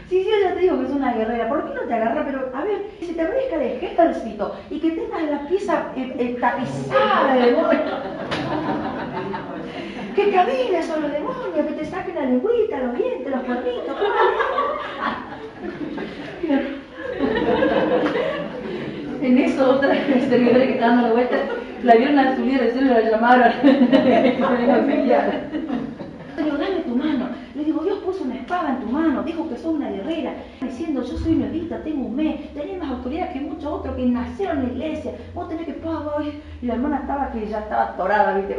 Sí, 0.10 0.24
sí, 0.24 0.30
ya 0.44 0.56
te 0.56 0.62
digo 0.62 0.80
que 0.80 0.86
es 0.86 0.92
una 0.92 1.14
guerrera. 1.14 1.48
¿Por 1.48 1.66
qué 1.66 1.76
no 1.76 1.82
te 1.82 1.94
agarra? 1.94 2.26
Pero, 2.26 2.50
a 2.52 2.64
ver, 2.64 2.88
si 3.00 3.14
te 3.14 3.22
aparezca 3.22 3.58
el 3.58 3.62
ejército 3.62 4.56
y 4.72 4.80
que 4.80 4.92
tengas 4.92 5.22
la 5.30 5.48
pieza 5.48 5.92
eh, 5.96 6.16
eh, 6.18 6.38
tapizada 6.42 7.36
de 7.36 7.52
demonios. 7.52 7.84
que 10.16 10.32
camines 10.32 10.86
sobre 10.88 11.02
los 11.02 11.12
demonios, 11.12 11.68
que 11.68 11.74
te 11.74 11.86
saquen 11.86 12.16
la 12.16 12.22
lengüita, 12.22 12.80
los 12.80 12.98
dientes, 12.98 13.32
los 13.32 13.44
cuernitos. 13.44 13.96
En 19.22 19.38
eso 19.38 19.70
otra 19.70 19.94
servidora 19.94 20.66
que 20.66 20.74
estaba 20.74 20.94
dando 20.94 21.08
la 21.10 21.14
vuelta, 21.14 21.36
la 21.84 21.96
vieron 21.96 22.18
a 22.18 22.36
su 22.36 22.46
líder 22.46 22.64
de 22.64 22.72
célula, 22.72 23.00
la 23.02 23.12
llamaron. 23.12 23.54
Digo, 26.38 26.58
dame 26.58 26.80
tu 26.88 26.96
mano. 26.96 27.30
Le 27.60 27.66
digo, 27.66 27.84
Dios 27.84 28.00
puso 28.00 28.24
una 28.24 28.36
espada 28.36 28.70
en 28.70 28.80
tu 28.80 28.88
mano, 28.88 29.22
dijo 29.22 29.50
que 29.50 29.58
sos 29.58 29.74
una 29.74 29.90
guerrera, 29.90 30.34
diciendo, 30.62 31.04
yo 31.04 31.18
soy 31.18 31.36
nuevita, 31.36 31.84
tengo 31.84 32.06
un 32.06 32.16
mes, 32.16 32.54
tenés 32.54 32.80
más 32.80 32.90
autoridad 32.90 33.34
que 33.34 33.42
muchos 33.42 33.66
otros 33.66 33.98
que 33.98 34.06
nacieron 34.06 34.60
en 34.60 34.68
la 34.68 34.72
iglesia, 34.86 35.12
vos 35.36 35.50
tenés 35.50 35.66
que 35.66 35.74
pagar. 35.74 36.24
Y 36.62 36.66
la 36.66 36.76
hermana 36.76 37.00
estaba 37.00 37.30
que 37.32 37.50
ya 37.50 37.60
estaba 37.60 37.90
atorada, 37.90 38.38
¿viste? 38.38 38.56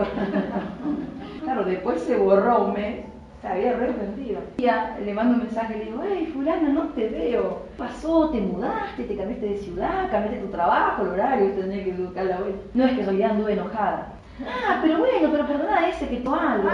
claro, 1.42 1.64
después 1.64 2.02
se 2.02 2.18
borró 2.18 2.66
un 2.66 2.74
mes, 2.74 3.06
se 3.40 3.48
había 3.48 3.70
arrepentido. 3.70 4.40
Y 4.58 4.64
ya 4.64 4.98
le 5.02 5.14
mando 5.14 5.36
un 5.36 5.44
mensaje, 5.44 5.78
le 5.78 5.84
digo, 5.86 6.02
hey, 6.06 6.30
fulana, 6.34 6.68
no 6.68 6.88
te 6.88 7.08
veo. 7.08 7.62
¿Qué 7.70 7.78
pasó? 7.78 8.28
¿Te 8.28 8.40
mudaste? 8.42 9.04
¿Te 9.04 9.16
cambiaste 9.16 9.46
de 9.46 9.56
ciudad? 9.56 10.10
¿Cambiaste 10.10 10.40
tu 10.40 10.48
trabajo, 10.48 11.04
el 11.04 11.08
horario? 11.08 11.52
Tenés 11.52 11.86
que 11.86 11.92
buscar 11.92 12.26
la 12.26 12.36
vuelta. 12.36 12.60
No 12.74 12.84
es 12.84 12.98
que 12.98 13.04
soy 13.06 13.22
anduve 13.22 13.54
enojada. 13.54 14.19
Ah, 14.46 14.78
pero 14.82 14.98
bueno, 14.98 15.28
pero 15.30 15.46
perdona 15.46 15.88
ese 15.88 16.08
que 16.08 16.16
tú 16.18 16.34
algo. 16.34 16.68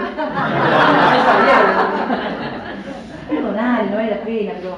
Perdonale, 3.29 3.89
no 3.89 3.95
vale 3.97 4.11
la 4.11 4.21
pena, 4.21 4.53
pero 4.61 4.77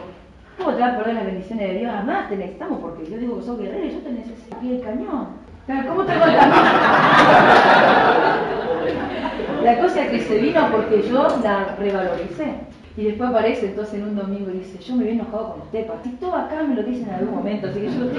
¿cómo 0.58 0.74
te 0.74 0.82
va 0.82 0.88
a 0.88 0.98
perder 0.98 1.14
las 1.16 1.26
bendiciones 1.26 1.68
de 1.68 1.80
Dios? 1.80 1.92
Además 1.94 2.30
te 2.30 2.38
necesitamos 2.38 2.80
porque 2.80 3.06
yo 3.10 3.18
digo 3.18 3.38
que 3.40 3.46
sos 3.46 3.60
guerrero 3.60 3.86
y 3.86 3.92
yo 3.92 4.00
te 4.00 4.12
necesito 4.12 4.56
aquí 4.56 4.72
el 4.72 4.82
cañón. 4.82 5.28
Pero 5.68 5.88
¿cómo 5.88 6.04
te 6.04 6.14
el 6.14 6.20
cañón? 6.20 6.40
La 9.64 9.80
cosa 9.80 10.06
es 10.06 10.12
que 10.12 10.20
se 10.22 10.38
vino 10.40 10.68
porque 10.72 11.04
yo 11.08 11.28
la 11.44 11.76
revaloricé. 11.78 12.56
Y 12.98 13.04
después 13.06 13.30
aparece 13.30 13.68
entonces 13.68 13.94
en 13.96 14.04
un 14.10 14.16
domingo 14.16 14.50
y 14.50 14.58
dice, 14.58 14.80
yo 14.80 14.96
me 14.96 15.04
había 15.04 15.14
enojado 15.14 15.52
con 15.54 15.62
usted, 15.62 15.88
Si 16.04 16.10
todo 16.18 16.36
acá 16.36 16.64
me 16.64 16.76
lo 16.76 16.84
dicen 16.84 17.08
en 17.08 17.16
algún 17.16 17.36
momento, 17.36 17.68
así 17.68 17.80
que 17.80 17.86
yo, 17.86 18.12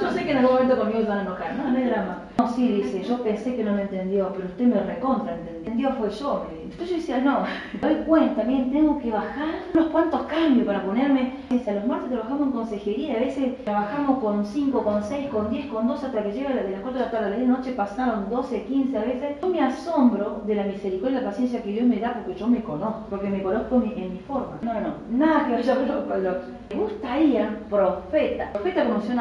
yo 0.00 0.12
sé 0.12 0.24
que 0.24 0.30
en 0.30 0.36
algún 0.36 0.52
momento 0.54 0.78
conmigo 0.78 1.00
se 1.00 1.08
van 1.08 1.18
a 1.18 1.22
enojar, 1.22 1.54
no, 1.56 1.70
no 1.70 1.78
hay 1.78 1.84
drama. 1.84 2.27
No, 2.40 2.48
sí, 2.48 2.68
dice, 2.68 3.02
yo 3.02 3.20
pensé 3.24 3.56
que 3.56 3.64
no 3.64 3.72
me 3.72 3.82
entendió, 3.82 4.32
pero 4.32 4.46
usted 4.46 4.66
me 4.66 4.80
recontra 4.80 5.34
entendió. 5.34 5.58
Entendió 5.58 5.90
fue 5.94 6.08
yo. 6.10 6.46
Entonces 6.62 6.90
yo 6.90 6.96
decía, 6.96 7.18
no, 7.18 7.40
me 7.72 7.80
doy 7.80 8.04
cuenta, 8.04 8.42
también 8.42 8.70
tengo 8.70 9.00
que 9.00 9.10
bajar 9.10 9.48
unos 9.74 9.88
cuantos 9.88 10.22
cambios 10.22 10.64
para 10.64 10.84
ponerme. 10.84 11.32
Dice, 11.50 11.74
los 11.74 11.86
martes 11.86 12.10
trabajamos 12.10 12.42
en 12.42 12.52
consejería, 12.52 13.16
a 13.16 13.18
veces 13.18 13.64
trabajamos 13.64 14.18
con 14.20 14.46
5, 14.46 14.84
con 14.84 15.02
6, 15.02 15.28
con 15.30 15.50
10, 15.50 15.66
con 15.66 15.88
12, 15.88 16.06
hasta 16.06 16.22
que 16.22 16.32
llega 16.32 16.50
de 16.50 16.70
las 16.70 16.80
4 16.80 16.92
de 16.92 17.04
la 17.06 17.10
tarde 17.10 17.26
a 17.26 17.30
las 17.30 17.38
10 17.38 17.48
de 17.48 17.52
la 17.52 17.58
noche, 17.58 17.72
pasaron 17.72 18.30
12, 18.30 18.62
15 18.62 18.96
a 18.96 19.00
veces. 19.00 19.36
Yo 19.42 19.48
me 19.48 19.60
asombro 19.60 20.42
de 20.46 20.54
la 20.54 20.62
misericordia 20.62 21.18
y 21.18 21.22
la 21.22 21.30
paciencia 21.30 21.60
que 21.60 21.72
Dios 21.72 21.86
me 21.86 21.98
da 21.98 22.14
porque 22.14 22.38
yo 22.38 22.46
me 22.46 22.62
conozco, 22.62 23.06
porque 23.10 23.30
me 23.30 23.42
conozco 23.42 23.82
en 23.82 24.12
mi 24.12 24.20
forma. 24.20 24.58
No, 24.62 24.74
no, 24.74 24.94
nada 25.10 25.48
que 25.48 25.54
vaya 25.54 25.74
con 25.74 25.88
lo 25.88 26.32
Me 26.70 26.76
gustaría, 26.76 27.58
profeta, 27.68 28.52
profeta 28.52 28.84
conoció 28.84 29.14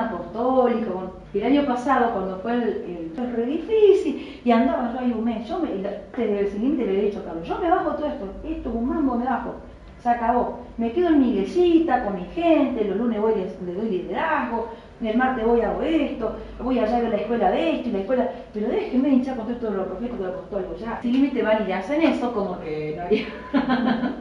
apostólica, 1.37 1.39
el 1.39 1.43
año 1.43 1.65
pasado 1.65 2.13
cuando 2.13 2.37
fue 2.39 2.53
el, 2.53 3.13
re 3.35 3.45
difícil 3.45 4.41
y 4.43 4.51
andaba 4.51 4.93
yo 4.93 4.99
ahí 4.99 5.11
un 5.11 5.23
mes, 5.23 5.47
yo 5.47 5.59
me, 5.59 5.69
desde 5.69 6.39
el 6.39 6.47
siguiente 6.49 6.85
le 6.85 6.99
he 6.99 7.05
dicho 7.05 7.23
Carlos, 7.23 7.47
yo 7.47 7.57
me 7.59 7.69
bajo 7.69 7.91
todo 7.91 8.07
esto, 8.07 8.25
esto 8.47 8.69
un 8.69 8.87
mambo 8.87 9.15
me 9.15 9.25
bajo, 9.25 9.55
se 10.01 10.09
acabó. 10.09 10.59
Me 10.77 10.91
quedo 10.91 11.09
en 11.09 11.19
mi 11.19 11.31
iglesita 11.31 12.03
con 12.03 12.15
mi 12.15 12.25
gente, 12.35 12.85
los 12.85 12.97
lunes 12.97 13.19
voy 13.19 13.33
le 13.65 13.73
doy 13.73 13.89
liderazgo, 13.89 14.69
el 15.01 15.17
martes 15.17 15.45
voy 15.45 15.61
hago 15.61 15.81
esto, 15.81 16.35
voy 16.61 16.79
allá 16.79 16.97
a 16.97 17.01
la 17.01 17.15
escuela 17.17 17.51
de 17.51 17.75
esto 17.77 17.89
y 17.89 17.91
la 17.91 17.99
escuela, 17.99 18.31
pero 18.53 18.67
déjenme 18.69 19.09
hinchar 19.09 19.37
con 19.37 19.53
todo 19.55 19.71
lo 19.71 19.85
profético 19.85 20.23
de 20.23 20.29
apostólico 20.29 20.75
ya. 20.75 20.99
Si 21.01 21.11
límite 21.11 21.41
van 21.41 21.67
y 21.67 21.71
hacen 21.71 22.01
eso, 22.01 22.31
como 22.33 22.59
que 22.59 22.93
no 22.95 23.03
haría. 23.03 23.25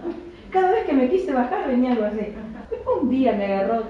Cada 0.51 0.71
vez 0.71 0.85
que 0.85 0.93
me 0.93 1.11
quise 1.11 1.33
bajar 1.33 1.69
venía 1.69 1.93
algo 1.93 2.05
así. 2.07 2.33
Un 3.01 3.11
día 3.11 3.33
me 3.33 3.47
agarró, 3.47 3.83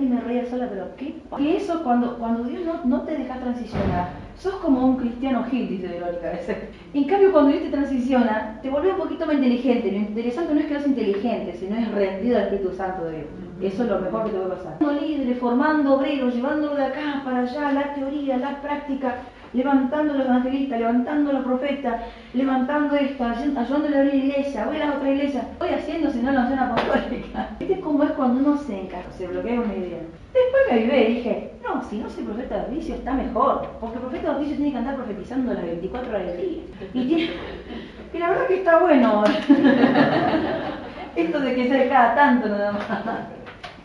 y 0.00 0.04
me 0.06 0.20
reía 0.20 0.48
sola, 0.48 0.68
pero 0.70 0.94
¿qué? 0.96 1.16
Que 1.36 1.56
eso 1.56 1.82
cuando, 1.82 2.18
cuando 2.18 2.44
Dios 2.44 2.64
no, 2.64 2.84
no 2.84 3.02
te 3.02 3.16
deja 3.16 3.38
transicionar, 3.38 4.10
sos 4.38 4.54
como 4.56 4.84
un 4.84 4.96
cristiano 4.96 5.44
Gil, 5.44 5.68
dice 5.68 5.88
Verónica 5.88 6.28
a 6.28 6.32
veces. 6.32 6.56
En 6.94 7.04
cambio, 7.04 7.32
cuando 7.32 7.50
Dios 7.50 7.64
te 7.64 7.70
transiciona, 7.70 8.58
te 8.62 8.70
vuelve 8.70 8.92
un 8.92 8.98
poquito 8.98 9.26
más 9.26 9.36
inteligente. 9.36 9.92
Lo 9.92 9.98
interesante 9.98 10.54
no 10.54 10.60
es 10.60 10.66
que 10.66 10.74
seas 10.74 10.86
inteligente, 10.86 11.54
sino 11.58 11.76
es 11.76 11.90
rendido 11.92 12.36
al 12.36 12.44
Espíritu 12.44 12.72
Santo 12.74 13.04
de 13.04 13.16
Dios. 13.16 13.26
Eso 13.60 13.82
es 13.82 13.90
lo 13.90 13.98
mejor 13.98 14.24
que 14.24 14.30
te 14.30 14.36
puede 14.38 14.50
pasar. 14.50 14.78
Formando 14.78 15.06
líderes, 15.06 15.38
formando 15.38 15.94
obreros, 15.94 16.34
llevándolo 16.34 16.76
de 16.76 16.84
acá 16.84 17.22
para 17.24 17.40
allá, 17.40 17.72
la 17.72 17.94
teoría, 17.94 18.38
la 18.38 18.60
práctica 18.62 19.16
levantando 19.52 20.14
los 20.14 20.26
evangelistas, 20.26 20.78
levantando 20.78 21.32
los 21.32 21.44
profetas, 21.44 22.02
levantando 22.34 22.96
esto, 22.96 23.24
ayudándole 23.24 23.96
a 23.96 24.00
abrir 24.00 24.14
iglesia, 24.14 24.66
voy 24.66 24.76
a 24.76 24.86
la 24.86 24.94
otra 24.94 25.10
iglesia, 25.10 25.48
voy 25.58 25.70
haciendo 25.70 26.10
si 26.10 26.20
no 26.20 26.32
la 26.32 26.40
unción 26.40 26.58
apostólica. 26.58 27.48
¿Viste 27.58 27.80
cómo 27.80 28.04
es 28.04 28.12
cuando 28.12 28.40
uno 28.40 28.58
se 28.58 28.80
encarga, 28.80 29.10
se 29.12 29.26
bloquea 29.26 29.60
una 29.60 29.74
idea? 29.74 30.00
Después 30.32 30.62
me 30.70 30.78
vivé 30.78 31.02
y 31.02 31.14
dije, 31.14 31.50
no, 31.62 31.82
si 31.82 31.98
no 31.98 32.08
soy 32.08 32.24
profeta 32.24 32.58
de 32.58 32.72
oficio 32.72 32.94
está 32.94 33.12
mejor, 33.14 33.66
porque 33.80 33.96
el 33.96 34.02
profeta 34.02 34.30
de 34.30 34.36
oficio 34.36 34.56
tiene 34.56 34.72
que 34.72 34.78
andar 34.78 34.96
profetizando 34.96 35.52
las 35.52 35.64
24 35.64 36.08
horas 36.08 36.26
del 36.26 36.36
día. 36.36 36.62
Y, 36.94 37.06
tiene, 37.06 37.30
y 38.14 38.18
la 38.18 38.30
verdad 38.30 38.46
que 38.46 38.54
está 38.54 38.78
bueno. 38.78 39.24
Esto 41.16 41.40
de 41.40 41.54
que 41.56 41.68
sea 41.68 41.88
cada 41.88 42.14
tanto 42.14 42.48
nada 42.48 42.70
más. 42.70 43.39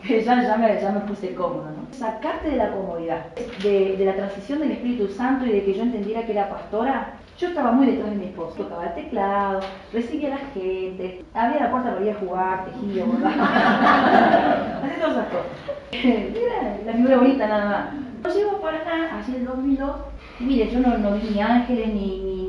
ya, 0.24 0.42
ya, 0.42 0.56
me, 0.56 0.80
ya 0.80 0.92
me 0.92 1.00
puse 1.00 1.34
cómoda, 1.34 1.70
¿no? 1.70 1.92
Sacarte 1.92 2.50
de 2.50 2.56
la 2.56 2.70
comodidad, 2.72 3.26
de, 3.62 3.96
de, 3.96 4.04
la 4.04 4.14
transición 4.14 4.60
del 4.60 4.72
Espíritu 4.72 5.08
Santo 5.08 5.46
y 5.46 5.52
de 5.52 5.64
que 5.64 5.74
yo 5.74 5.82
entendiera 5.82 6.24
que 6.24 6.32
era 6.32 6.48
pastora. 6.48 7.14
Yo 7.38 7.48
estaba 7.48 7.70
muy 7.72 7.86
detrás 7.86 8.10
de 8.10 8.16
mi 8.16 8.26
esposo, 8.26 8.54
tocaba 8.54 8.86
el 8.86 8.94
teclado, 8.94 9.60
recibía 9.92 10.28
a 10.28 10.38
la 10.38 10.46
gente, 10.54 11.22
abría 11.34 11.64
la 11.64 11.70
puerta, 11.70 11.94
volvía 11.94 12.12
a 12.12 12.18
jugar, 12.18 12.64
tejía, 12.64 13.04
hacía 14.82 15.00
todas 15.00 15.16
esas 15.16 15.26
cosas. 15.28 15.46
Era 15.92 16.78
la 16.86 16.92
figura 16.92 17.18
bonita 17.18 17.46
nada 17.46 17.92
más. 18.22 18.34
Yo 18.34 18.40
llevo 18.40 18.60
para 18.60 18.78
acá, 18.78 19.18
así 19.18 19.36
el 19.36 19.44
2002, 19.44 19.96
mire, 20.40 20.70
yo 20.70 20.80
no, 20.80 20.96
no 20.96 21.12
vi 21.12 21.28
ni 21.30 21.40
ángeles, 21.42 21.88
ni 21.88 22.45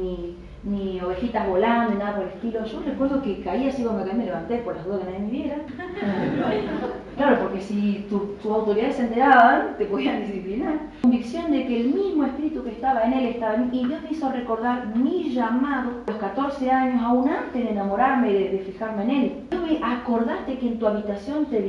ni 0.67 0.99
ovejitas 0.99 1.47
volando, 1.47 1.93
ni 1.93 1.99
nada 1.99 2.15
por 2.15 2.23
el 2.23 2.29
estilo. 2.29 2.65
Yo 2.65 2.81
recuerdo 2.85 3.21
que 3.21 3.41
caía 3.41 3.69
así 3.69 3.83
como 3.83 3.99
me 3.99 4.05
caí, 4.05 4.17
me 4.17 4.25
levanté 4.25 4.57
por 4.57 4.75
las 4.75 4.85
dudas 4.85 4.99
que 4.99 5.05
nadie 5.05 5.19
me 5.19 5.31
viera. 5.31 5.55
claro, 7.15 7.39
porque 7.41 7.61
si 7.61 8.05
tus 8.09 8.51
autoridades 8.51 8.97
se 8.97 9.03
enteraban, 9.03 9.75
te 9.77 9.85
podían 9.85 10.21
disciplinar. 10.21 10.79
Convicción 11.01 11.51
de 11.51 11.65
que 11.65 11.81
el 11.81 11.93
mismo 11.93 12.25
espíritu 12.25 12.63
que 12.63 12.71
estaba 12.71 13.03
en 13.03 13.13
él 13.13 13.25
estaba 13.27 13.55
en 13.55 13.71
mí. 13.71 13.81
Y 13.81 13.87
Dios 13.87 14.01
me 14.01 14.11
hizo 14.11 14.29
recordar 14.29 14.95
mi 14.95 15.33
llamado 15.33 15.91
a 16.05 16.11
los 16.11 16.19
14 16.19 16.69
años, 16.69 17.01
aún 17.01 17.29
antes 17.29 17.63
de 17.63 17.69
enamorarme, 17.69 18.33
de, 18.33 18.49
de 18.49 18.59
fijarme 18.59 19.03
en 19.03 19.09
él. 19.09 19.33
Yo 19.51 19.61
me 19.61 19.79
acordaste 19.81 20.57
que 20.57 20.67
en 20.67 20.79
tu 20.79 20.87
habitación 20.87 21.45
te 21.45 21.61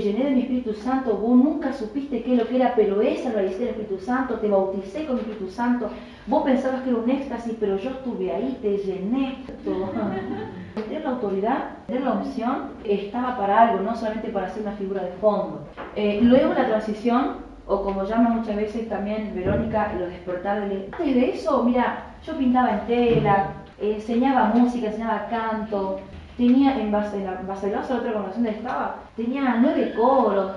llené 0.00 0.24
de 0.24 0.30
mi 0.30 0.40
Espíritu 0.40 0.74
Santo, 0.74 1.16
vos 1.16 1.36
nunca 1.36 1.72
supiste 1.72 2.22
qué 2.22 2.32
es 2.32 2.38
lo 2.38 2.46
que 2.46 2.56
era, 2.56 2.74
pero 2.74 3.00
esa 3.02 3.30
realicé 3.30 3.58
del 3.58 3.68
Espíritu 3.68 3.98
Santo, 3.98 4.34
te 4.34 4.48
bauticé 4.48 5.06
con 5.06 5.16
el 5.16 5.22
Espíritu 5.22 5.50
Santo. 5.50 5.90
Vos 6.26 6.42
pensabas 6.42 6.82
que 6.82 6.90
era 6.90 6.98
un 6.98 7.08
éxtasis, 7.08 7.54
pero 7.60 7.76
yo 7.76 7.90
estuve 7.90 8.32
ahí 8.32 8.58
te 8.60 8.78
llené 8.78 9.44
todo. 9.64 9.90
Tener 10.74 11.04
la 11.04 11.10
autoridad, 11.10 11.58
tener 11.86 12.02
la 12.02 12.12
unción, 12.12 12.70
estaba 12.84 13.36
para 13.38 13.62
algo, 13.62 13.82
no 13.82 13.94
solamente 13.96 14.28
para 14.28 14.48
ser 14.50 14.62
una 14.62 14.72
figura 14.72 15.02
de 15.02 15.12
fondo. 15.12 15.64
Eh, 15.94 16.20
luego 16.22 16.52
la 16.52 16.66
transición, 16.66 17.36
o 17.66 17.82
como 17.82 18.04
llama 18.04 18.30
muchas 18.30 18.56
veces 18.56 18.88
también 18.88 19.34
Verónica, 19.34 19.94
los 19.98 20.10
despertares. 20.10 20.92
Antes 20.92 21.14
de 21.14 21.30
eso, 21.30 21.62
mira, 21.62 22.16
yo 22.26 22.36
pintaba 22.36 22.72
en 22.72 22.80
tela, 22.86 23.52
enseñaba 23.80 24.52
música, 24.54 24.88
enseñaba 24.88 25.28
canto, 25.28 25.98
tenía 26.36 26.78
en 26.78 26.92
base, 26.92 27.24
la, 27.24 27.40
base 27.46 27.70
la 27.70 27.80
otra 27.80 27.96
congregación 27.98 28.44
donde 28.44 28.50
estaba, 28.50 28.96
tenía 29.16 29.56
nueve 29.60 29.94
coros, 29.96 30.52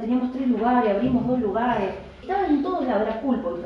teníamos 0.00 0.32
tres 0.32 0.46
lugares, 0.46 0.94
abrimos 0.94 1.26
dos 1.26 1.40
lugares, 1.40 1.90
estaba 2.26 2.46
en 2.46 2.62
todos 2.62 2.86
lados, 2.86 3.08
era 3.08 3.20
pulpo, 3.20 3.58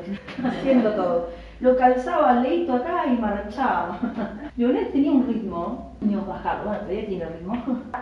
haciendo 0.43 0.91
todo 0.91 1.29
lo 1.61 1.77
calzaba 1.77 2.41
leito 2.41 2.73
acá 2.73 3.05
y 3.05 3.21
marchaba. 3.21 3.99
Leonel 4.57 4.91
tenía 4.91 5.11
un 5.11 5.27
ritmo, 5.27 5.93
ni 6.01 6.15
bajarlo, 6.15 6.65
bueno, 6.65 6.79
todavía 6.79 7.07
tiene 7.07 7.25
ritmo. 7.25 7.53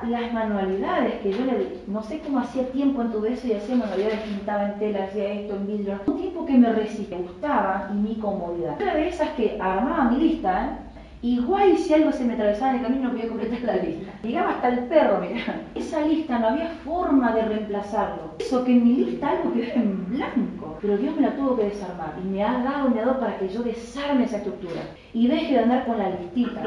Las 0.07 0.33
manualidades 0.33 1.15
que 1.15 1.31
yo 1.31 1.43
le 1.43 1.79
no 1.87 2.01
sé 2.01 2.19
cómo 2.19 2.39
hacía 2.39 2.71
tiempo 2.71 3.01
en 3.01 3.11
todo 3.11 3.25
eso 3.25 3.47
y 3.47 3.53
hacía 3.53 3.75
manualidades, 3.75 4.21
pintaba 4.21 4.63
en 4.63 4.79
tela, 4.79 5.03
hacía 5.03 5.33
esto 5.33 5.55
en 5.55 5.67
vidrio. 5.67 5.99
Un 6.07 6.17
tiempo 6.17 6.45
que 6.45 6.57
me 6.57 6.71
resistía, 6.71 7.17
gustaba 7.17 7.89
y 7.91 7.95
mi 7.95 8.15
comodidad. 8.15 8.77
Una 8.81 8.93
de 8.93 9.09
esas 9.09 9.29
que 9.31 9.57
armaba 9.59 10.05
mi 10.05 10.17
lista, 10.17 10.65
¿eh? 10.65 10.88
Igual 11.21 11.77
si 11.77 11.93
algo 11.93 12.13
se 12.13 12.23
me 12.23 12.33
atravesaba 12.33 12.71
en 12.71 12.77
el 12.77 12.83
camino 12.83 13.03
no 13.03 13.11
podía 13.11 13.27
completar 13.27 13.61
la 13.63 13.75
lista. 13.75 14.13
Llegaba 14.23 14.51
hasta 14.51 14.69
el 14.69 14.79
perro, 14.85 15.19
mira. 15.19 15.63
Esa 15.75 16.07
lista 16.07 16.39
no 16.39 16.47
había 16.47 16.69
forma 16.85 17.33
de 17.33 17.41
reemplazarlo. 17.41 18.35
Eso 18.39 18.63
que 18.63 18.71
en 18.71 18.85
mi 18.85 18.95
lista 18.95 19.31
algo 19.31 19.51
quedó 19.51 19.73
en 19.73 20.05
blanco. 20.11 20.77
Pero 20.79 20.97
Dios 20.97 21.17
me 21.17 21.23
la 21.23 21.35
tuvo 21.35 21.57
que 21.57 21.65
desarmar. 21.65 22.13
Y 22.23 22.27
me 22.29 22.41
ha 22.41 22.63
dado, 22.63 22.89
me 22.89 23.01
ha 23.01 23.05
dado 23.05 23.19
para 23.19 23.37
que 23.37 23.49
yo 23.49 23.63
desarme 23.63 24.23
esa 24.23 24.37
estructura. 24.37 24.81
Y 25.13 25.27
deje 25.27 25.55
de 25.55 25.59
andar 25.59 25.85
con 25.85 25.97
la 25.97 26.09
listita. 26.09 26.61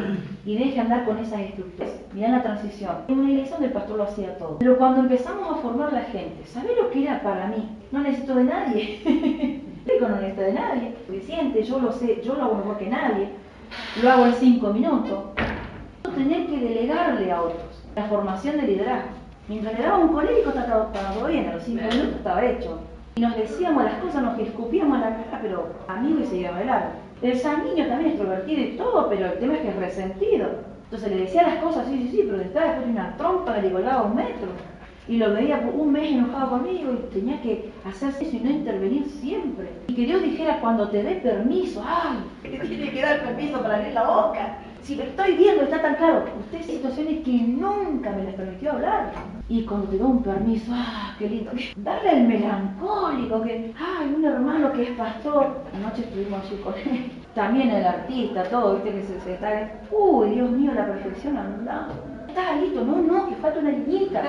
Y 0.45 0.59
deje 0.59 0.75
de 0.75 0.81
andar 0.81 1.07
con 1.07 1.17
esas 1.17 1.41
estructuras. 1.41 1.91
Mirá 2.13 2.29
la 2.29 2.43
transición. 2.43 2.97
En 3.09 3.21
una 3.21 3.31
iglesia 3.31 3.53
donde 3.53 3.69
el 3.69 3.73
pastor 3.73 3.97
lo 3.97 4.05
hacía 4.05 4.37
todo. 4.37 4.59
Pero 4.59 4.77
cuando 4.77 5.01
empezamos 5.01 5.51
a 5.51 5.63
formar 5.63 5.95
la 5.95 6.03
gente, 6.03 6.45
¿sabés 6.45 6.73
lo 6.77 6.91
que 6.91 7.05
era 7.05 7.23
para 7.23 7.47
mí? 7.47 7.71
No 7.91 8.01
necesito 8.01 8.35
de 8.35 8.45
nadie. 8.45 9.63
no 9.99 10.09
necesito 10.11 10.43
de 10.43 10.53
nadie. 10.53 10.95
Suficiente, 11.07 11.63
yo 11.63 11.79
lo 11.81 11.91
sé, 11.91 12.21
yo 12.23 12.35
lo 12.35 12.43
hago 12.43 12.57
mejor 12.57 12.77
que 12.77 12.91
nadie 12.91 13.29
lo 14.03 14.11
hago 14.11 14.27
en 14.27 14.35
cinco 14.35 14.73
minutos. 14.73 15.25
Tener 16.15 16.47
que 16.47 16.59
delegarle 16.59 17.33
a 17.33 17.43
otros 17.43 17.83
la 17.97 18.05
formación 18.05 18.57
de 18.57 18.67
liderazgo. 18.67 19.11
Mientras 19.49 19.79
le 19.79 19.85
daba 19.85 19.99
un 19.99 20.13
colérico 20.13 20.51
estaba 20.51 20.93
todo 20.93 21.27
bien, 21.27 21.49
a 21.49 21.55
los 21.55 21.63
cinco 21.63 21.83
minutos 21.91 22.17
estaba 22.17 22.45
hecho. 22.45 22.81
Y 23.17 23.21
nos 23.21 23.37
decíamos 23.37 23.85
las 23.85 23.95
cosas, 23.95 24.23
nos 24.23 24.39
escupíamos 24.39 24.99
la 24.99 25.11
cara, 25.11 25.41
pero 25.43 25.67
amigo 25.89 26.21
y 26.21 26.27
seguíamos 26.27 26.61
de 26.61 26.67
largo. 26.67 26.89
El 27.21 27.39
sanguíneo 27.39 27.87
también 27.87 28.11
es 28.11 28.15
extrovertido 28.15 28.63
y 28.63 28.77
todo, 28.77 29.09
pero 29.09 29.27
el 29.27 29.39
tema 29.39 29.55
es 29.55 29.61
que 29.61 29.69
es 29.69 29.77
resentido. 29.77 30.49
Entonces 30.85 31.11
le 31.11 31.21
decía 31.23 31.43
las 31.43 31.57
cosas, 31.57 31.87
sí, 31.87 32.03
sí, 32.03 32.09
sí, 32.11 32.23
pero 32.27 32.39
detrás 32.39 32.65
después 32.65 32.87
de 32.87 32.93
una 32.93 33.17
trompa 33.17 33.55
que 33.55 33.63
le 33.63 33.73
colgaba 33.73 34.03
un 34.03 34.17
metro. 34.17 34.49
Y 35.09 35.17
lo 35.17 35.33
veía 35.33 35.61
por 35.63 35.75
un 35.75 35.93
mes 35.93 36.13
enojado 36.13 36.51
conmigo 36.51 36.93
y 36.93 37.13
tenía 37.13 37.43
que 37.43 37.73
hacer 37.85 38.11
eso 38.21 38.37
y 38.37 38.41
no 38.41 38.51
intervenir 38.51 39.07
siempre. 39.07 39.69
Y 39.89 39.95
que 39.95 40.07
Dios 40.07 40.23
dijera 40.23 40.61
cuando 40.61 40.89
te 40.89 41.03
dé 41.03 41.17
permiso, 41.17 41.83
ay, 41.85 42.19
que 42.43 42.59
tiene 42.61 42.91
que 42.91 43.03
dar 43.03 43.23
permiso 43.23 43.61
para 43.61 43.77
abrir 43.77 43.95
la 43.95 44.05
boca. 44.05 44.59
Si 44.83 44.97
lo 44.97 45.05
estoy 45.05 45.37
viendo, 45.37 45.63
está 45.63 45.81
tan 45.81 45.95
claro. 45.95 46.25
Usted 46.41 46.63
situaciones 46.63 47.23
que 47.25 47.33
nunca 47.33 48.11
me 48.11 48.25
las 48.25 48.35
permitió 48.35 48.73
hablar. 48.73 49.13
Y 49.49 49.65
cuando 49.65 49.89
te 49.89 49.99
da 49.99 50.07
un 50.07 50.23
permiso, 50.23 50.73
ah, 50.75 51.15
qué 51.19 51.29
lindo. 51.29 51.53
Darle 51.77 52.11
al 52.11 52.27
melancólico, 52.27 53.43
que, 53.43 53.73
ay, 53.79 54.13
un 54.15 54.25
hermano 54.25 54.73
que 54.73 54.83
es 54.83 54.91
pastor. 54.91 55.63
Anoche 55.75 56.03
estuvimos 56.03 56.41
allí 56.45 56.57
con 56.63 56.75
él. 56.75 57.13
También 57.35 57.71
el 57.71 57.85
artista, 57.85 58.43
todo, 58.45 58.75
viste 58.75 58.93
que 58.93 59.03
se, 59.05 59.21
se 59.21 59.35
está. 59.35 59.73
Uy, 59.91 60.31
Dios 60.31 60.51
mío, 60.51 60.73
la 60.75 60.87
perfección 60.87 61.37
anda. 61.37 61.89
Está 62.33 62.55
listo, 62.55 62.83
no, 62.83 62.97
no, 62.97 63.29
que 63.29 63.35
falta 63.37 63.59
una 63.59 63.73
niñita. 63.73 64.23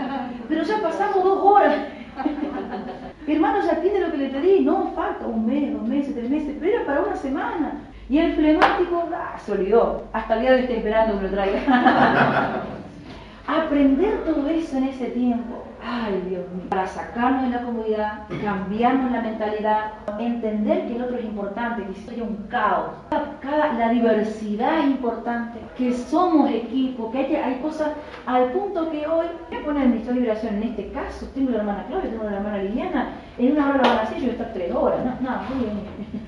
Pero 0.50 0.64
ya 0.64 0.82
pasamos 0.82 1.24
dos 1.24 1.40
horas. 1.42 1.74
Hermano, 3.28 3.66
ya 3.66 3.80
tiene 3.80 4.02
lo 4.02 4.12
que 4.12 4.18
le 4.18 4.30
pedí. 4.30 4.60
No, 4.60 4.92
falta 4.94 5.26
un 5.26 5.46
mes, 5.46 5.72
dos 5.72 5.88
meses, 5.88 6.14
tres 6.14 6.30
meses, 6.30 6.58
pero 6.60 6.76
era 6.76 6.86
para 6.86 7.02
una 7.02 7.16
semana. 7.16 7.80
Y 8.10 8.18
el 8.18 8.34
flemático 8.34 9.08
ah, 9.16 9.38
se 9.40 9.54
olvidó. 9.54 10.04
Hasta 10.12 10.34
el 10.34 10.42
día 10.42 10.50
de 10.50 10.56
hoy 10.56 10.62
estoy 10.64 10.76
esperando 10.80 11.18
que 11.18 11.28
lo 11.28 11.32
traiga. 11.32 12.64
Aprender 13.48 14.26
todo 14.26 14.50
eso 14.50 14.78
en 14.78 14.84
ese 14.84 15.06
tiempo. 15.06 15.63
Ay, 15.86 16.24
Dios 16.30 16.44
mío. 16.54 16.66
Para 16.70 16.88
sacarnos 16.88 17.44
de 17.44 17.50
la 17.50 17.64
comodidad, 17.64 18.20
cambiarnos 18.42 19.12
la 19.12 19.22
mentalidad, 19.22 19.92
entender 20.20 20.88
que 20.88 20.96
el 20.96 21.02
otro 21.04 21.18
es 21.18 21.26
importante, 21.26 21.84
que 21.84 22.02
soy 22.02 22.22
un 22.22 22.36
caos. 22.50 22.92
Cada, 23.42 23.74
la 23.74 23.90
diversidad 23.90 24.80
es 24.80 24.86
importante, 24.86 25.60
que 25.78 25.94
somos 25.94 26.50
equipo, 26.50 27.12
que 27.12 27.18
hay, 27.18 27.36
hay 27.36 27.60
cosas 27.60 27.92
al 28.26 28.52
punto 28.52 28.90
que 28.90 29.06
hoy, 29.06 29.28
voy 29.50 29.60
a 29.60 29.66
poner 29.66 29.88
mi 29.88 29.98
historia 29.98 30.14
de 30.14 30.28
vibración 30.28 30.56
en 30.56 30.64
este 30.64 30.92
caso, 30.92 31.28
tengo 31.34 31.52
la 31.52 31.58
hermana 31.58 31.86
Claudia, 31.88 32.10
tengo 32.10 32.24
la 32.24 32.38
hermana 32.38 32.58
Liliana, 32.60 33.10
en 33.38 33.52
una 33.54 33.70
hora 33.70 33.82
la 33.82 33.90
van 33.90 33.98
a 33.98 34.02
hacer, 34.02 34.18
yo 34.18 34.24
voy 34.24 34.30
a 34.30 34.34
estar 34.34 34.54
tres 34.54 34.72
horas, 34.72 35.00
no, 35.06 35.12
no, 35.22 35.44
muy 35.50 35.66
bien. 35.66 35.80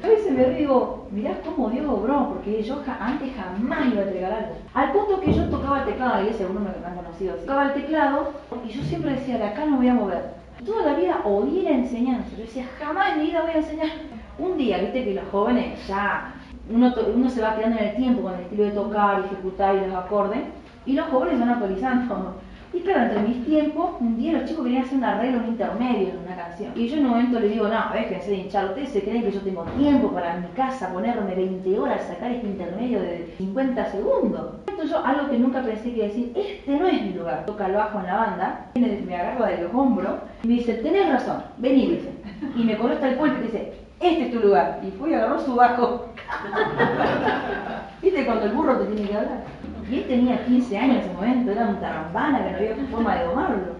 A 0.03 0.07
veces 0.07 0.31
me 0.31 0.49
digo, 0.49 1.07
mirá 1.11 1.39
cómo 1.45 1.69
Dios 1.69 1.85
obró, 1.87 2.29
porque 2.29 2.63
yo 2.63 2.81
antes 2.99 3.31
jamás 3.35 3.85
iba 3.91 4.01
a 4.01 4.05
entregar 4.05 4.31
algo. 4.31 4.55
Al 4.73 4.91
punto 4.91 5.21
que 5.21 5.33
yo 5.33 5.49
tocaba 5.49 5.79
el 5.79 5.85
teclado, 5.85 6.23
y 6.23 6.29
ese 6.29 6.45
uno 6.45 6.61
me 6.61 6.69
han 6.69 6.95
conocido 6.95 7.35
tocaba 7.35 7.67
el 7.67 7.73
teclado, 7.73 8.33
y 8.67 8.69
yo 8.69 8.83
siempre 8.83 9.11
decía, 9.11 9.37
de 9.37 9.43
acá 9.43 9.65
no 9.65 9.77
voy 9.77 9.87
a 9.87 9.93
mover. 9.93 10.33
Toda 10.65 10.93
la 10.93 10.97
vida 10.97 11.21
oí 11.25 11.61
la 11.61 11.71
enseñanza, 11.71 12.29
yo 12.31 12.43
decía, 12.43 12.65
jamás 12.79 13.13
en 13.13 13.19
mi 13.19 13.27
vida 13.27 13.41
voy 13.41 13.51
a 13.51 13.57
enseñar. 13.57 13.89
Un 14.37 14.57
día, 14.57 14.79
viste 14.79 15.03
que 15.05 15.13
los 15.13 15.25
jóvenes 15.31 15.87
ya, 15.87 16.33
uno, 16.69 16.93
uno 17.15 17.29
se 17.29 17.41
va 17.41 17.55
quedando 17.55 17.77
en 17.77 17.85
el 17.85 17.95
tiempo 17.95 18.23
con 18.23 18.33
el 18.33 18.41
estilo 18.41 18.63
de 18.63 18.71
tocar, 18.71 19.23
ejecutar 19.25 19.75
y 19.75 19.87
los 19.87 19.95
acordes, 19.95 20.39
y 20.85 20.93
los 20.93 21.07
jóvenes 21.07 21.39
van 21.39 21.49
actualizando. 21.49 22.35
Y 22.75 22.81
claro, 22.81 23.03
entre 23.03 23.21
mis 23.21 23.45
tiempos, 23.45 23.91
un 24.01 24.17
día 24.17 24.33
los 24.33 24.43
chicos 24.43 24.65
querían 24.65 24.83
hacer 24.83 24.97
un 24.97 25.03
arreglo, 25.05 25.39
un 25.39 25.47
intermedio 25.47 26.09
en 26.09 26.17
una 26.17 26.35
canción. 26.35 26.73
Y 26.75 26.89
yo 26.89 26.97
en 26.97 27.05
un 27.05 27.11
momento 27.11 27.39
le 27.39 27.47
digo, 27.47 27.69
no, 27.69 27.79
déjense 27.93 28.31
de 28.31 28.35
hinchar, 28.35 28.65
ustedes 28.65 28.89
se 28.89 29.01
creen 29.01 29.23
que 29.23 29.31
yo 29.31 29.39
tengo 29.39 29.63
tiempo 29.77 30.11
para 30.11 30.35
en 30.35 30.41
mi 30.41 30.47
casa 30.49 30.91
ponerme 30.91 31.35
20 31.35 31.79
horas, 31.79 32.05
sacar 32.05 32.33
este 32.33 32.47
intermedio 32.47 32.99
de 32.99 33.33
50 33.37 33.91
segundos. 33.91 34.55
Entonces 34.67 34.91
yo, 34.91 35.05
algo 35.05 35.29
que 35.29 35.37
nunca 35.39 35.61
pensé 35.61 35.93
que 35.93 36.03
decir, 36.03 36.33
este 36.35 36.77
no 36.77 36.85
es 36.85 37.01
mi 37.01 37.13
lugar. 37.13 37.45
Toca 37.45 37.67
el 37.67 37.75
bajo 37.75 37.97
en 38.01 38.07
la 38.07 38.17
banda, 38.17 38.65
me 38.75 39.15
agarra 39.15 39.47
de 39.47 39.63
los 39.63 39.73
hombros 39.73 40.15
y 40.43 40.47
me 40.49 40.53
dice, 40.55 40.73
tenés 40.73 41.09
razón, 41.09 41.43
vení, 41.57 41.91
dice. 41.91 42.09
Y 42.57 42.63
me 42.65 42.75
corre 42.75 42.95
hasta 42.95 43.07
el 43.07 43.15
cuerpo 43.15 43.39
y 43.39 43.43
dice, 43.43 43.73
este 44.01 44.25
es 44.25 44.31
tu 44.33 44.41
lugar. 44.41 44.81
Y 44.85 44.91
fue 44.91 45.11
y 45.11 45.13
agarró 45.13 45.39
su 45.39 45.55
bajo. 45.55 46.09
¿Viste 48.01 48.25
cuando 48.25 48.45
el 48.47 48.51
burro 48.51 48.77
te 48.79 48.85
tiene 48.87 49.09
que 49.09 49.15
hablar? 49.15 49.43
Y 49.89 49.97
él 49.97 50.05
tenía 50.07 50.45
15 50.45 50.77
años 50.77 50.95
en 50.95 51.01
ese 51.01 51.13
momento, 51.13 51.51
era 51.51 51.67
un 51.67 51.79
tarambana 51.79 52.45
que 52.45 52.51
no 52.51 52.57
había 52.57 52.87
forma 52.87 53.15
de 53.15 53.25
domarlo. 53.25 53.75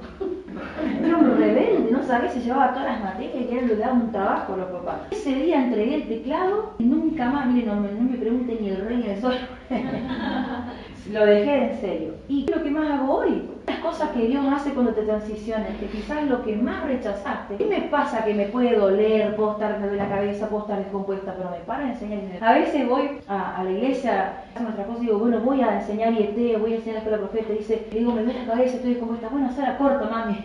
Era 1.04 1.18
un 1.18 1.38
rebelde, 1.38 1.92
no 1.92 2.04
sabía 2.04 2.30
si 2.30 2.40
llevaba 2.42 2.74
todas 2.74 2.92
las 2.92 3.04
materias 3.04 3.46
y 3.50 3.58
él 3.58 3.68
le 3.68 3.76
daba 3.76 3.94
un 3.94 4.12
trabajo 4.12 4.54
a 4.54 4.58
los 4.58 4.68
papás. 4.68 4.96
Ese 5.12 5.34
día 5.36 5.66
entregué 5.66 5.96
el 5.96 6.08
teclado 6.08 6.74
y 6.78 6.84
nunca 6.84 7.30
más, 7.30 7.48
miren, 7.48 7.68
no, 7.68 7.76
no 7.76 8.10
me 8.10 8.18
pregunten 8.18 8.58
ni 8.62 8.70
el 8.70 8.86
rey 8.86 8.98
ni 8.98 9.10
el 9.10 9.22
sol. 9.22 9.36
Lo 11.12 11.26
dejé 11.26 11.72
en 11.72 11.80
serio. 11.80 12.14
¿Y 12.28 12.46
qué 12.46 12.52
es 12.52 12.58
lo 12.58 12.64
que 12.64 12.72
más 12.72 12.90
hago 12.90 13.14
hoy? 13.16 13.50
Las 13.68 13.80
cosas 13.80 14.10
que 14.12 14.28
Dios 14.28 14.46
hace 14.52 14.72
cuando 14.72 14.94
te 14.94 15.04
transiciones, 15.04 15.76
que 15.80 15.88
quizás 15.88 16.24
lo 16.26 16.44
que 16.44 16.56
más 16.56 16.84
rechazaste. 16.84 17.56
¿Qué 17.58 17.66
me 17.66 17.82
pasa 17.82 18.24
que 18.24 18.34
me 18.34 18.46
puede 18.46 18.76
doler? 18.76 19.36
Puedo 19.36 19.54
estar 19.54 19.80
de 19.80 19.96
la 19.96 20.10
cabeza, 20.10 20.50
puedo 20.50 20.64
estar 20.64 20.80
descompuesta, 20.80 21.34
pero 21.38 21.52
me 21.52 21.58
para 21.58 21.86
a 21.86 21.92
enseñar. 21.92 22.22
A 22.42 22.54
veces 22.54 22.88
voy 22.88 23.20
a, 23.28 23.58
a 23.58 23.64
la 23.64 23.72
iglesia, 23.72 24.44
hacer 24.56 24.68
otra 24.68 24.86
cosa 24.86 25.04
y 25.04 25.06
digo, 25.06 25.20
bueno, 25.20 25.40
voy 25.40 25.62
a 25.62 25.80
enseñar 25.80 26.14
IET, 26.14 26.60
voy 26.60 26.74
a 26.74 26.76
enseñar 26.78 26.96
la 26.96 27.00
escuela 27.00 27.18
profeta. 27.18 27.54
Dice, 27.54 27.88
digo, 27.92 28.12
me 28.12 28.24
duele 28.24 28.46
la 28.46 28.54
cabeza, 28.54 28.76
estoy 28.76 28.92
descompuesta. 28.92 29.30
Bueno, 29.30 29.52
Sara, 29.56 29.78
corto, 29.78 30.10
mami. 30.10 30.38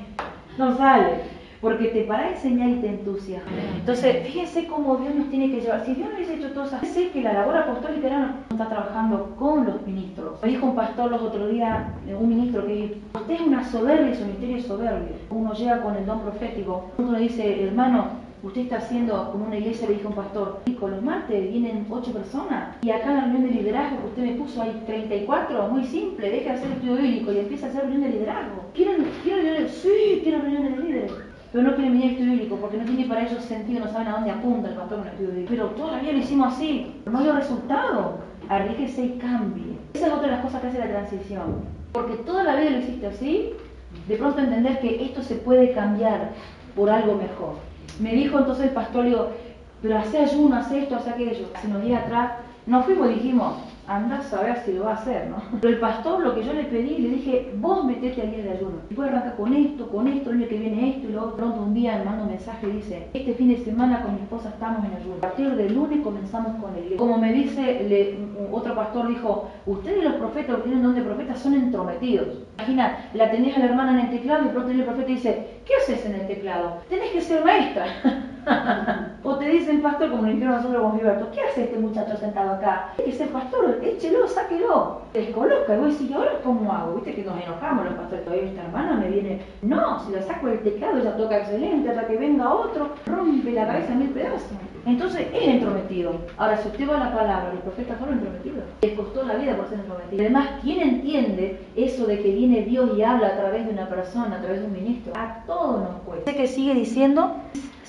No 0.59 0.77
sale 0.77 1.40
porque 1.61 1.89
te 1.89 2.05
para 2.05 2.25
a 2.25 2.31
enseñar 2.31 2.71
y 2.71 2.77
te 2.77 2.89
entusiasma. 2.89 3.51
Entonces, 3.77 4.27
fíjense 4.27 4.67
cómo 4.67 4.97
Dios 4.97 5.15
nos 5.15 5.29
tiene 5.29 5.51
que 5.51 5.61
llevar. 5.61 5.85
Si 5.85 5.95
Dios 5.95 6.09
no 6.09 6.17
hubiese 6.17 6.35
hecho 6.35 6.53
todas 6.53 6.73
esas 6.73 6.89
sé 6.89 7.11
que 7.11 7.23
la 7.23 7.35
labor 7.35 7.57
apostólica 7.57 8.09
no 8.09 8.35
está 8.51 8.69
trabajando 8.69 9.35
con 9.39 9.67
los 9.67 9.87
ministros. 9.87 10.39
Me 10.43 10.49
dijo 10.49 10.67
un 10.67 10.75
pastor 10.75 11.11
los 11.11 11.23
otros 11.23 11.51
días, 11.51 11.87
un 12.19 12.29
ministro, 12.29 12.67
que 12.67 12.99
usted 13.15 13.35
es 13.35 13.41
una 13.41 13.65
soberbia 13.65 14.15
su 14.15 14.25
ministerio 14.25 14.57
es 14.57 14.67
soberbio. 14.67 15.17
Uno 15.31 15.53
llega 15.53 15.83
con 15.83 15.97
el 15.97 16.07
don 16.07 16.21
profético, 16.21 16.91
uno 16.99 17.13
le 17.13 17.21
dice, 17.21 17.65
hermano, 17.65 18.09
usted 18.43 18.63
está 18.63 18.79
haciendo 18.79 19.31
como 19.31 19.47
una 19.47 19.59
iglesia, 19.59 19.89
le 19.89 19.97
dijo 19.97 20.09
un 20.09 20.15
pastor, 20.15 20.61
y 20.65 20.73
con 20.75 20.93
los 20.93 21.03
martes 21.03 21.51
vienen 21.51 21.87
ocho 21.91 22.13
personas, 22.13 22.77
y 22.83 22.91
acá 22.91 23.11
en 23.11 23.17
la 23.17 23.21
reunión 23.25 23.43
de 23.45 23.51
liderazgo 23.51 23.99
que 23.99 24.07
usted 24.07 24.23
me 24.23 24.33
puso 24.33 24.63
hay 24.63 24.83
34, 24.87 25.69
muy 25.69 25.85
simple, 25.85 26.31
deje 26.31 26.45
de 26.45 26.51
hacer 26.51 26.71
estudio 26.71 26.97
bíblico 26.97 27.33
y 27.33 27.39
empieza 27.39 27.67
a 27.67 27.69
hacer 27.69 27.83
reunión 27.83 28.03
de 28.03 28.19
liderazgo. 28.19 28.65
¿Quieren, 28.75 29.07
quieren 29.23 29.45
reuniones? 29.45 29.73
Sí, 29.75 30.21
quiero 30.23 30.41
reuniones 30.41 30.77
de 30.77 30.83
líderes 30.83 31.30
pero 31.53 31.65
no 31.65 31.75
quieren 31.75 31.93
venir 31.93 32.09
a 32.09 32.13
estudio 32.13 32.33
bíblico 32.33 32.57
porque 32.57 32.77
no 32.77 32.85
tiene 32.85 33.05
para 33.07 33.27
ellos 33.27 33.45
sentido, 33.45 33.85
no 33.85 33.91
saben 33.91 34.09
a 34.09 34.13
dónde 34.13 34.31
apunta 34.31 34.69
el 34.69 34.75
pastor 34.75 34.99
con 34.99 35.07
el 35.07 35.13
estudio 35.13 35.31
bíblico. 35.31 35.51
Pero 35.51 35.67
todavía 35.71 36.13
lo 36.13 36.19
hicimos 36.19 36.53
así, 36.55 36.95
no 37.07 37.19
hay 37.19 37.31
resultado. 37.31 38.19
Arríjese 38.49 39.05
y 39.05 39.19
cambie. 39.19 39.77
Esa 39.95 40.09
es 40.09 40.13
otra 40.13 40.27
de 40.27 40.33
las 40.33 40.45
cosas 40.45 40.61
que 40.61 40.67
hace 40.69 40.79
la 40.79 40.89
transición. 40.89 41.65
Porque 41.93 42.15
toda 42.15 42.45
la 42.45 42.57
vida 42.57 42.71
lo 42.71 42.79
hiciste 42.79 43.07
así, 43.07 43.53
de 44.09 44.17
pronto 44.17 44.41
entender 44.41 44.81
que 44.81 45.05
esto 45.05 45.23
se 45.23 45.37
puede 45.37 45.73
cambiar 45.73 46.31
por 46.75 46.91
algo 46.91 47.15
mejor. 47.15 47.55
Me 48.01 48.15
dijo 48.15 48.39
entonces 48.39 48.67
el 48.67 48.71
pastor, 48.71 49.05
digo, 49.05 49.31
pero 49.83 49.99
hace 49.99 50.19
ayuno, 50.19 50.57
hace 50.57 50.83
esto, 50.83 50.97
hace 50.97 51.11
aquello. 51.11 51.47
Hace 51.55 51.67
unos 51.67 51.83
días 51.83 52.03
atrás, 52.05 52.33
nos 52.67 52.85
fuimos 52.85 53.11
y 53.11 53.15
dijimos, 53.15 53.55
anda 53.91 54.19
a 54.19 54.23
saber 54.23 54.63
si 54.65 54.73
lo 54.73 54.85
va 54.85 54.93
a 54.93 54.95
hacer, 54.95 55.27
¿no? 55.29 55.43
Pero 55.61 55.75
el 55.75 55.81
pastor 55.81 56.23
lo 56.23 56.35
que 56.35 56.45
yo 56.45 56.53
le 56.53 56.65
pedí, 56.65 56.99
le 56.99 57.09
dije, 57.09 57.53
vos 57.57 57.85
metete 57.85 58.23
al 58.23 58.31
día 58.31 58.45
de 58.45 58.53
ayuno. 58.53 58.77
Y 58.89 58.95
puedes 58.95 59.13
arrancar 59.13 59.37
con 59.37 59.53
esto, 59.53 59.89
con 59.89 60.07
esto, 60.07 60.31
el 60.31 60.37
año 60.37 60.49
que 60.49 60.59
viene 60.59 60.91
esto, 60.91 61.09
y 61.09 61.13
luego 61.13 61.35
pronto 61.35 61.61
un 61.61 61.75
día 61.75 61.99
me 61.99 62.05
manda 62.05 62.23
un 62.23 62.31
mensaje 62.31 62.69
y 62.69 62.73
dice, 62.73 63.09
este 63.13 63.35
fin 63.35 63.49
de 63.49 63.65
semana 63.65 64.03
con 64.03 64.15
mi 64.15 64.21
esposa 64.21 64.51
estamos 64.51 64.85
en 64.85 64.95
ayuno. 64.95 65.17
A 65.17 65.21
partir 65.21 65.51
del 65.57 65.75
lunes 65.75 66.01
comenzamos 66.03 66.55
con 66.63 66.77
el 66.77 66.97
Como 66.97 67.19
me 67.19 67.33
dice, 67.33 68.17
otro 68.53 68.77
pastor 68.77 69.09
dijo, 69.09 69.51
ustedes 69.67 70.05
los 70.05 70.15
profetas, 70.15 70.57
que 70.57 70.63
tienen 70.63 70.83
don 70.85 70.95
de 70.95 71.03
profetas, 71.03 71.41
son 71.41 71.55
entrometidos. 71.55 72.29
Imagina, 72.59 73.11
la 73.15 73.31
tenés 73.33 73.57
a 73.57 73.61
la 73.61 73.67
hermana 73.67 73.99
en 73.99 74.07
el 74.07 74.11
teclado 74.11 74.45
y 74.45 74.49
pronto 74.51 74.71
el 74.71 74.85
profeta 74.85 75.09
dice, 75.09 75.47
¿qué 75.67 75.75
haces 75.75 76.07
en 76.07 76.15
el 76.15 76.29
teclado? 76.29 76.79
Tenés 76.89 77.11
que 77.11 77.21
ser 77.21 77.45
maestra. 77.45 77.87
o 79.23 79.37
te 79.37 79.49
dicen, 79.49 79.83
pastor, 79.83 80.11
como 80.11 80.27
le 80.27 80.33
dijeron 80.33 80.57
nosotros 80.57 80.83
con 80.83 80.97
Gilberto, 80.97 81.31
¿qué 81.33 81.41
hace 81.43 81.65
este 81.65 81.79
muchacho 81.79 82.17
sentado 82.17 82.53
acá? 82.53 82.93
Ser 83.13 83.29
pastor, 83.29 83.79
échelo, 83.83 84.27
sáquelo. 84.27 85.03
Te 85.13 85.21
descoloca. 85.21 85.75
Y 85.75 85.79
vos 85.79 85.93
decís, 85.93 86.11
¿y 86.11 86.15
ahora 86.15 86.33
cómo 86.43 86.73
hago? 86.73 86.95
Viste 86.95 87.15
que 87.15 87.25
nos 87.25 87.43
enojamos 87.43 87.85
los 87.85 87.95
pastores. 87.95 88.25
Todavía 88.25 88.49
esta 88.49 88.65
hermana 88.65 88.95
me 88.95 89.11
viene, 89.11 89.43
no, 89.63 90.01
si 90.05 90.13
la 90.13 90.23
saco 90.23 90.47
del 90.47 90.61
teclado, 90.61 90.99
ella 90.99 91.17
toca 91.17 91.39
excelente, 91.39 91.91
hasta 91.91 92.07
que 92.07 92.17
venga 92.17 92.55
otro, 92.55 92.91
rompe 93.07 93.53
la 93.53 93.67
cabeza 93.67 93.93
en 93.93 93.99
mil 93.99 94.11
pedazos. 94.11 94.53
Entonces 94.87 95.27
es 95.35 95.43
entrometido. 95.43 96.15
Ahora, 96.39 96.57
si 96.57 96.69
usted 96.69 96.89
va 96.89 96.97
a 96.97 97.11
la 97.11 97.15
palabra, 97.15 97.53
los 97.53 97.63
profetas 97.63 97.99
fueron 97.99 98.19
entrometidos. 98.19 98.65
Les 98.81 98.95
costó 98.95 99.23
la 99.25 99.35
vida 99.35 99.57
por 99.57 99.69
ser 99.69 99.81
entrometidos. 99.81 100.21
Además, 100.21 100.49
¿quién 100.63 100.81
entiende 100.81 101.61
eso 101.77 102.07
de 102.07 102.23
que 102.23 102.31
viene 102.31 102.63
Dios 102.63 102.91
y 102.97 103.03
habla 103.03 103.29
a 103.29 103.37
través 103.37 103.67
de 103.67 103.73
una 103.73 103.89
persona, 103.89 104.37
a 104.37 104.41
través 104.41 104.61
de 104.61 104.67
un 104.67 104.73
ministro? 104.73 105.13
A 105.17 105.45
todos 105.47 105.83
nos 105.83 106.01
cuesta. 106.03 106.33
que 106.33 106.47
sigue 106.47 106.75
diciendo 106.75 107.35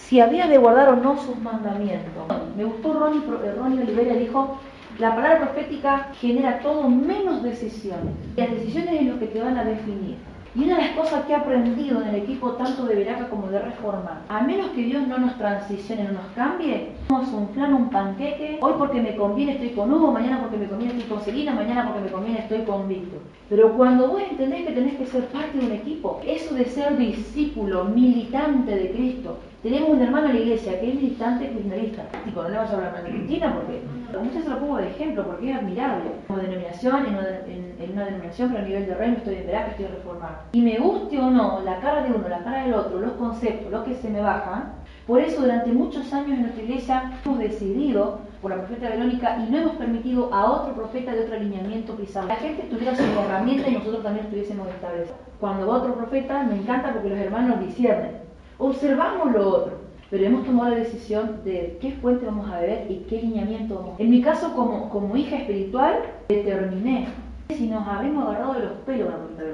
si 0.07 0.19
había 0.19 0.47
de 0.47 0.57
guardar 0.57 0.89
o 0.89 0.95
no 0.95 1.17
sus 1.17 1.37
mandamientos. 1.39 2.25
Me 2.57 2.65
gustó 2.65 2.93
Ronnie, 2.93 3.21
eh, 3.21 3.55
Ronnie 3.57 3.81
Olivera, 3.81 4.13
dijo, 4.15 4.57
la 4.99 5.15
palabra 5.15 5.39
profética 5.39 6.09
genera 6.19 6.59
todo 6.59 6.89
menos 6.89 7.43
decisiones. 7.43 8.13
Las 8.35 8.51
decisiones 8.51 9.01
es 9.01 9.07
lo 9.07 9.19
que 9.19 9.27
te 9.27 9.41
van 9.41 9.57
a 9.57 9.63
definir. 9.63 10.17
Y 10.53 10.65
una 10.65 10.75
de 10.75 10.81
las 10.81 10.91
cosas 10.97 11.23
que 11.23 11.31
he 11.31 11.35
aprendido 11.35 12.01
en 12.01 12.09
el 12.09 12.15
equipo 12.15 12.51
tanto 12.51 12.83
de 12.85 12.95
Veraca 12.95 13.29
como 13.29 13.47
de 13.47 13.59
Reforma, 13.59 14.23
a 14.27 14.41
menos 14.41 14.71
que 14.71 14.81
Dios 14.81 15.07
no 15.07 15.17
nos 15.17 15.37
transicione, 15.37 16.03
no 16.03 16.11
nos 16.11 16.25
cambie, 16.35 16.89
somos 17.07 17.29
un 17.29 17.47
flan, 17.49 17.73
un 17.73 17.89
panqueque, 17.89 18.59
hoy 18.59 18.73
porque 18.77 18.99
me 18.99 19.15
conviene 19.15 19.53
estoy 19.53 19.69
con 19.69 19.93
Hugo, 19.93 20.11
mañana 20.11 20.41
porque 20.41 20.57
me 20.57 20.67
conviene 20.67 20.95
estoy 20.95 21.09
con 21.09 21.23
Selina, 21.23 21.53
mañana 21.53 21.85
porque 21.85 22.01
me 22.01 22.11
conviene 22.11 22.39
estoy 22.39 22.63
con 22.63 22.85
Víctor. 22.89 23.21
Pero 23.47 23.77
cuando 23.77 24.09
vos 24.09 24.21
entendés 24.29 24.67
que 24.67 24.73
tenés 24.73 24.95
que 24.95 25.05
ser 25.05 25.23
parte 25.27 25.57
de 25.57 25.65
un 25.67 25.71
equipo, 25.71 26.19
eso 26.27 26.53
de 26.53 26.65
ser 26.65 26.97
discípulo, 26.97 27.85
militante 27.85 28.75
de 28.75 28.91
Cristo, 28.91 29.37
Tenemos 29.63 29.89
un 29.89 30.01
hermano 30.01 30.27
en 30.29 30.33
la 30.33 30.39
iglesia 30.39 30.79
que 30.79 30.89
es 30.89 30.95
militante 30.95 31.47
criminalista. 31.51 32.01
Tipo, 32.25 32.41
no 32.41 32.49
le 32.49 32.57
vas 32.57 32.71
a 32.71 32.73
hablar 32.77 32.93
mal 32.93 33.03
de 33.03 33.11
Cristina 33.11 33.53
porque 33.53 33.81
muchas 34.19 34.43
se 34.43 34.49
lo 34.49 34.59
pongo 34.59 34.77
de 34.77 34.89
ejemplo 34.89 35.23
porque 35.23 35.51
es 35.51 35.57
admirable. 35.57 36.09
Como 36.25 36.39
denominación, 36.39 37.05
en 37.05 37.13
una, 37.13 37.29
en, 37.45 37.75
en 37.79 37.91
una 37.91 38.05
denominación, 38.05 38.49
pero 38.49 38.63
a 38.63 38.67
nivel 38.67 38.87
de 38.87 38.95
reino 38.95 39.17
estoy 39.17 39.35
en 39.35 39.45
que 39.45 39.69
estoy 39.69 39.85
reformado. 39.85 40.35
Y 40.53 40.61
me 40.61 40.79
guste 40.79 41.19
o 41.19 41.29
no 41.29 41.61
la 41.61 41.79
cara 41.79 42.01
de 42.01 42.11
uno, 42.11 42.27
la 42.27 42.43
cara 42.43 42.63
del 42.63 42.73
otro, 42.73 42.99
los 42.99 43.11
conceptos, 43.13 43.71
lo 43.71 43.83
que 43.83 43.93
se 43.93 44.09
me 44.09 44.19
bajan, 44.19 44.73
por 45.05 45.19
eso 45.19 45.41
durante 45.41 45.71
muchos 45.71 46.11
años 46.11 46.31
en 46.31 46.41
nuestra 46.41 46.63
iglesia 46.63 47.11
hemos 47.23 47.37
decidido 47.37 48.19
por 48.41 48.49
la 48.49 48.57
profeta 48.57 48.89
Verónica 48.89 49.37
y 49.45 49.51
no 49.51 49.59
hemos 49.59 49.75
permitido 49.75 50.33
a 50.33 50.51
otro 50.51 50.73
profeta 50.73 51.11
de 51.11 51.21
otro 51.21 51.35
alineamiento 51.35 51.95
pisar. 51.95 52.25
La 52.25 52.35
gente 52.37 52.63
tuviera 52.63 52.95
su 52.95 53.03
herramienta 53.03 53.69
y 53.69 53.73
nosotros 53.73 54.01
también 54.01 54.25
estuviésemos 54.25 54.67
establecidos. 54.69 55.19
Cuando 55.39 55.67
va 55.67 55.77
otro 55.77 55.93
profeta 55.93 56.41
me 56.43 56.55
encanta 56.55 56.93
porque 56.93 57.09
los 57.09 57.19
hermanos 57.19 57.59
disciernen 57.59 58.30
observamos 58.61 59.31
lo 59.31 59.49
otro, 59.49 59.73
pero 60.09 60.25
hemos 60.25 60.45
tomado 60.45 60.69
la 60.69 60.75
decisión 60.77 61.43
de 61.43 61.77
qué 61.81 61.93
fuente 61.93 62.25
vamos 62.25 62.49
a 62.49 62.59
beber 62.59 62.85
y 62.89 63.05
qué 63.09 63.21
lineamiento 63.21 63.75
vamos 63.75 63.99
a 63.99 64.03
En 64.03 64.09
mi 64.09 64.21
caso, 64.21 64.53
como, 64.53 64.89
como 64.89 65.17
hija 65.17 65.37
espiritual, 65.37 65.95
determiné 66.29 67.07
si 67.49 67.67
nos 67.67 67.85
habíamos 67.85 68.27
agarrado 68.27 68.53
de 68.53 68.59
los 68.61 68.71
pelos 68.85 69.09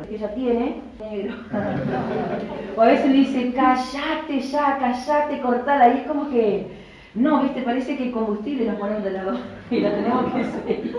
que 0.07 0.15
ella 0.15 0.33
tiene, 0.35 0.81
negro. 0.99 1.35
o 2.75 2.81
a 2.81 2.85
veces 2.85 3.11
dice, 3.11 3.53
callate 3.53 4.39
ya, 4.41 4.77
callate, 4.77 5.41
cortala, 5.41 5.93
y 5.93 5.97
es 5.99 6.07
como 6.07 6.29
que, 6.29 6.67
no, 7.15 7.41
viste, 7.43 7.61
parece 7.61 7.97
que 7.97 8.07
el 8.07 8.11
combustible 8.11 8.65
nos 8.65 8.75
ponemos 8.75 9.03
de 9.03 9.11
lado 9.11 9.37
y 9.71 9.79
la 9.79 9.95
tenemos 9.95 10.33
que 10.33 10.43
seguir. 10.43 10.97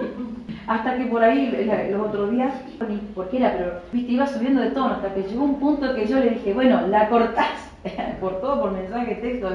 Hasta 0.67 0.97
que 0.97 1.05
por 1.05 1.23
ahí, 1.23 1.67
los 1.93 2.07
otros 2.09 2.31
días, 2.31 2.53
ni 2.89 2.97
por 3.15 3.29
qué 3.29 3.39
era, 3.39 3.53
pero 3.53 3.81
viste, 3.93 4.13
iba 4.13 4.27
subiendo 4.27 4.61
de 4.61 4.71
tono, 4.71 4.95
hasta 4.95 5.15
que 5.15 5.23
llegó 5.23 5.45
un 5.45 5.61
punto 5.61 5.95
que 5.95 6.07
yo 6.07 6.19
le 6.19 6.31
dije, 6.31 6.53
bueno, 6.53 6.87
la 6.89 7.09
cortás 7.09 7.68
por 8.21 8.41
todo, 8.41 8.61
por 8.61 8.73
mensaje, 8.73 9.17
texto, 9.17 9.49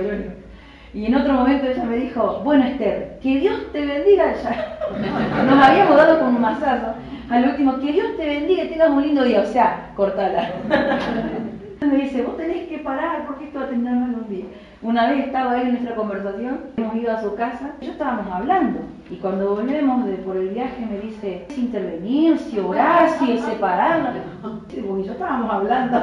Y 0.94 1.06
en 1.06 1.16
otro 1.16 1.34
momento 1.34 1.68
ella 1.68 1.84
me 1.84 1.98
dijo, 1.98 2.42
bueno 2.44 2.66
Esther, 2.66 3.20
que 3.22 3.40
Dios 3.40 3.72
te 3.72 3.86
bendiga 3.86 4.34
ya. 4.34 4.80
Nos 5.46 5.68
habíamos 5.68 5.98
dado 5.98 6.20
con 6.20 6.36
un 6.36 6.42
masazo. 6.42 6.94
Al 7.30 7.50
último, 7.50 7.80
que 7.80 7.94
Dios 7.94 8.18
te 8.18 8.26
bendiga 8.26 8.64
y 8.64 8.70
tengas 8.70 8.90
un 8.90 9.02
lindo 9.02 9.24
día. 9.24 9.42
O 9.42 9.46
sea, 9.46 9.92
cortala. 9.96 10.52
Me 11.82 11.98
dice, 11.98 12.22
vos 12.22 12.38
tenés 12.38 12.68
que 12.70 12.80
parar 12.80 13.26
porque 13.28 13.46
esto 13.46 13.60
va 13.60 13.66
a 13.66 13.70
tener 13.70 13.94
mal 13.94 14.16
un 14.16 14.30
día. 14.30 14.46
Una 14.82 15.10
vez 15.10 15.26
estaba 15.26 15.62
él 15.62 15.68
en 15.68 15.74
nuestra 15.74 15.96
conversación, 15.96 16.60
hemos 16.76 16.96
ido 16.96 17.12
a 17.12 17.22
su 17.22 17.36
casa, 17.36 17.72
yo 17.82 17.92
estábamos 17.92 18.28
hablando. 18.34 18.80
Y 19.10 19.16
cuando 19.16 19.56
volvemos 19.56 20.06
de, 20.06 20.14
por 20.16 20.36
el 20.36 20.50
viaje 20.50 20.86
me 20.86 21.00
dice, 21.00 21.46
si 21.50 21.62
intervenir, 21.62 22.38
si 22.38 22.60
orar, 22.60 23.10
si 23.12 23.38
separar. 23.38 24.14
Y 24.74 25.04
yo 25.04 25.12
estábamos 25.12 25.52
hablando. 25.52 26.02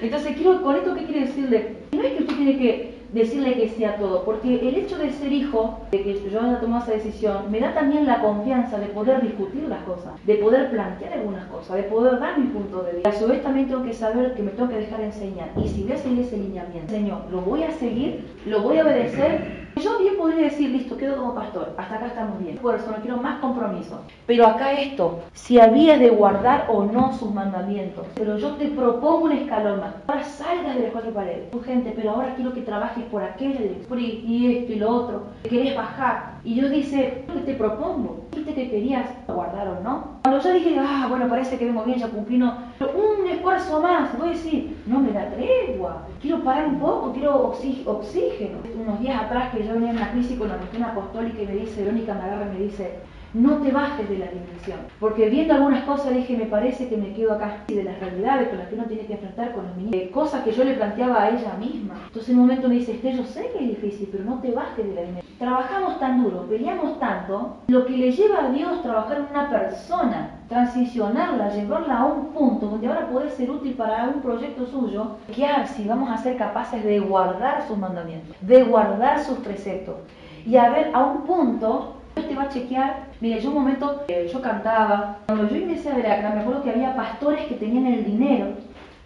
Entonces, 0.00 0.36
quiero, 0.36 0.62
con 0.62 0.76
esto, 0.76 0.94
¿qué 0.94 1.04
quiere 1.04 1.26
decirle? 1.26 1.76
No 1.92 2.02
es 2.02 2.12
que 2.12 2.22
usted 2.22 2.36
tiene 2.36 2.58
que 2.58 2.99
decirle 3.12 3.54
que 3.54 3.68
sea 3.68 3.96
todo, 3.96 4.24
porque 4.24 4.60
el 4.68 4.76
hecho 4.76 4.98
de 4.98 5.10
ser 5.10 5.32
hijo, 5.32 5.80
de 5.90 6.02
que 6.02 6.30
yo 6.30 6.40
haya 6.40 6.60
tomado 6.60 6.84
esa 6.84 6.92
decisión, 6.92 7.50
me 7.50 7.60
da 7.60 7.74
también 7.74 8.06
la 8.06 8.20
confianza 8.20 8.78
de 8.78 8.86
poder 8.86 9.20
discutir 9.22 9.64
las 9.68 9.82
cosas, 9.82 10.12
de 10.24 10.34
poder 10.36 10.70
plantear 10.70 11.12
algunas 11.14 11.46
cosas, 11.46 11.76
de 11.76 11.82
poder 11.84 12.18
dar 12.20 12.38
mi 12.38 12.46
punto 12.46 12.82
de 12.82 12.92
vista. 12.92 13.08
A 13.08 13.12
su 13.12 13.26
vez 13.26 13.42
también 13.42 13.68
tengo 13.68 13.82
que 13.82 13.92
saber 13.92 14.34
que 14.34 14.42
me 14.42 14.52
tengo 14.52 14.68
que 14.68 14.76
dejar 14.76 15.00
enseñar. 15.00 15.50
Y 15.56 15.68
si 15.68 15.82
voy 15.82 15.92
a 15.92 15.98
seguir 15.98 16.20
ese 16.20 16.36
lineamiento, 16.36 16.92
Señor, 16.92 17.22
lo 17.30 17.40
voy 17.40 17.64
a 17.64 17.70
seguir, 17.72 18.24
lo 18.46 18.62
voy 18.62 18.78
a 18.78 18.84
obedecer. 18.84 19.60
Yo 19.76 19.98
bien 19.98 20.16
podría 20.16 20.44
decir, 20.44 20.70
listo, 20.70 20.96
quedo 20.96 21.16
como 21.16 21.34
pastor, 21.34 21.74
hasta 21.76 21.94
acá 21.94 22.06
estamos 22.06 22.38
bien. 22.40 22.56
Por 22.58 22.74
eso 22.74 22.90
no 22.90 22.96
quiero 22.98 23.16
más 23.18 23.40
compromiso. 23.40 24.00
Pero 24.26 24.46
acá 24.46 24.72
esto, 24.72 25.20
si 25.32 25.60
había 25.60 25.96
de 25.96 26.10
guardar 26.10 26.66
o 26.68 26.84
no 26.84 27.12
sus 27.12 27.32
mandamientos. 27.32 28.06
Pero 28.14 28.36
yo 28.36 28.56
te 28.56 28.66
propongo 28.66 29.26
un 29.26 29.32
escalón 29.32 29.80
más. 29.80 29.94
Ahora 30.06 30.24
salgas 30.24 30.74
de 30.74 30.82
las 30.82 30.92
cuatro 30.92 31.12
paredes. 31.12 31.50
Tu 31.50 31.60
gente, 31.62 31.92
pero 31.94 32.10
ahora 32.10 32.34
quiero 32.34 32.52
que 32.52 32.62
trabajes 32.62 32.99
por 33.04 33.22
aquella 33.22 33.60
y 33.60 34.56
esto 34.56 34.72
y 34.72 34.76
lo 34.76 34.88
otro, 34.90 35.22
querés 35.42 35.76
bajar. 35.76 36.38
Y 36.44 36.54
yo 36.54 36.68
dice, 36.68 37.24
¿qué 37.32 37.40
te 37.40 37.54
propongo? 37.54 38.26
¿Viste 38.34 38.54
que 38.54 38.70
querías 38.70 39.06
guardar 39.26 39.68
o 39.68 39.82
no? 39.82 40.20
Cuando 40.22 40.42
yo 40.42 40.52
dije, 40.52 40.76
ah, 40.78 41.06
bueno, 41.08 41.28
parece 41.28 41.58
que 41.58 41.66
vengo 41.66 41.84
bien, 41.84 41.98
ya 41.98 42.08
cumplí, 42.08 42.36
un 42.40 43.26
esfuerzo 43.28 43.80
más, 43.80 44.16
voy 44.18 44.28
a 44.28 44.32
decir, 44.32 44.76
no 44.86 45.00
me 45.00 45.12
da 45.12 45.30
tregua, 45.30 46.02
quiero 46.20 46.42
parar 46.42 46.66
un 46.68 46.78
poco, 46.78 47.12
quiero 47.12 47.48
oxígeno. 47.48 48.58
Unos 48.80 49.00
días 49.00 49.22
atrás 49.22 49.52
que 49.52 49.66
yo 49.66 49.74
venía 49.74 49.90
en 49.90 49.96
una 49.96 50.10
crisis 50.12 50.38
con 50.38 50.48
la 50.48 50.56
misión 50.56 50.84
apostólica 50.84 51.42
y 51.42 51.46
me 51.46 51.56
dice, 51.56 51.82
Verónica 51.82 52.14
me 52.14 52.22
agarra 52.22 52.46
y 52.46 52.58
me 52.58 52.64
dice, 52.64 52.98
no 53.34 53.58
te 53.58 53.70
bajes 53.70 54.08
de 54.08 54.18
la 54.18 54.26
dimensión. 54.26 54.78
Porque 54.98 55.28
viendo 55.28 55.54
algunas 55.54 55.84
cosas 55.84 56.14
dije, 56.14 56.36
me 56.36 56.46
parece 56.46 56.88
que 56.88 56.96
me 56.96 57.12
quedo 57.12 57.34
acá 57.34 57.64
y 57.68 57.74
de 57.74 57.84
las 57.84 57.98
realidades 58.00 58.48
con 58.48 58.58
las 58.58 58.68
que 58.68 58.74
uno 58.74 58.84
tiene 58.84 59.06
que 59.06 59.14
enfrentar 59.14 59.52
con 59.52 59.66
los 59.66 59.76
niños. 59.76 60.10
Cosas 60.12 60.42
que 60.42 60.52
yo 60.52 60.64
le 60.64 60.74
planteaba 60.74 61.22
a 61.22 61.30
ella 61.30 61.54
misma. 61.58 61.94
Entonces 62.06 62.30
en 62.30 62.36
un 62.36 62.46
momento 62.46 62.68
me 62.68 62.76
dice, 62.76 62.98
que 63.00 63.16
yo 63.16 63.24
sé 63.24 63.50
que 63.52 63.64
es 63.64 63.68
difícil, 63.68 64.08
pero 64.10 64.24
no 64.24 64.40
te 64.40 64.50
bajes 64.50 64.86
de 64.86 64.94
la 64.94 65.00
dimensión. 65.02 65.38
Trabajamos 65.38 65.98
tan 65.98 66.22
duro, 66.22 66.46
peleamos 66.46 66.98
tanto, 66.98 67.56
lo 67.68 67.86
que 67.86 67.96
le 67.96 68.12
lleva 68.12 68.44
a 68.44 68.50
Dios 68.50 68.82
trabajar 68.82 69.18
en 69.18 69.26
una 69.30 69.48
persona, 69.48 70.40
transicionarla, 70.48 71.54
llevarla 71.54 71.98
a 71.98 72.04
un 72.04 72.26
punto 72.26 72.66
donde 72.66 72.88
ahora 72.88 73.08
puede 73.08 73.30
ser 73.30 73.50
útil 73.50 73.74
para 73.74 74.08
un 74.08 74.20
proyecto 74.20 74.66
suyo, 74.66 75.16
que 75.34 75.46
si 75.66 75.88
vamos 75.88 76.10
a 76.10 76.18
ser 76.18 76.36
capaces 76.36 76.84
de 76.84 77.00
guardar 77.00 77.66
sus 77.66 77.78
mandamientos, 77.78 78.36
de 78.40 78.64
guardar 78.64 79.20
sus 79.20 79.38
preceptos 79.38 79.96
y 80.44 80.56
a 80.56 80.70
ver 80.70 80.90
a 80.94 81.04
un 81.04 81.22
punto 81.22 81.99
Dios 82.20 82.28
te 82.28 82.36
va 82.36 82.42
a 82.42 82.48
chequear. 82.48 83.06
Mire, 83.20 83.40
yo 83.40 83.48
un 83.48 83.54
momento, 83.54 84.04
eh, 84.08 84.28
yo 84.30 84.42
cantaba, 84.42 85.18
cuando 85.26 85.48
yo 85.48 85.56
empecé 85.56 85.90
a 85.90 85.96
ver 85.96 86.06
acá, 86.06 86.30
me 86.30 86.40
acuerdo 86.40 86.62
que 86.62 86.70
había 86.70 86.94
pastores 86.94 87.46
que 87.46 87.54
tenían 87.54 87.86
el 87.86 88.04
dinero, 88.04 88.48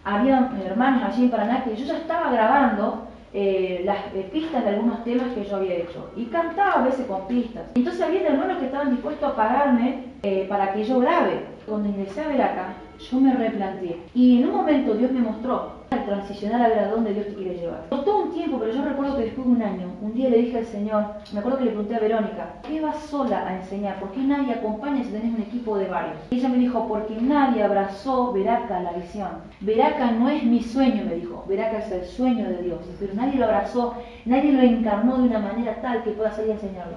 había 0.03 0.51
hermanos 0.65 1.03
allí 1.03 1.23
en 1.23 1.31
Paraná 1.31 1.63
que 1.63 1.75
yo 1.75 1.85
ya 1.85 1.97
estaba 1.97 2.31
grabando 2.31 3.07
eh, 3.33 3.81
las 3.85 3.97
eh, 4.13 4.29
pistas 4.31 4.63
de 4.63 4.69
algunos 4.69 5.03
temas 5.03 5.33
que 5.33 5.45
yo 5.45 5.55
había 5.55 5.75
hecho. 5.75 6.11
Y 6.15 6.25
cantaba 6.25 6.81
a 6.81 6.83
veces 6.83 7.05
con 7.07 7.27
pistas. 7.27 7.63
Entonces 7.75 8.01
había 8.01 8.27
hermanos 8.27 8.57
que 8.57 8.65
estaban 8.65 8.91
dispuestos 8.91 9.31
a 9.31 9.35
pagarme 9.35 10.15
para 10.49 10.73
que 10.73 10.83
yo 10.83 10.99
grabe. 10.99 11.45
Cuando 11.67 11.89
ingresé 11.89 12.21
a 12.21 12.27
ver 12.27 12.41
acá, 12.41 12.73
yo 12.99 13.19
me 13.19 13.33
replanteé. 13.33 13.97
Y 14.13 14.41
en 14.41 14.49
un 14.49 14.55
momento 14.55 14.95
Dios 14.95 15.11
me 15.11 15.21
mostró 15.21 15.74
al 15.89 16.05
transicionar 16.05 16.61
a 16.61 16.67
ver 16.67 16.79
a 16.79 16.87
dónde 16.89 17.13
Dios 17.13 17.27
te 17.27 17.35
quiere 17.35 17.55
llevar. 17.55 17.85
Costó 17.89 18.23
un 18.23 18.33
tiempo, 18.33 18.59
pero 18.59 18.71
yo 18.71 18.83
recuerdo 18.83 19.17
que 19.17 19.23
después 19.23 19.47
de 19.47 19.53
un 19.53 19.61
año, 19.61 19.87
un 20.01 20.13
día 20.13 20.29
le 20.29 20.37
dije 20.37 20.59
al 20.59 20.65
Señor, 20.65 21.05
me 21.33 21.39
acuerdo 21.39 21.59
que 21.59 21.65
le 21.65 21.71
pregunté 21.71 21.95
a 21.95 21.99
Verónica, 21.99 22.53
¿qué 22.67 22.81
vas 22.81 22.97
sola 22.97 23.47
a 23.47 23.55
enseñar? 23.57 23.99
¿Por 23.99 24.11
qué 24.11 24.21
nadie 24.21 24.53
acompaña 24.53 25.03
si 25.03 25.11
tenés 25.11 25.33
un 25.33 25.41
equipo 25.41 25.77
de 25.77 25.87
varios? 25.87 26.17
Y 26.31 26.37
ella 26.37 26.49
me 26.49 26.57
dijo, 26.57 26.87
porque 26.87 27.15
nadie 27.19 27.63
abrazó 27.63 28.33
Veraca 28.33 28.79
la 28.79 28.93
visión. 28.93 29.29
Veraca 29.61 30.11
no 30.11 30.29
es 30.29 30.43
mi 30.43 30.61
sueño, 30.61 31.03
me 31.05 31.15
dijo, 31.15 31.45
Veraca 31.47 31.79
es 31.79 31.91
el 31.91 32.05
sueño 32.05 32.49
de 32.49 32.63
Dios, 32.63 32.79
pero 32.99 33.13
nadie 33.13 33.39
lo 33.39 33.45
abrazó, 33.45 33.95
nadie 34.25 34.51
lo 34.51 34.61
encarnó 34.61 35.17
de 35.17 35.23
una 35.23 35.39
manera 35.39 35.81
tal 35.81 36.03
que 36.03 36.11
pueda 36.11 36.31
salir 36.31 36.51
a 36.51 36.55
enseñarlo. 36.55 36.95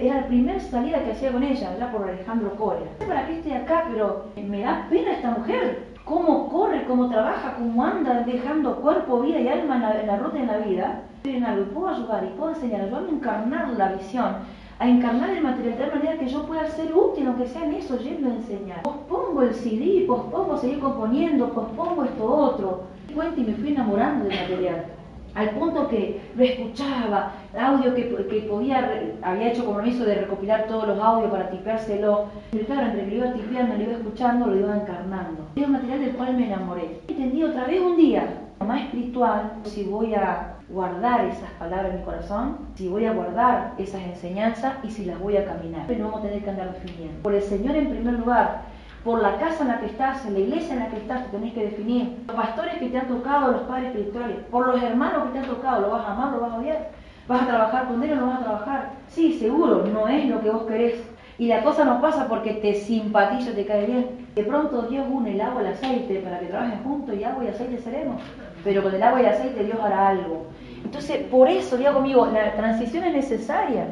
Era 0.00 0.20
la 0.20 0.26
primera 0.26 0.60
salida 0.60 1.02
que 1.02 1.12
hacía 1.12 1.32
con 1.32 1.42
ella, 1.42 1.76
ya 1.78 1.90
por 1.90 2.08
Alejandro 2.08 2.50
Cora. 2.56 2.80
Para 3.06 3.26
que 3.26 3.38
esté 3.38 3.54
acá, 3.54 3.84
pero 3.90 4.26
me 4.36 4.62
da 4.62 4.86
pena 4.88 5.12
esta 5.12 5.30
mujer 5.30 5.97
cómo 6.08 6.48
corre, 6.48 6.84
cómo 6.86 7.08
trabaja, 7.10 7.54
cómo 7.56 7.84
anda 7.84 8.22
dejando 8.22 8.76
cuerpo, 8.76 9.20
vida 9.20 9.40
y 9.40 9.48
alma 9.48 9.76
en 9.76 10.06
la, 10.06 10.16
ruta 10.16 10.38
de 10.38 10.46
la 10.46 10.58
vida, 10.58 11.02
en 11.24 11.44
algo, 11.44 11.66
puedo 11.66 11.88
ayudar 11.88 12.24
y 12.24 12.38
puedo 12.38 12.50
enseñar, 12.50 12.80
ayudarme 12.80 13.10
a 13.10 13.12
encarnar 13.12 13.68
la 13.76 13.92
visión, 13.92 14.36
a 14.78 14.88
encarnar 14.88 15.30
el 15.30 15.42
material 15.42 15.76
de 15.76 15.84
tal 15.84 15.94
manera 15.94 16.18
que 16.18 16.28
yo 16.28 16.46
pueda 16.46 16.66
ser 16.70 16.96
útil, 16.96 17.26
aunque 17.26 17.46
sea 17.46 17.64
en 17.64 17.74
eso, 17.74 17.98
yendo 17.98 18.28
a 18.28 18.34
enseñar. 18.34 18.82
Pospongo 18.82 19.42
el 19.42 19.54
CD, 19.54 20.04
pospongo 20.06 20.56
seguir 20.56 20.80
componiendo, 20.80 21.50
pospongo 21.52 22.04
esto 22.04 22.24
otro. 22.24 22.84
Cuenta 23.14 23.40
y 23.40 23.44
me 23.44 23.54
fui 23.54 23.70
enamorando 23.70 24.24
del 24.24 24.38
material 24.38 24.97
al 25.38 25.50
punto 25.50 25.86
que 25.86 26.20
lo 26.34 26.42
escuchaba, 26.42 27.32
audio 27.56 27.94
que, 27.94 28.08
que 28.08 28.40
podía, 28.40 28.90
había 29.22 29.52
hecho 29.52 29.64
compromiso 29.64 30.04
de 30.04 30.16
recopilar 30.16 30.66
todos 30.66 30.88
los 30.88 30.98
audios 30.98 31.30
para 31.30 31.48
tipeárselo. 31.48 32.26
Pero 32.50 32.66
claro, 32.66 32.86
entre 32.88 33.04
que 33.04 33.10
lo 33.12 33.16
iba 33.24 33.32
tipeando, 33.34 33.76
lo 33.76 33.82
iba 33.84 33.92
escuchando, 33.92 34.46
lo 34.48 34.56
iba 34.56 34.76
encarnando. 34.76 35.46
Era 35.54 35.66
un 35.66 35.72
material 35.74 36.00
del 36.00 36.16
cual 36.16 36.36
me 36.36 36.46
enamoré. 36.46 37.00
Entendí 37.06 37.44
otra 37.44 37.66
vez 37.66 37.80
un 37.80 37.96
día, 37.96 38.26
más 38.66 38.82
espiritual, 38.82 39.52
si 39.62 39.84
voy 39.84 40.14
a 40.14 40.56
guardar 40.68 41.26
esas 41.26 41.50
palabras 41.52 41.92
en 41.92 42.00
mi 42.00 42.04
corazón, 42.04 42.58
si 42.74 42.88
voy 42.88 43.06
a 43.06 43.12
guardar 43.12 43.74
esas 43.78 44.02
enseñanzas 44.02 44.74
y 44.82 44.90
si 44.90 45.04
las 45.04 45.20
voy 45.20 45.36
a 45.36 45.44
caminar. 45.44 45.84
Pero 45.86 46.00
no 46.00 46.06
vamos 46.06 46.24
a 46.24 46.28
tener 46.28 46.42
que 46.42 46.50
andar 46.50 46.72
definiendo. 46.72 47.22
Por 47.22 47.34
el 47.34 47.42
Señor 47.42 47.76
en 47.76 47.90
primer 47.90 48.14
lugar, 48.14 48.62
por 49.04 49.22
la 49.22 49.36
casa 49.36 49.62
en 49.62 49.68
la 49.68 49.80
que 49.80 49.86
estás, 49.86 50.24
en 50.26 50.34
la 50.34 50.40
iglesia 50.40 50.74
en 50.74 50.80
la 50.80 50.88
que 50.88 50.96
estás, 50.96 51.24
te 51.24 51.36
tenés 51.36 51.54
que 51.54 51.64
definir. 51.64 52.24
Los 52.26 52.36
pastores 52.36 52.74
que 52.74 52.88
te 52.88 52.98
han 52.98 53.08
tocado, 53.08 53.52
los 53.52 53.62
padres 53.62 53.88
espirituales, 53.88 54.36
por 54.50 54.66
los 54.66 54.82
hermanos 54.82 55.24
que 55.24 55.32
te 55.32 55.38
han 55.38 55.46
tocado, 55.46 55.82
¿lo 55.82 55.90
vas 55.90 56.06
a 56.06 56.12
amar, 56.12 56.32
lo 56.32 56.40
vas 56.40 56.52
a 56.52 56.56
odiar? 56.56 56.90
¿Vas 57.26 57.42
a 57.42 57.46
trabajar 57.46 57.88
con 57.88 58.02
él 58.02 58.12
o 58.12 58.16
no 58.16 58.26
vas 58.26 58.40
a 58.40 58.44
trabajar? 58.44 58.90
Sí, 59.08 59.38
seguro, 59.38 59.84
no 59.92 60.08
es 60.08 60.26
lo 60.26 60.40
que 60.40 60.50
vos 60.50 60.62
querés. 60.62 61.02
Y 61.38 61.46
la 61.46 61.62
cosa 61.62 61.84
no 61.84 62.00
pasa 62.00 62.26
porque 62.26 62.54
te 62.54 62.74
simpatiza, 62.74 63.52
te 63.52 63.64
cae 63.64 63.86
bien. 63.86 64.26
De 64.34 64.42
pronto 64.42 64.82
Dios 64.82 65.06
une 65.08 65.34
el 65.34 65.40
agua 65.40 65.62
y 65.62 65.66
el 65.66 65.72
aceite 65.72 66.20
para 66.20 66.40
que 66.40 66.46
trabajen 66.46 66.82
juntos 66.82 67.14
y 67.14 67.22
agua 67.22 67.44
y 67.44 67.48
aceite 67.48 67.78
seremos. 67.78 68.20
Pero 68.64 68.82
con 68.82 68.94
el 68.94 69.02
agua 69.02 69.22
y 69.22 69.26
el 69.26 69.32
aceite 69.32 69.64
Dios 69.64 69.78
hará 69.80 70.08
algo. 70.08 70.46
Entonces, 70.82 71.18
por 71.30 71.48
eso, 71.48 71.76
diga 71.76 71.92
conmigo, 71.92 72.26
la 72.26 72.54
transición 72.54 73.04
es 73.04 73.12
necesaria. 73.12 73.86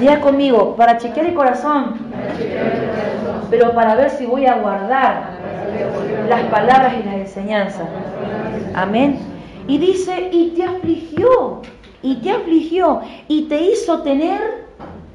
Diga 0.00 0.20
conmigo, 0.20 0.74
para 0.76 0.98
chequear 0.98 1.26
el 1.26 1.34
corazón, 1.34 1.94
pero 3.50 3.72
para 3.72 3.94
ver 3.94 4.10
si 4.10 4.26
voy 4.26 4.46
a 4.46 4.56
guardar 4.56 5.30
las 6.28 6.42
palabras 6.44 6.94
y 7.00 7.06
las 7.06 7.14
enseñanzas. 7.14 7.86
Amén. 8.74 9.18
Y 9.68 9.78
dice, 9.78 10.28
y 10.32 10.50
te 10.50 10.64
afligió, 10.64 11.62
y 12.02 12.16
te 12.16 12.32
afligió, 12.32 13.00
y 13.28 13.42
te 13.48 13.60
hizo 13.62 14.02
tener 14.02 14.66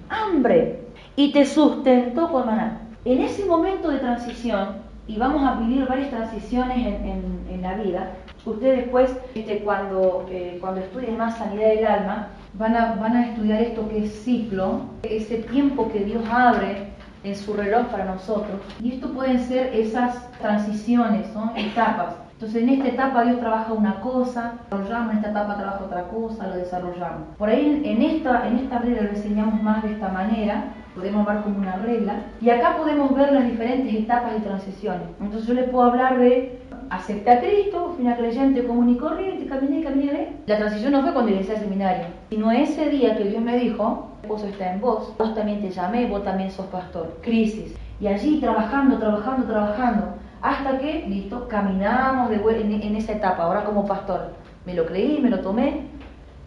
hambre, 0.10 0.80
y 1.16 1.32
te 1.34 1.46
sustentó 1.46 2.32
con 2.32 2.46
maná. 2.46 2.82
En 3.06 3.22
ese 3.22 3.46
momento 3.46 3.90
de 3.90 4.00
transición, 4.00 4.78
y 5.08 5.18
vamos 5.18 5.44
a 5.44 5.56
vivir 5.56 5.88
varias 5.88 6.10
transiciones 6.10 6.78
en, 6.78 7.46
en 7.52 7.62
la 7.62 7.76
vida, 7.76 8.14
ustedes 8.46 8.78
después, 8.78 9.12
este, 9.36 9.60
cuando, 9.60 10.26
eh, 10.30 10.58
cuando 10.62 10.82
estudien 10.82 11.18
más 11.18 11.38
sanidad 11.38 11.70
del 11.70 11.86
alma, 11.86 12.28
van 12.54 12.76
a, 12.76 12.96
van 12.96 13.16
a 13.16 13.28
estudiar 13.28 13.62
esto 13.62 13.88
que 13.90 14.06
es 14.06 14.24
ciclo, 14.24 14.82
ese 15.04 15.38
tiempo 15.38 15.92
que 15.92 16.00
Dios 16.00 16.24
abre 16.30 16.90
en 17.24 17.36
su 17.36 17.54
reloj 17.54 17.88
para 17.88 18.06
nosotros. 18.06 18.60
Y 18.82 18.94
esto 18.94 19.10
pueden 19.12 19.40
ser 19.40 19.74
esas 19.74 20.32
transiciones, 20.40 21.34
¿no? 21.34 21.54
etapas. 21.56 22.16
Entonces 22.34 22.64
en 22.64 22.70
esta 22.70 22.88
etapa 22.88 23.26
Dios 23.26 23.42
trabaja 23.42 23.74
una 23.74 24.00
cosa, 24.00 24.54
desarrollamos, 24.72 25.12
en 25.12 25.18
esta 25.18 25.32
etapa 25.32 25.58
trabaja 25.58 25.84
otra 25.84 26.08
cosa, 26.08 26.48
lo 26.48 26.56
desarrollamos. 26.56 27.28
Por 27.38 27.50
ahí 27.50 27.82
en 27.84 28.02
esta, 28.02 28.48
en 28.48 28.60
esta 28.60 28.80
regla 28.80 29.02
lo 29.02 29.10
enseñamos 29.10 29.62
más 29.62 29.84
de 29.84 29.92
esta 29.92 30.08
manera, 30.08 30.74
podemos 30.96 31.26
ver 31.28 31.42
como 31.42 31.58
una 31.58 31.76
regla, 31.76 32.14
y 32.40 32.50
acá 32.50 32.78
podemos 32.78 33.14
ver 33.14 33.34
las 33.34 33.44
diferentes 33.44 33.94
etapas 33.94 34.32
y 34.38 34.42
transiciones. 34.42 35.02
Entonces 35.20 35.48
yo 35.48 35.54
les 35.54 35.70
puedo 35.70 35.90
hablar 35.90 36.18
de 36.18 36.62
acepté 36.90 37.32
a 37.32 37.40
Cristo, 37.40 37.94
fui 37.96 38.06
una 38.06 38.18
creyente 38.18 38.66
común 38.66 38.90
y 38.90 38.98
corriente, 38.98 39.46
caminé, 39.46 39.84
caminé. 39.84 40.38
La 40.46 40.58
transición 40.58 40.92
no 40.92 41.02
fue 41.02 41.14
cuando 41.14 41.32
ingresé 41.32 41.54
al 41.54 41.60
seminario, 41.60 42.06
sino 42.30 42.52
ese 42.52 42.90
día 42.90 43.16
que 43.16 43.26
Dios 43.26 43.42
me 43.42 43.58
dijo, 43.58 44.10
vos 44.28 44.44
está 44.44 44.74
en 44.74 44.82
vos, 44.82 45.14
vos 45.18 45.36
también 45.36 45.62
te 45.62 45.70
llamé, 45.70 46.08
vos 46.08 46.24
también 46.24 46.52
sos 46.52 46.66
pastor. 46.68 47.18
Crisis. 47.22 47.76
Y 48.00 48.08
allí 48.08 48.40
trabajando, 48.40 48.98
trabajando, 48.98 49.46
trabajando, 49.46 50.08
hasta 50.42 50.78
que, 50.78 51.06
listo, 51.08 51.48
caminamos 51.48 52.30
de 52.30 52.36
en, 52.36 52.82
en 52.82 52.96
esa 52.96 53.14
etapa, 53.14 53.44
ahora 53.44 53.64
como 53.64 53.86
pastor. 53.86 54.34
Me 54.66 54.74
lo 54.74 54.86
creí, 54.86 55.20
me 55.22 55.30
lo 55.30 55.40
tomé. 55.40 55.82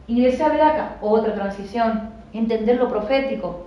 Ingresé 0.07 0.43
a 0.43 0.49
ver 0.49 0.63
acá, 0.63 0.97
otra 1.01 1.35
transición, 1.35 2.11
entender 2.33 2.77
lo 2.77 2.89
profético, 2.89 3.67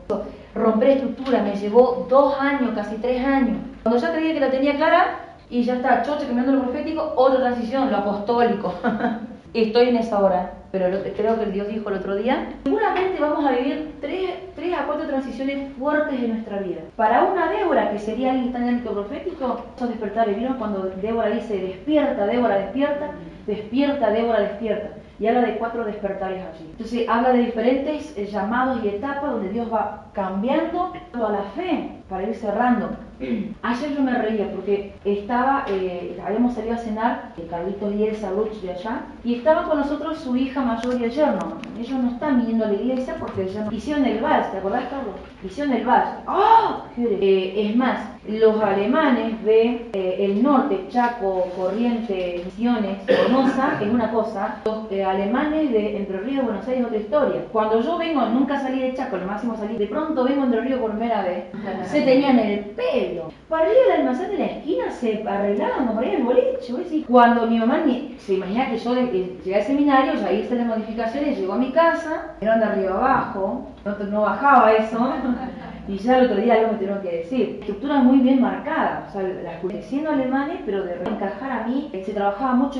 romper 0.53 0.89
estructura, 0.89 1.41
me 1.43 1.55
llevó 1.55 2.07
dos 2.09 2.39
años, 2.39 2.71
casi 2.75 2.95
tres 2.97 3.23
años. 3.23 3.57
Cuando 3.83 3.99
ya 3.99 4.11
creía 4.11 4.33
que 4.33 4.39
la 4.39 4.51
tenía 4.51 4.75
clara, 4.75 5.24
y 5.49 5.63
ya 5.63 5.75
está, 5.75 6.01
choche 6.03 6.25
cambiando 6.25 6.53
lo 6.53 6.63
profético, 6.63 7.13
otra 7.15 7.39
transición, 7.39 7.91
lo 7.91 7.97
apostólico. 7.97 8.73
Estoy 9.53 9.87
en 9.87 9.95
esa 9.95 10.19
hora, 10.19 10.51
pero 10.71 10.87
creo 11.15 11.39
que 11.39 11.45
Dios 11.45 11.67
dijo 11.69 11.89
el 11.89 11.95
otro 11.95 12.15
día. 12.15 12.49
Seguramente 12.65 13.21
vamos 13.21 13.45
a 13.45 13.51
vivir 13.51 13.95
tres, 14.01 14.31
tres 14.53 14.73
a 14.73 14.85
cuatro 14.85 15.07
transiciones 15.07 15.71
fuertes 15.77 16.19
en 16.19 16.33
nuestra 16.33 16.59
vida. 16.59 16.81
Para 16.97 17.23
una 17.23 17.49
Débora, 17.49 17.89
que 17.91 17.99
sería 17.99 18.31
alguien 18.31 18.51
tan 18.51 18.67
en 18.67 18.81
profético, 18.81 19.63
son 19.79 19.89
despertar. 19.89 20.27
¿Vieron 20.35 20.57
cuando 20.57 20.91
Débora 21.01 21.29
dice, 21.29 21.57
despierta, 21.57 22.25
Débora, 22.25 22.57
despierta? 22.57 23.11
Despierta, 23.47 24.09
Débora, 24.09 24.41
despierta. 24.41 24.89
Y 25.19 25.27
habla 25.27 25.41
de 25.41 25.57
cuatro 25.57 25.85
despertares 25.85 26.43
allí. 26.43 26.67
Entonces 26.71 27.07
habla 27.07 27.29
de 27.29 27.39
diferentes 27.39 28.17
eh, 28.17 28.25
llamados 28.25 28.83
y 28.83 28.89
etapas 28.89 29.31
donde 29.31 29.49
Dios 29.49 29.71
va 29.71 30.05
cambiando 30.13 30.93
a 31.13 31.31
la 31.31 31.43
fe 31.55 31.91
para 32.09 32.23
ir 32.23 32.35
cerrando. 32.35 32.89
Ayer 33.61 33.95
yo 33.95 34.01
me 34.01 34.13
reía 34.13 34.51
porque 34.51 34.93
estaba, 35.05 35.65
eh, 35.67 36.21
habíamos 36.25 36.53
salido 36.53 36.75
a 36.75 36.77
cenar, 36.77 37.33
el 37.37 37.47
Carlitos 37.47 37.93
y 37.95 38.03
Elsa 38.03 38.29
Ruch 38.31 38.55
de 38.61 38.71
allá, 38.71 39.03
y 39.23 39.35
estaba 39.35 39.63
con 39.63 39.77
nosotros 39.77 40.17
su 40.17 40.35
hija 40.35 40.61
mayor 40.61 40.99
y 40.99 41.05
el 41.05 41.11
yerno. 41.11 41.59
Ellos 41.79 41.97
no 41.97 42.09
están 42.09 42.39
viniendo 42.39 42.65
a 42.65 42.67
la 42.67 42.73
iglesia 42.73 43.15
porque 43.17 43.47
ya 43.47 43.67
hicieron 43.71 44.05
el 44.05 44.21
vals, 44.21 44.51
¿te 44.51 44.57
acordás, 44.57 44.85
Carlos? 44.89 45.15
Hicieron 45.43 45.73
el 45.73 45.85
vals. 45.85 46.09
¡Oh! 46.27 46.83
es 46.97 47.75
más, 47.75 47.99
los 48.27 48.61
alemanes 48.61 49.43
de 49.43 49.89
eh, 49.93 50.17
el 50.19 50.43
norte, 50.43 50.87
Chaco, 50.89 51.47
Corrientes, 51.55 52.43
Misiones, 52.45 52.97
Formosa, 53.05 53.79
es 53.81 53.87
una 53.87 54.11
cosa, 54.11 54.57
los 54.65 54.91
eh, 54.91 55.04
alemanes 55.05 55.71
de 55.71 55.97
Entre 55.97 56.19
Ríos, 56.19 56.45
Buenos 56.45 56.67
Aires, 56.67 56.85
otra 56.85 56.97
historia. 56.97 57.45
Cuando 57.51 57.81
yo 57.81 57.97
vengo, 57.97 58.25
nunca 58.27 58.59
salí 58.59 58.79
de 58.79 58.93
Chaco, 58.93 59.17
lo 59.17 59.25
máximo 59.25 59.55
salí, 59.55 59.77
de 59.77 59.87
pronto 59.87 60.23
vengo 60.23 60.43
Entre 60.43 60.61
Ríos 60.61 60.79
por 60.79 60.91
primera 60.91 61.23
vez, 61.23 61.45
se 61.85 62.01
tenían 62.01 62.39
el 62.39 62.59
pelo. 62.71 63.31
Para 63.49 63.69
ir 63.69 63.77
al 63.91 64.01
almacén 64.01 64.31
de 64.31 64.37
la 64.37 64.45
esquina 64.45 64.91
se 64.91 65.23
arreglaban, 65.27 65.95
para 65.95 66.07
ir 66.07 66.15
al 66.17 66.23
boliche. 66.23 67.05
Cuando 67.07 67.47
mi 67.47 67.59
mamá 67.59 67.83
se 68.17 68.33
imagina 68.33 68.69
que 68.69 68.77
yo 68.77 68.95
llegué 68.95 69.55
al 69.55 69.63
seminario, 69.63 70.13
ya 70.15 70.31
hice 70.31 70.55
las 70.55 70.67
modificaciones, 70.67 71.37
llegó 71.37 71.53
a 71.53 71.57
mi 71.57 71.71
casa, 71.71 72.35
eran 72.41 72.59
de 72.59 72.65
arriba 72.65 72.95
abajo, 72.95 73.67
no, 73.83 73.97
no 74.05 74.21
bajaba 74.21 74.73
eso. 74.73 74.97
Y 75.87 75.97
ya 75.99 76.17
el 76.17 76.25
otro 76.25 76.41
día 76.41 76.55
algo 76.55 76.71
me 76.71 76.77
tuvieron 76.79 77.01
que 77.01 77.17
decir. 77.17 77.57
Estructura 77.59 77.99
muy 77.99 78.17
bien 78.17 78.41
marcada, 78.41 79.05
o 79.07 79.11
sea, 79.11 79.21
las 79.21 79.85
siendo 79.85 80.09
alemanes, 80.09 80.61
pero 80.65 80.83
de 80.83 80.95
encajar 80.95 81.51
a 81.51 81.67
mí, 81.67 81.91
se 81.91 82.11
trabajaba 82.11 82.55
mucho 82.55 82.79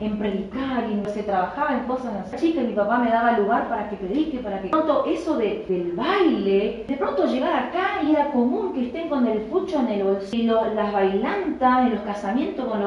en, 0.00 0.18
predicar 0.18 0.84
y 0.90 1.10
se 1.10 1.24
trabajaba 1.24 1.74
en 1.74 1.84
cosas 1.84 2.14
así. 2.32 2.48
Chica, 2.48 2.62
mi 2.62 2.72
papá 2.72 2.98
me 2.98 3.10
daba 3.10 3.38
lugar 3.38 3.68
para 3.68 3.90
que 3.90 3.96
predique, 3.96 4.38
para 4.38 4.58
que. 4.58 4.64
De 4.64 4.70
pronto, 4.70 5.04
eso 5.06 5.36
de, 5.36 5.66
del 5.68 5.92
baile, 5.92 6.84
de 6.88 6.96
pronto 6.96 7.26
llegar 7.26 7.54
acá 7.54 8.02
y 8.02 8.12
era 8.12 8.30
común 8.30 8.72
que 8.72 8.86
estén 8.86 9.10
con 9.10 9.26
el 9.26 9.40
pucho 9.42 9.80
en 9.80 9.88
el 9.88 10.04
bolsillo, 10.04 10.74
las 10.74 10.92
bailantas, 10.92 11.86
en 11.86 11.94
los 11.96 12.00
casamientos 12.00 12.64
con 12.64 12.80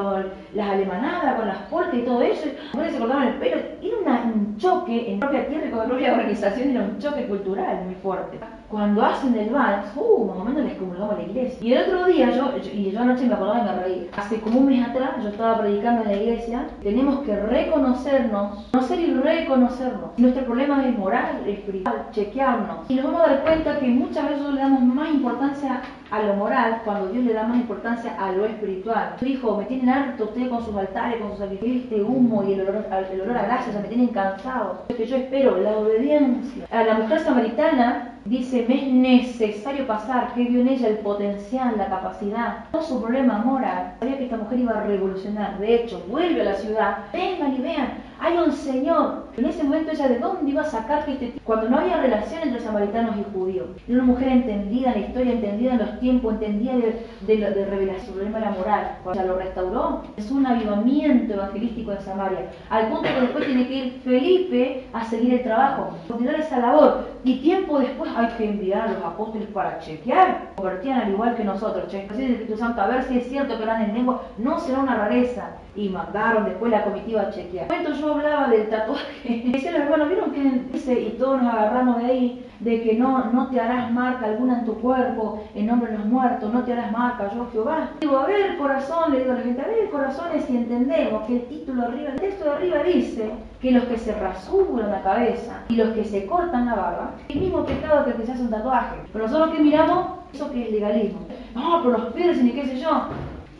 las 0.56 0.70
alemanadas, 0.70 1.36
con 1.36 1.48
las 1.48 1.58
puertas 1.70 1.96
y 2.00 2.02
todo 2.02 2.22
eso. 2.24 2.48
Las 2.74 2.92
se 2.92 2.98
cortaban 2.98 3.28
el 3.28 3.36
pelo. 3.36 3.58
Era 3.82 4.24
un 4.24 4.58
choque 4.58 5.12
en 5.12 5.20
propia 5.20 5.48
tierra 5.48 5.68
y 5.68 5.70
con 5.70 5.80
la 5.80 5.86
propia 5.86 6.14
organización, 6.14 6.72
era 6.72 6.82
un 6.82 6.98
choque 6.98 7.26
cultural 7.28 7.86
muy 7.86 7.96
fuerte 7.96 8.40
cuando 8.72 9.04
hacen 9.04 9.36
el 9.36 9.50
vals, 9.50 9.86
uh, 9.96 10.26
más 10.26 10.38
o 10.38 10.46
menos 10.46 10.64
les 10.64 10.78
comulgamos 10.78 11.18
la 11.18 11.24
iglesia. 11.24 11.58
Y 11.62 11.74
el 11.74 11.84
otro 11.84 12.06
día, 12.06 12.32
yo, 12.32 12.54
y 12.74 12.90
yo 12.90 13.00
anoche 13.02 13.26
me 13.26 13.34
acordaba 13.34 13.60
y 13.60 13.64
me 13.64 13.84
reí, 13.84 14.10
hace 14.16 14.40
como 14.40 14.60
un 14.62 14.68
mes 14.68 14.88
atrás 14.88 15.22
yo 15.22 15.30
estaba 15.30 15.60
predicando 15.60 16.04
en 16.04 16.08
la 16.08 16.16
iglesia, 16.16 16.68
tenemos 16.82 17.20
que 17.20 17.36
reconocernos, 17.36 18.66
conocer 18.72 19.00
y 19.02 19.14
reconocernos. 19.14 20.12
Nuestro 20.18 20.46
problema 20.46 20.88
es 20.88 20.98
moral, 20.98 21.42
espiritual, 21.46 22.08
chequearnos. 22.12 22.90
Y 22.90 22.96
nos 22.96 23.06
vamos 23.06 23.22
a 23.22 23.28
dar 23.32 23.44
cuenta 23.44 23.78
que 23.78 23.88
muchas 23.88 24.30
veces 24.30 24.54
le 24.54 24.62
damos 24.62 24.82
más 24.82 25.10
importancia 25.10 25.82
a 26.12 26.22
lo 26.22 26.34
moral 26.36 26.82
cuando 26.84 27.08
Dios 27.08 27.24
le 27.26 27.34
da 27.34 27.48
más 27.48 27.58
importancia 27.58 28.16
a 28.20 28.32
lo 28.34 28.46
espiritual. 28.46 29.16
Dijo, 29.20 29.58
me 29.58 29.66
tienen 29.66 29.90
harto 29.90 30.26
ustedes 30.26 30.50
con 30.50 30.64
sus 30.64 30.76
altares, 30.76 31.20
con 31.22 31.32
sus 31.32 31.40
sacrificios, 31.40 31.84
este 31.84 32.04
humo 32.04 32.44
y 32.44 32.54
el 32.54 32.62
olor, 32.62 32.86
el 33.12 33.22
olor 33.22 33.38
a 33.38 33.44
gracia, 33.44 33.80
me 33.82 33.88
tienen 33.88 34.08
cansado. 34.10 34.84
Lo 34.90 34.96
que 34.96 35.06
yo 35.06 35.16
espero, 35.16 35.58
la 35.58 35.78
obediencia. 35.78 36.66
A 36.70 36.84
la 36.84 36.96
mujer 36.96 37.20
samaritana 37.20 38.12
Dice, 38.26 38.66
me 38.68 38.76
es 38.76 38.94
necesario 38.94 39.88
pasar, 39.88 40.36
que 40.36 40.44
vio 40.44 40.62
en 40.62 40.68
ella 40.68 40.90
el 40.90 41.00
potencial, 41.00 41.76
la 41.76 41.90
capacidad, 41.90 42.66
no 42.72 42.80
su 42.84 43.02
problema 43.02 43.40
moral. 43.40 43.96
Sabía 44.00 44.20
que 44.20 44.26
esta 44.26 44.38
mujer 44.38 44.60
iba 44.60 44.74
a 44.74 44.84
revolucionar. 44.84 45.58
De 45.58 45.74
hecho, 45.74 46.06
vuelve 46.08 46.42
a 46.42 46.46
la 46.46 46.54
ciudad, 46.54 46.98
vengan 47.12 47.56
y 47.56 47.62
vean, 47.62 47.94
hay 48.20 48.38
un 48.38 48.52
Señor. 48.52 49.26
En 49.38 49.46
ese 49.46 49.64
momento 49.64 49.92
ella 49.92 50.08
de 50.08 50.20
dónde 50.20 50.52
iba 50.52 50.62
a 50.62 50.66
sacar 50.66 51.04
que 51.06 51.14
este 51.14 51.34
cuando 51.44 51.68
no 51.70 51.80
había 51.80 51.98
relación 51.98 52.44
entre 52.44 52.62
samaritanos 52.62 53.16
y 53.18 53.26
judíos. 53.34 53.70
Era 53.88 53.98
una 53.98 54.14
mujer 54.14 54.28
entendida 54.28 54.94
en 54.94 55.02
la 55.02 55.08
historia, 55.08 55.32
entendida 55.32 55.72
en 55.72 55.80
los 55.80 55.90
tiempos, 56.02 56.34
entendida 56.34 56.74
de, 56.74 57.06
de, 57.22 57.38
de 57.38 57.66
revelación, 57.66 58.08
el 58.08 58.14
problema 58.14 58.40
de 58.40 58.46
la 58.46 58.52
moral. 58.52 58.98
Cuando 59.04 59.24
lo 59.24 59.38
restauró, 59.38 60.02
es 60.18 60.30
un 60.30 60.46
avivamiento 60.46 61.34
evangelístico 61.34 61.94
en 61.94 62.02
Samaria. 62.02 62.52
Al 62.70 62.88
punto 62.88 63.04
que 63.04 63.22
después 63.22 63.46
tiene 63.46 63.68
que 63.68 63.74
ir 63.74 64.02
Felipe 64.04 64.88
a 64.92 65.06
seguir 65.06 65.36
el 65.36 65.44
trabajo, 65.44 65.96
continuar 66.10 66.36
esa 66.40 66.60
labor. 66.60 67.08
Y 67.24 67.38
tiempo 67.40 67.80
después 67.80 68.12
hay 68.18 68.28
que 68.38 68.50
enviar 68.50 68.82
a 68.90 68.92
los 68.94 69.04
apóstoles 69.04 69.48
para 69.50 69.80
chequear. 69.80 70.52
Convertían 70.56 71.02
al 71.02 71.12
igual 71.12 71.36
que 71.36 71.44
nosotros, 71.44 71.88
chequear 71.88 72.20
el 72.20 72.32
Espíritu 72.32 72.58
Santo, 72.58 72.82
a 72.82 72.88
ver 72.88 73.04
si 73.04 73.18
es 73.18 73.30
cierto 73.30 73.56
que 73.56 73.64
hablan 73.64 73.84
en 73.84 73.94
lengua. 73.94 74.24
No 74.38 74.60
será 74.60 74.80
una 74.80 74.96
rareza 74.96 75.52
y 75.76 75.88
mandaron 75.90 76.46
después 76.46 76.72
la 76.72 76.84
comitiva 76.84 77.22
a 77.22 77.30
chequear. 77.30 77.72
En 77.72 77.84
momento 77.84 78.02
yo 78.02 78.14
hablaba 78.14 78.48
del 78.48 78.70
tatuaje, 78.70 79.44
decía 79.46 79.72
los 79.72 80.10
¿vieron 80.10 80.32
que 80.32 80.42
dice? 80.74 81.00
Y 81.00 81.10
todos 81.18 81.42
nos 81.42 81.54
agarramos 81.54 82.00
de 82.00 82.06
ahí, 82.06 82.46
de 82.62 82.82
que 82.82 82.94
no, 82.94 83.32
no 83.32 83.48
te 83.48 83.60
harás 83.60 83.92
marca 83.92 84.28
alguna 84.28 84.60
en 84.60 84.66
tu 84.66 84.76
cuerpo, 84.76 85.44
en 85.56 85.66
nombre 85.66 85.92
de 85.92 85.98
los 85.98 86.08
muertos, 86.08 86.54
no 86.54 86.64
te 86.64 86.74
harás 86.74 86.92
marca, 86.92 87.32
yo 87.34 87.48
Jehová. 87.52 87.90
Digo, 88.00 88.18
a 88.18 88.28
ver, 88.28 88.58
corazón, 88.58 89.12
le 89.12 89.20
digo 89.20 89.32
a 89.32 89.36
la 89.36 89.42
gente, 89.42 89.62
a 89.62 89.68
ver, 89.68 89.90
corazones, 89.90 90.46
si 90.46 90.56
entendemos 90.56 91.26
que 91.26 91.38
el 91.38 91.46
título 91.48 91.84
arriba, 91.84 92.12
el 92.12 92.20
texto 92.20 92.46
de 92.46 92.52
arriba 92.52 92.84
dice 92.84 93.32
que 93.62 93.72
los 93.72 93.84
que 93.86 93.98
se 93.98 94.14
rasuran 94.14 94.92
la 94.92 95.02
cabeza 95.02 95.64
y 95.70 95.76
los 95.76 95.90
que 95.90 96.04
se 96.04 96.26
cortan 96.26 96.68
la 96.68 96.76
barba, 96.76 97.12
el 97.30 97.40
mismo 97.40 97.66
pecado 97.66 98.06
que 98.06 98.12
el 98.12 98.18
que 98.18 98.26
se 98.26 98.32
hace 98.34 98.44
un 98.44 98.50
tatuaje. 98.50 98.98
Pero 99.12 99.26
nosotros 99.26 99.56
que 99.56 99.64
miramos, 99.64 100.08
eso 100.34 100.52
que 100.52 100.66
es 100.66 100.72
legalismo. 100.72 101.20
No, 101.56 101.82
pero 101.84 101.98
los 101.98 102.14
piercing 102.14 102.48
y 102.48 102.52
qué 102.52 102.66
sé 102.66 102.80
yo. 102.80 102.90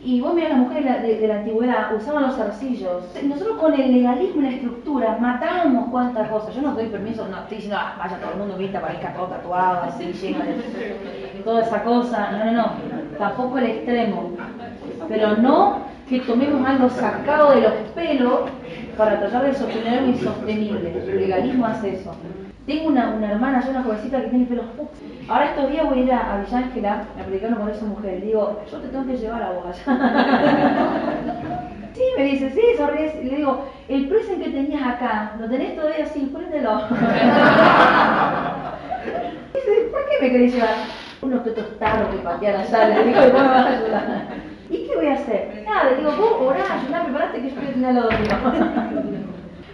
Y 0.04 0.20
vos 0.20 0.34
mirás 0.34 0.50
las 0.50 0.58
mujeres 0.58 1.02
de, 1.02 1.28
la 1.28 1.36
antigüedad, 1.36 1.94
usaban 1.94 2.24
los 2.24 2.34
zarcillos. 2.34 3.04
Nosotros 3.22 3.56
con 3.58 3.72
el 3.72 3.92
legalismo 3.92 4.40
y 4.40 4.44
la 4.44 4.50
estructura 4.50 5.16
matábamos 5.20 5.90
cuántas 5.90 6.28
cosas. 6.28 6.54
Yo 6.56 6.62
no 6.62 6.74
doy 6.74 6.86
permiso, 6.86 7.28
no 7.28 7.38
estoy 7.38 7.58
diciendo, 7.58 7.78
ah, 7.80 7.94
vaya 7.98 8.18
todo 8.18 8.32
el 8.32 8.38
mundo 8.38 8.56
vista, 8.56 8.80
parezca 8.80 9.14
todo 9.14 9.26
tatuado, 9.26 9.82
así 9.84 10.12
lleno 10.12 10.44
de 10.44 11.42
toda 11.44 11.62
esa 11.62 11.84
cosa. 11.84 12.32
No, 12.32 12.44
no, 12.44 12.52
no. 12.52 12.72
Tampoco 13.16 13.58
el 13.58 13.66
extremo. 13.66 14.32
Pero 15.08 15.36
no 15.36 15.92
que 16.08 16.18
tomemos 16.20 16.66
algo 16.68 16.88
sacado 16.90 17.54
de 17.54 17.60
los 17.60 17.72
pelos 17.94 18.40
para 18.96 19.20
tratar 19.20 19.44
de 19.44 19.54
sostener 19.54 20.02
lo 20.02 20.08
insostenible. 20.08 21.00
El 21.06 21.20
legalismo 21.20 21.64
hace 21.64 21.94
eso. 21.94 22.12
Tengo 22.66 22.88
una, 22.88 23.10
una 23.10 23.30
hermana, 23.32 23.60
yo 23.60 23.70
una 23.70 23.82
jovencita 23.82 24.20
que 24.20 24.28
tiene 24.28 24.46
pelos. 24.46 24.66
Ahora 25.28 25.46
estos 25.46 25.68
días 25.68 25.84
voy 25.88 25.98
a 25.98 26.02
ir 26.02 26.12
a, 26.12 26.34
a 26.34 26.38
Villa 26.38 26.58
Ángela 26.58 27.04
a 27.18 27.22
predicarlo 27.24 27.58
con 27.58 27.68
esa 27.68 27.84
mujer. 27.84 28.20
Le 28.20 28.26
digo, 28.26 28.62
yo 28.70 28.78
te 28.78 28.86
tengo 28.88 29.04
que 29.04 29.16
llevar 29.16 29.42
a 29.42 29.50
vos 29.50 29.64
allá. 29.66 29.82
sí, 31.94 32.02
me 32.16 32.22
dice, 32.24 32.50
sí, 32.50 32.60
sonríes. 32.76 33.16
Y 33.20 33.24
le 33.24 33.36
digo, 33.38 33.66
el 33.88 34.08
present 34.08 34.44
que 34.44 34.50
tenías 34.50 34.86
acá, 34.86 35.32
¿lo 35.40 35.48
tenés 35.48 35.74
todavía 35.74 36.04
así? 36.04 36.30
Préndelo. 36.32 36.76
dice, 39.54 39.88
¿por 39.90 40.08
qué 40.08 40.18
me 40.20 40.30
querés 40.30 40.54
llevar? 40.54 40.76
Unos 41.20 41.42
que 41.42 41.50
tostados 41.50 42.10
que 42.14 42.18
patean 42.18 42.60
allá. 42.60 42.88
Le 42.88 43.02
digo, 43.04 43.20
¿cómo 43.32 43.42
me 43.44 43.50
vas 43.50 43.66
a 43.66 43.70
ayudar? 43.70 44.04
¿Y 44.70 44.86
qué 44.86 44.94
voy 44.96 45.06
a 45.08 45.14
hacer? 45.14 45.64
Nada, 45.66 45.90
le 45.90 45.96
digo, 45.96 46.12
vos 46.12 46.32
orá, 46.42 46.62
ayudá, 46.74 47.02
preparate 47.02 47.42
que 47.42 47.50
yo 47.50 47.56
voy 47.56 47.66
a 47.66 47.72
tener 47.72 47.88
al 47.88 47.94
lado 47.96 48.10
mío. 48.10 48.36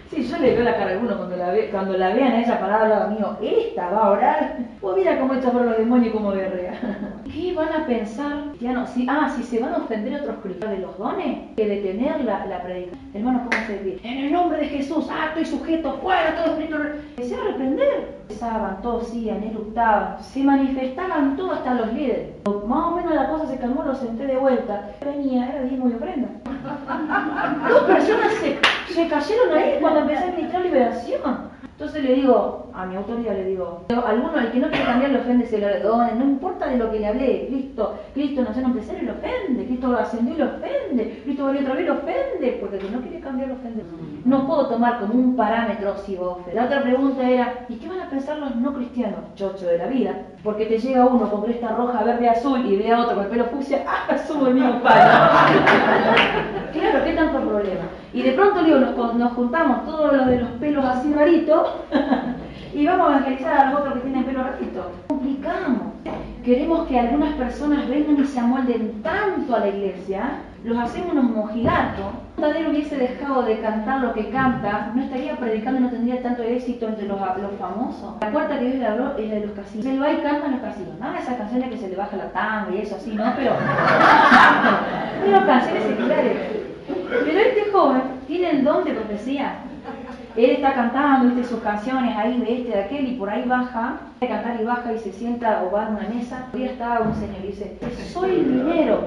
Sí, 0.09 0.23
yo 0.23 0.37
le 0.39 0.55
veo 0.55 0.63
la 0.63 0.75
cara 0.75 0.89
a 0.89 0.93
alguno 0.93 1.17
cuando 1.17 1.35
la, 1.35 1.53
cuando 1.69 1.95
la 1.95 2.13
vean 2.13 2.31
a 2.31 2.41
ella 2.41 2.59
parada 2.59 3.07
mío. 3.07 3.37
Esta 3.41 3.91
va 3.91 4.05
a 4.05 4.09
orar. 4.09 4.57
Pues 4.81 4.97
mira 4.97 5.19
cómo 5.19 5.35
echa 5.35 5.51
por 5.51 5.63
los 5.63 5.77
demonios 5.77 6.07
y 6.07 6.17
cómo 6.17 6.31
guerrea. 6.31 6.73
¿Qué 7.31 7.53
van 7.53 7.71
a 7.71 7.85
pensar? 7.85 8.53
Ya 8.59 8.71
no, 8.73 8.87
si, 8.87 9.05
ah, 9.07 9.31
si 9.35 9.43
se 9.43 9.59
van 9.59 9.75
a 9.75 9.77
ofender 9.77 10.19
otros 10.19 10.37
cristianos 10.41 10.77
de 10.77 10.83
los 10.83 10.97
dones, 10.97 11.37
que 11.55 11.67
detener 11.67 12.23
la, 12.23 12.43
la 12.47 12.63
predicación. 12.63 12.99
Hermano, 13.13 13.47
¿cómo 13.51 13.65
se 13.67 13.83
dice? 13.83 14.07
En 14.07 14.17
el 14.17 14.31
nombre 14.31 14.57
de 14.57 14.65
Jesús, 14.65 15.07
ah, 15.11 15.27
estoy 15.27 15.45
sujeto, 15.45 15.99
fuera 16.01 16.35
todo 16.35 16.53
espíritu. 16.53 16.75
Empecé 17.15 17.35
a 17.35 17.43
reprender. 17.43 18.19
Empezaban, 18.29 18.81
tosían, 18.81 19.43
eructaban, 19.43 20.23
se 20.23 20.43
manifestaban 20.43 21.35
todos 21.35 21.57
hasta 21.57 21.73
los 21.73 21.93
líderes. 21.93 22.27
Más 22.45 22.85
o 22.85 22.95
menos 22.95 23.13
la 23.13 23.27
cosa 23.27 23.47
se 23.47 23.57
calmó, 23.57 23.83
lo 23.83 23.95
senté 23.95 24.27
de 24.27 24.37
vuelta. 24.37 24.91
Venía, 25.03 25.49
era 25.49 25.63
diezmo 25.63 25.89
y 25.89 25.93
ofrenda. 25.93 26.29
Dos 27.69 27.83
personas 27.83 28.33
se, 28.33 28.59
se 29.03 29.07
cayeron 29.07 29.53
ahí 29.53 29.77
cuando 29.79 30.01
empecé 30.01 30.23
a 30.25 30.31
ministrar 30.31 30.61
liberación. 30.61 31.49
Entonces 31.63 32.03
le 32.03 32.15
digo, 32.15 32.69
a 32.73 32.85
mi 32.85 32.97
autoridad 32.97 33.33
le 33.33 33.45
digo, 33.45 33.85
alguno, 34.05 34.37
el 34.37 34.51
que 34.51 34.59
no 34.59 34.67
quiere 34.67 34.83
cambiar 34.83 35.11
le 35.11 35.19
ofende, 35.19 35.45
se 35.45 35.59
lo 35.59 35.69
redone, 35.69 36.15
no 36.15 36.25
importa 36.25 36.67
de 36.67 36.77
lo 36.77 36.91
que 36.91 36.99
le 36.99 37.07
hablé, 37.07 37.47
Cristo, 37.47 37.97
Cristo 38.13 38.41
nació 38.41 38.63
en 38.63 38.71
un 38.71 38.77
y 38.77 39.05
lo 39.05 39.13
ofende, 39.13 39.65
Cristo 39.65 39.97
ascendió 39.97 40.33
y 40.33 40.37
lo 40.37 40.45
ofende, 40.45 41.21
Cristo 41.23 41.45
volvió 41.45 41.61
otra 41.61 41.75
vez 41.75 41.83
y 41.83 41.87
lo 41.87 41.93
ofende, 41.93 42.57
porque 42.59 42.75
el 42.75 42.81
que 42.81 42.89
no 42.89 43.01
quiere 43.01 43.19
cambiar 43.21 43.47
lo 43.47 43.53
ofende. 43.53 43.83
No 44.25 44.45
puedo 44.45 44.67
tomar 44.67 44.99
como 44.99 45.13
un 45.13 45.35
parámetro 45.35 45.95
si 46.05 46.15
vos. 46.15 46.39
La 46.53 46.65
otra 46.65 46.81
pregunta 46.81 47.27
era, 47.27 47.65
¿y 47.69 47.75
qué 47.75 47.87
van 47.87 48.01
a 48.01 48.09
pensar 48.09 48.37
los 48.37 48.55
no 48.55 48.73
cristianos? 48.73 49.19
Chocho 49.35 49.65
de 49.65 49.77
la 49.77 49.87
vida, 49.87 50.13
porque 50.43 50.65
te 50.65 50.77
llega 50.77 51.05
uno 51.05 51.29
con 51.29 51.43
cresta 51.43 51.69
roja, 51.69 52.03
verde, 52.03 52.29
azul 52.29 52.65
y 52.65 52.77
ve 52.77 52.91
a 52.91 53.01
otro 53.01 53.15
con 53.15 53.23
el 53.25 53.29
pelo 53.29 53.45
fucsia, 53.45 53.83
¡ah, 53.87 54.17
somos 54.17 54.49
el 54.49 54.55
mismo 54.55 54.81
padre! 54.81 55.09
claro, 56.73 57.03
¿qué 57.03 57.13
tanto 57.13 57.39
problema? 57.39 57.85
Y 58.13 58.21
de 58.21 58.31
pronto 58.33 58.63
digo, 58.63 58.77
nos, 58.79 59.15
nos 59.15 59.33
juntamos 59.33 59.85
todos 59.85 60.13
los 60.13 60.27
de 60.27 60.39
los 60.39 60.49
pelos 60.51 60.83
así 60.83 61.13
raritos 61.13 61.69
y 62.73 62.85
vamos 62.85 63.07
a 63.07 63.11
evangelizar 63.11 63.57
a 63.57 63.71
los 63.71 63.79
otros 63.79 63.93
que 63.95 63.99
tienen 64.01 64.23
pelo 64.25 64.43
ratito. 64.43 64.91
Complicamos. 65.07 65.89
Queremos 66.49 66.87
que 66.87 66.97
algunas 66.97 67.35
personas 67.35 67.87
vengan 67.87 68.19
y 68.19 68.25
se 68.25 68.39
amolden 68.39 69.03
tanto 69.03 69.55
a 69.55 69.59
la 69.59 69.67
iglesia, 69.67 70.39
los 70.63 70.79
hacemos 70.79 71.11
unos 71.11 71.25
mojigatos. 71.25 72.07
Si 72.37 72.41
Tadeo 72.41 72.71
hubiese 72.71 72.97
dejado 72.97 73.43
de 73.43 73.59
cantar 73.59 74.01
lo 74.01 74.13
que 74.13 74.31
canta, 74.31 74.91
no 74.95 75.03
estaría 75.03 75.37
predicando 75.37 75.79
y 75.79 75.83
no 75.83 75.89
tendría 75.91 76.23
tanto 76.23 76.41
éxito 76.41 76.87
entre 76.87 77.07
los, 77.07 77.19
los 77.19 77.51
famosos. 77.59 78.15
La 78.21 78.31
cuarta 78.31 78.57
que 78.57 78.65
Dios 78.65 78.77
le 78.77 78.87
habló 78.87 79.15
es 79.15 79.29
la 79.29 79.35
de 79.35 79.45
los 79.45 79.51
casinos. 79.51 79.85
Se 79.85 79.99
va 79.99 80.11
y 80.11 80.15
en 80.15 80.51
los 80.53 80.61
casinos. 80.61 80.99
Nada 80.99 81.19
esas 81.19 81.37
canciones 81.37 81.69
que 81.69 81.77
se 81.77 81.87
le 81.87 81.95
baja 81.95 82.17
la 82.17 82.31
tanga 82.31 82.71
y 82.73 82.81
eso 82.81 82.95
así, 82.95 83.11
¿no? 83.11 83.31
Pero, 83.35 83.51
pero 85.23 85.45
canciones 85.45 85.83
seculares. 85.83 86.37
Pero 87.25 87.39
este 87.39 87.71
joven 87.71 88.01
tiene 88.25 88.49
el 88.49 88.63
don 88.63 88.83
de 88.85 88.93
profecía. 88.93 89.53
Él 90.45 90.51
está 90.51 90.73
cantando 90.73 91.35
¿viste? 91.35 91.53
sus 91.53 91.59
canciones 91.59 92.15
ahí 92.15 92.39
de 92.39 92.59
este, 92.59 92.69
de 92.69 92.83
aquel, 92.83 93.07
y 93.09 93.15
por 93.15 93.29
ahí 93.29 93.43
baja, 93.45 93.97
de 94.21 94.27
cantar 94.27 94.57
y 94.61 94.63
baja 94.63 94.93
y 94.93 94.99
se 94.99 95.11
sienta 95.11 95.63
o 95.63 95.71
va 95.71 95.87
a 95.87 95.89
una 95.89 96.07
mesa. 96.07 96.47
Hoy 96.53 96.63
estaba 96.63 97.01
un 97.01 97.13
señor 97.13 97.39
y 97.43 97.47
dice, 97.47 97.77
soy 98.13 98.37
minero. 98.37 99.05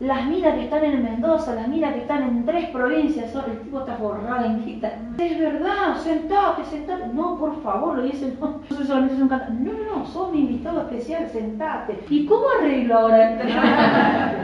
Las 0.00 0.26
minas 0.26 0.54
que 0.54 0.64
están 0.64 0.84
en 0.84 1.04
Mendoza, 1.04 1.54
las 1.54 1.68
minas 1.68 1.94
que 1.94 2.00
están 2.00 2.22
en 2.24 2.44
tres 2.44 2.68
provincias, 2.70 3.32
el 3.34 3.60
tipo 3.60 3.80
está 3.80 3.94
forrado 3.96 4.44
en 4.44 4.64
quita. 4.64 4.92
Es 5.18 5.38
verdad, 5.38 5.96
sentate, 6.02 6.64
sentate. 6.64 7.06
No, 7.12 7.38
por 7.38 7.62
favor, 7.62 7.98
lo 7.98 8.02
dice, 8.02 8.34
no, 8.40 8.60
yo 8.68 8.76
soy 8.76 8.86
solamente 8.86 9.22
un 9.22 9.28
cantante. 9.28 9.62
No, 9.62 9.72
no, 9.72 9.98
no, 9.98 10.06
sos 10.06 10.32
mi 10.32 10.40
invitado 10.40 10.80
especial, 10.80 11.28
sentate. 11.28 12.00
¿Y 12.08 12.26
cómo 12.26 12.44
arreglo 12.58 12.98
ahora? 12.98 14.43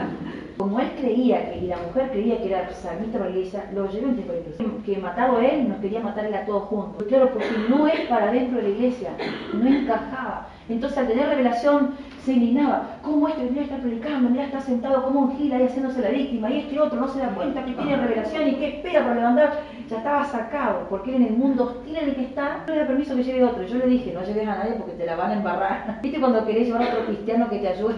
Como 0.61 0.79
él 0.79 0.91
creía 0.95 1.51
que, 1.51 1.57
y 1.57 1.67
la 1.69 1.77
mujer 1.77 2.11
creía 2.11 2.37
que 2.37 2.45
era 2.45 2.69
la 2.69 3.29
iglesia, 3.31 3.67
lo 3.73 3.89
llevó 3.89 4.09
en 4.09 4.13
tiempo 4.13 4.33
de 4.33 4.41
iglesia. 4.41 4.65
Que 4.85 4.97
matado 4.99 5.37
a 5.37 5.43
él, 5.43 5.67
nos 5.67 5.79
quería 5.79 6.01
matar 6.01 6.31
a 6.31 6.45
todos 6.45 6.65
juntos. 6.65 7.03
Claro, 7.07 7.31
porque 7.33 7.49
no 7.67 7.87
es 7.87 8.01
para 8.01 8.31
dentro 8.31 8.57
de 8.57 8.63
la 8.65 8.69
iglesia, 8.69 9.09
no 9.53 9.67
encajaba. 9.67 10.49
Entonces 10.69 10.99
al 10.99 11.07
tener 11.07 11.29
revelación 11.29 11.95
se 12.23 12.33
indignaba. 12.33 12.99
¿Cómo 13.01 13.27
este 13.27 13.41
debería 13.41 13.63
estar 13.63 13.79
predicando? 13.79 14.29
Mira, 14.29 14.43
está 14.43 14.61
sentado 14.61 15.03
como 15.03 15.21
un 15.21 15.35
gil 15.35 15.51
ahí 15.51 15.63
haciéndose 15.63 15.99
la 15.99 16.09
víctima 16.09 16.51
y 16.51 16.59
este 16.59 16.79
otro 16.79 16.99
no 16.99 17.07
se 17.07 17.21
da 17.21 17.29
cuenta 17.29 17.65
que 17.65 17.71
tiene 17.71 17.97
revelación 17.97 18.47
y 18.47 18.53
que 18.57 18.67
espera 18.67 19.01
para 19.01 19.15
levantar. 19.15 19.61
Ya 19.89 19.97
estaba 19.97 20.23
sacado, 20.25 20.85
porque 20.91 21.09
él 21.09 21.23
en 21.23 21.27
el 21.29 21.33
mundo 21.37 21.63
hostil 21.63 21.97
en 21.97 22.09
el 22.09 22.15
que 22.15 22.25
está, 22.25 22.63
no 22.67 22.73
le 22.75 22.81
da 22.81 22.87
permiso 22.87 23.15
que 23.15 23.23
lleve 23.23 23.43
otro. 23.43 23.63
Yo 23.63 23.79
le 23.79 23.87
dije, 23.87 24.13
no 24.13 24.23
lleves 24.23 24.47
a 24.47 24.57
nadie 24.57 24.73
porque 24.73 24.93
te 24.93 25.07
la 25.07 25.15
van 25.15 25.31
a 25.31 25.33
embarrar. 25.37 25.99
¿Viste 26.03 26.19
cuando 26.19 26.45
querés 26.45 26.67
llevar 26.67 26.83
a 26.83 26.89
otro 26.89 27.07
cristiano 27.07 27.49
que 27.49 27.57
te 27.57 27.67
ayude? 27.67 27.95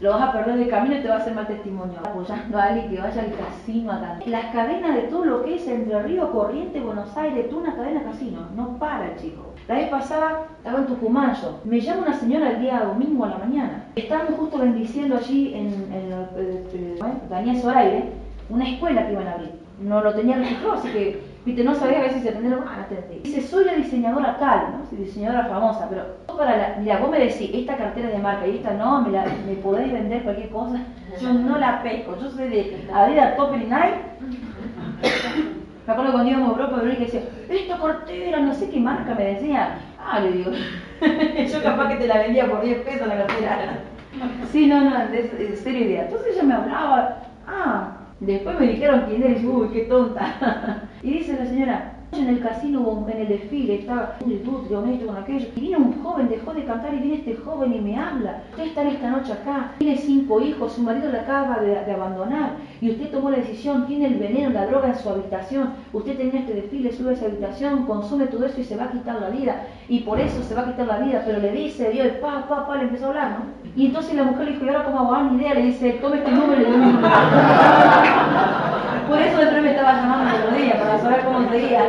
Lo 0.00 0.10
vas 0.12 0.22
a 0.22 0.32
perder 0.32 0.58
de 0.58 0.68
camino 0.68 0.96
y 0.96 1.02
te 1.02 1.08
va 1.08 1.16
a 1.16 1.18
hacer 1.18 1.34
mal 1.34 1.46
testimonio. 1.46 1.98
Apoyando 2.04 2.58
a 2.58 2.64
alguien 2.64 2.90
que 2.90 3.00
vaya 3.00 3.22
al 3.22 3.32
casino 3.32 3.92
a 3.92 4.00
cantar. 4.00 4.28
Las 4.28 4.46
cadenas 4.46 4.94
de 4.94 5.02
todo 5.02 5.24
lo 5.24 5.44
que 5.44 5.56
es 5.56 5.66
Entre 5.66 6.02
Río, 6.02 6.30
Corriente, 6.30 6.80
Buenos 6.80 7.16
Aires, 7.16 7.50
tú 7.50 7.58
una 7.58 7.74
cadena 7.74 8.04
casino. 8.04 8.48
No 8.54 8.78
para, 8.78 9.16
chico. 9.16 9.54
La 9.66 9.74
vez 9.74 9.88
pasada 9.88 10.46
estaba 10.58 10.78
en 10.78 10.86
Tucumán 10.86 11.34
yo. 11.34 11.60
Me 11.64 11.80
llama 11.80 12.02
una 12.02 12.14
señora 12.14 12.50
el 12.50 12.60
día 12.60 12.84
domingo 12.84 13.24
a 13.24 13.30
la 13.30 13.38
mañana. 13.38 13.84
Estábamos 13.96 14.38
justo 14.38 14.58
bendiciendo 14.58 15.16
allí 15.16 15.54
en, 15.54 15.66
en, 15.92 16.12
eh, 16.36 16.64
eh, 16.72 16.98
Daniel 17.28 17.60
Zoraire 17.60 18.28
una 18.48 18.68
escuela 18.68 19.06
que 19.06 19.12
iban 19.12 19.26
a 19.26 19.32
abrir. 19.32 19.52
No 19.80 20.02
lo 20.02 20.14
tenía 20.14 20.36
registrado, 20.36 20.74
así 20.74 20.88
que, 20.88 21.22
viste, 21.48 21.64
no 21.64 21.74
sabía 21.74 22.00
a 22.00 22.02
veces 22.02 22.22
si 22.22 22.28
atender 22.28 22.58
ah, 22.66 22.86
no. 22.90 23.22
Dice, 23.22 23.40
soy 23.40 23.64
la 23.64 23.74
diseñadora 23.74 24.36
tal, 24.38 24.72
¿no? 24.72 24.86
Soy 24.88 24.98
diseñadora 24.98 25.46
famosa, 25.46 25.88
pero 25.88 26.04
para 26.36 26.56
la, 26.56 26.76
mira, 26.78 26.98
vos 26.98 27.10
me 27.10 27.18
decís, 27.18 27.50
esta 27.52 27.76
cartera 27.76 28.10
de 28.10 28.18
marca 28.18 28.46
y 28.46 28.56
esta 28.56 28.74
no, 28.74 29.00
me, 29.00 29.10
la, 29.10 29.24
me 29.46 29.54
podéis 29.54 29.92
vender 29.92 30.22
cualquier 30.22 30.50
cosa, 30.50 30.80
yo 31.20 31.32
no 31.32 31.58
la 31.58 31.82
pesco, 31.82 32.16
yo 32.20 32.30
soy 32.30 32.48
de 32.48 32.86
Adidas, 32.92 33.36
Topper 33.36 33.60
y 33.60 33.64
Nike. 33.64 33.98
Me 35.86 35.92
acuerdo 35.92 36.12
cuando 36.12 36.30
íbamos 36.30 36.48
a 36.48 36.52
Europa, 36.52 36.76
Verónica 36.76 37.04
decía, 37.04 37.22
esta 37.48 37.78
cartera, 37.78 38.40
no 38.40 38.54
sé 38.54 38.68
qué 38.68 38.78
marca 38.78 39.14
me 39.14 39.24
decía. 39.24 39.78
Ah, 39.98 40.20
le 40.20 40.32
digo, 40.32 40.50
yo 41.52 41.62
capaz 41.62 41.88
que 41.88 41.96
te 41.96 42.06
la 42.06 42.18
vendía 42.18 42.46
por 42.48 42.60
10 42.60 42.80
pesos 42.80 43.08
la 43.08 43.16
cartera. 43.16 43.78
Sí, 44.52 44.66
no, 44.66 44.82
no, 44.82 44.98
de, 45.08 45.22
de 45.22 45.56
serio 45.56 45.86
idea. 45.86 46.04
Entonces 46.04 46.34
ella 46.34 46.42
me 46.42 46.54
hablaba, 46.54 47.22
ah, 47.46 47.92
después 48.20 48.58
me 48.58 48.68
dijeron 48.68 49.04
quién 49.08 49.22
dije, 49.22 49.46
uy, 49.46 49.68
qué 49.68 49.80
tonta. 49.82 50.84
Y 51.02 51.12
dice 51.12 51.38
la 51.38 51.46
señora, 51.46 51.98
en 52.12 52.28
el 52.28 52.40
casino, 52.40 53.06
en 53.08 53.20
el 53.20 53.28
desfile, 53.28 53.80
estaba 53.80 54.16
un 54.24 54.30
youtuber, 54.30 54.68
con 54.68 54.88
esto, 54.88 55.06
con 55.06 55.16
aquello, 55.16 55.46
y 55.54 55.60
vino 55.60 55.78
un 55.78 56.02
joven, 56.02 56.28
dejó 56.28 56.54
de 56.54 56.64
cantar 56.64 56.94
y 56.94 56.98
viene 56.98 57.16
este 57.16 57.36
joven 57.36 57.74
y 57.74 57.80
me 57.80 57.96
habla. 57.96 58.42
Usted 58.50 58.66
está 58.66 58.82
esta 58.88 59.10
noche 59.10 59.32
acá, 59.32 59.72
tiene 59.78 59.96
cinco 59.96 60.40
hijos, 60.40 60.72
su 60.72 60.82
marido 60.82 61.12
la 61.12 61.20
acaba 61.20 61.60
de, 61.60 61.68
de 61.68 61.92
abandonar, 61.92 62.52
y 62.80 62.90
usted 62.90 63.10
tomó 63.10 63.30
la 63.30 63.36
decisión, 63.38 63.86
tiene 63.86 64.06
el 64.06 64.14
veneno, 64.14 64.50
la 64.50 64.66
droga 64.66 64.88
en 64.88 64.96
su 64.96 65.08
habitación, 65.08 65.74
usted 65.92 66.16
tenía 66.16 66.40
este 66.40 66.54
desfile, 66.54 66.92
sube 66.92 67.10
a 67.10 67.12
esa 67.12 67.26
habitación, 67.26 67.84
consume 67.84 68.26
todo 68.26 68.46
eso 68.46 68.60
y 68.60 68.64
se 68.64 68.76
va 68.76 68.84
a 68.84 68.90
quitar 68.90 69.20
la 69.20 69.28
vida, 69.28 69.66
y 69.88 70.00
por 70.00 70.18
eso 70.18 70.42
se 70.42 70.54
va 70.54 70.62
a 70.62 70.66
quitar 70.66 70.86
la 70.86 70.98
vida, 70.98 71.22
pero 71.26 71.40
le 71.40 71.52
dice, 71.52 71.90
Dios, 71.90 72.08
pa, 72.22 72.48
pa, 72.48 72.66
pa, 72.66 72.76
le 72.76 72.84
empezó 72.84 73.06
a 73.06 73.08
hablar, 73.08 73.30
¿no? 73.32 73.67
Y 73.78 73.86
entonces 73.86 74.14
la 74.14 74.24
mujer 74.24 74.46
le 74.46 74.52
dijo, 74.54 74.64
¿y 74.64 74.68
ahora 74.70 74.84
cómo 74.86 74.98
hago? 74.98 75.14
Ah, 75.14 75.22
ni 75.30 75.40
idea, 75.40 75.54
le 75.54 75.62
dice, 75.62 75.92
tome 76.02 76.16
este 76.16 76.32
número 76.32 76.60
y 76.60 76.64
le 76.64 76.70
doy. 76.70 76.96
Por 79.08 79.22
eso 79.22 79.38
después 79.38 79.62
me 79.62 79.70
estaba 79.70 79.92
llamando 79.92 80.36
el 80.36 80.42
otro 80.42 80.56
día, 80.56 80.78
para 80.80 80.98
saber 80.98 81.20
cómo 81.24 81.48
seguía. 81.48 81.88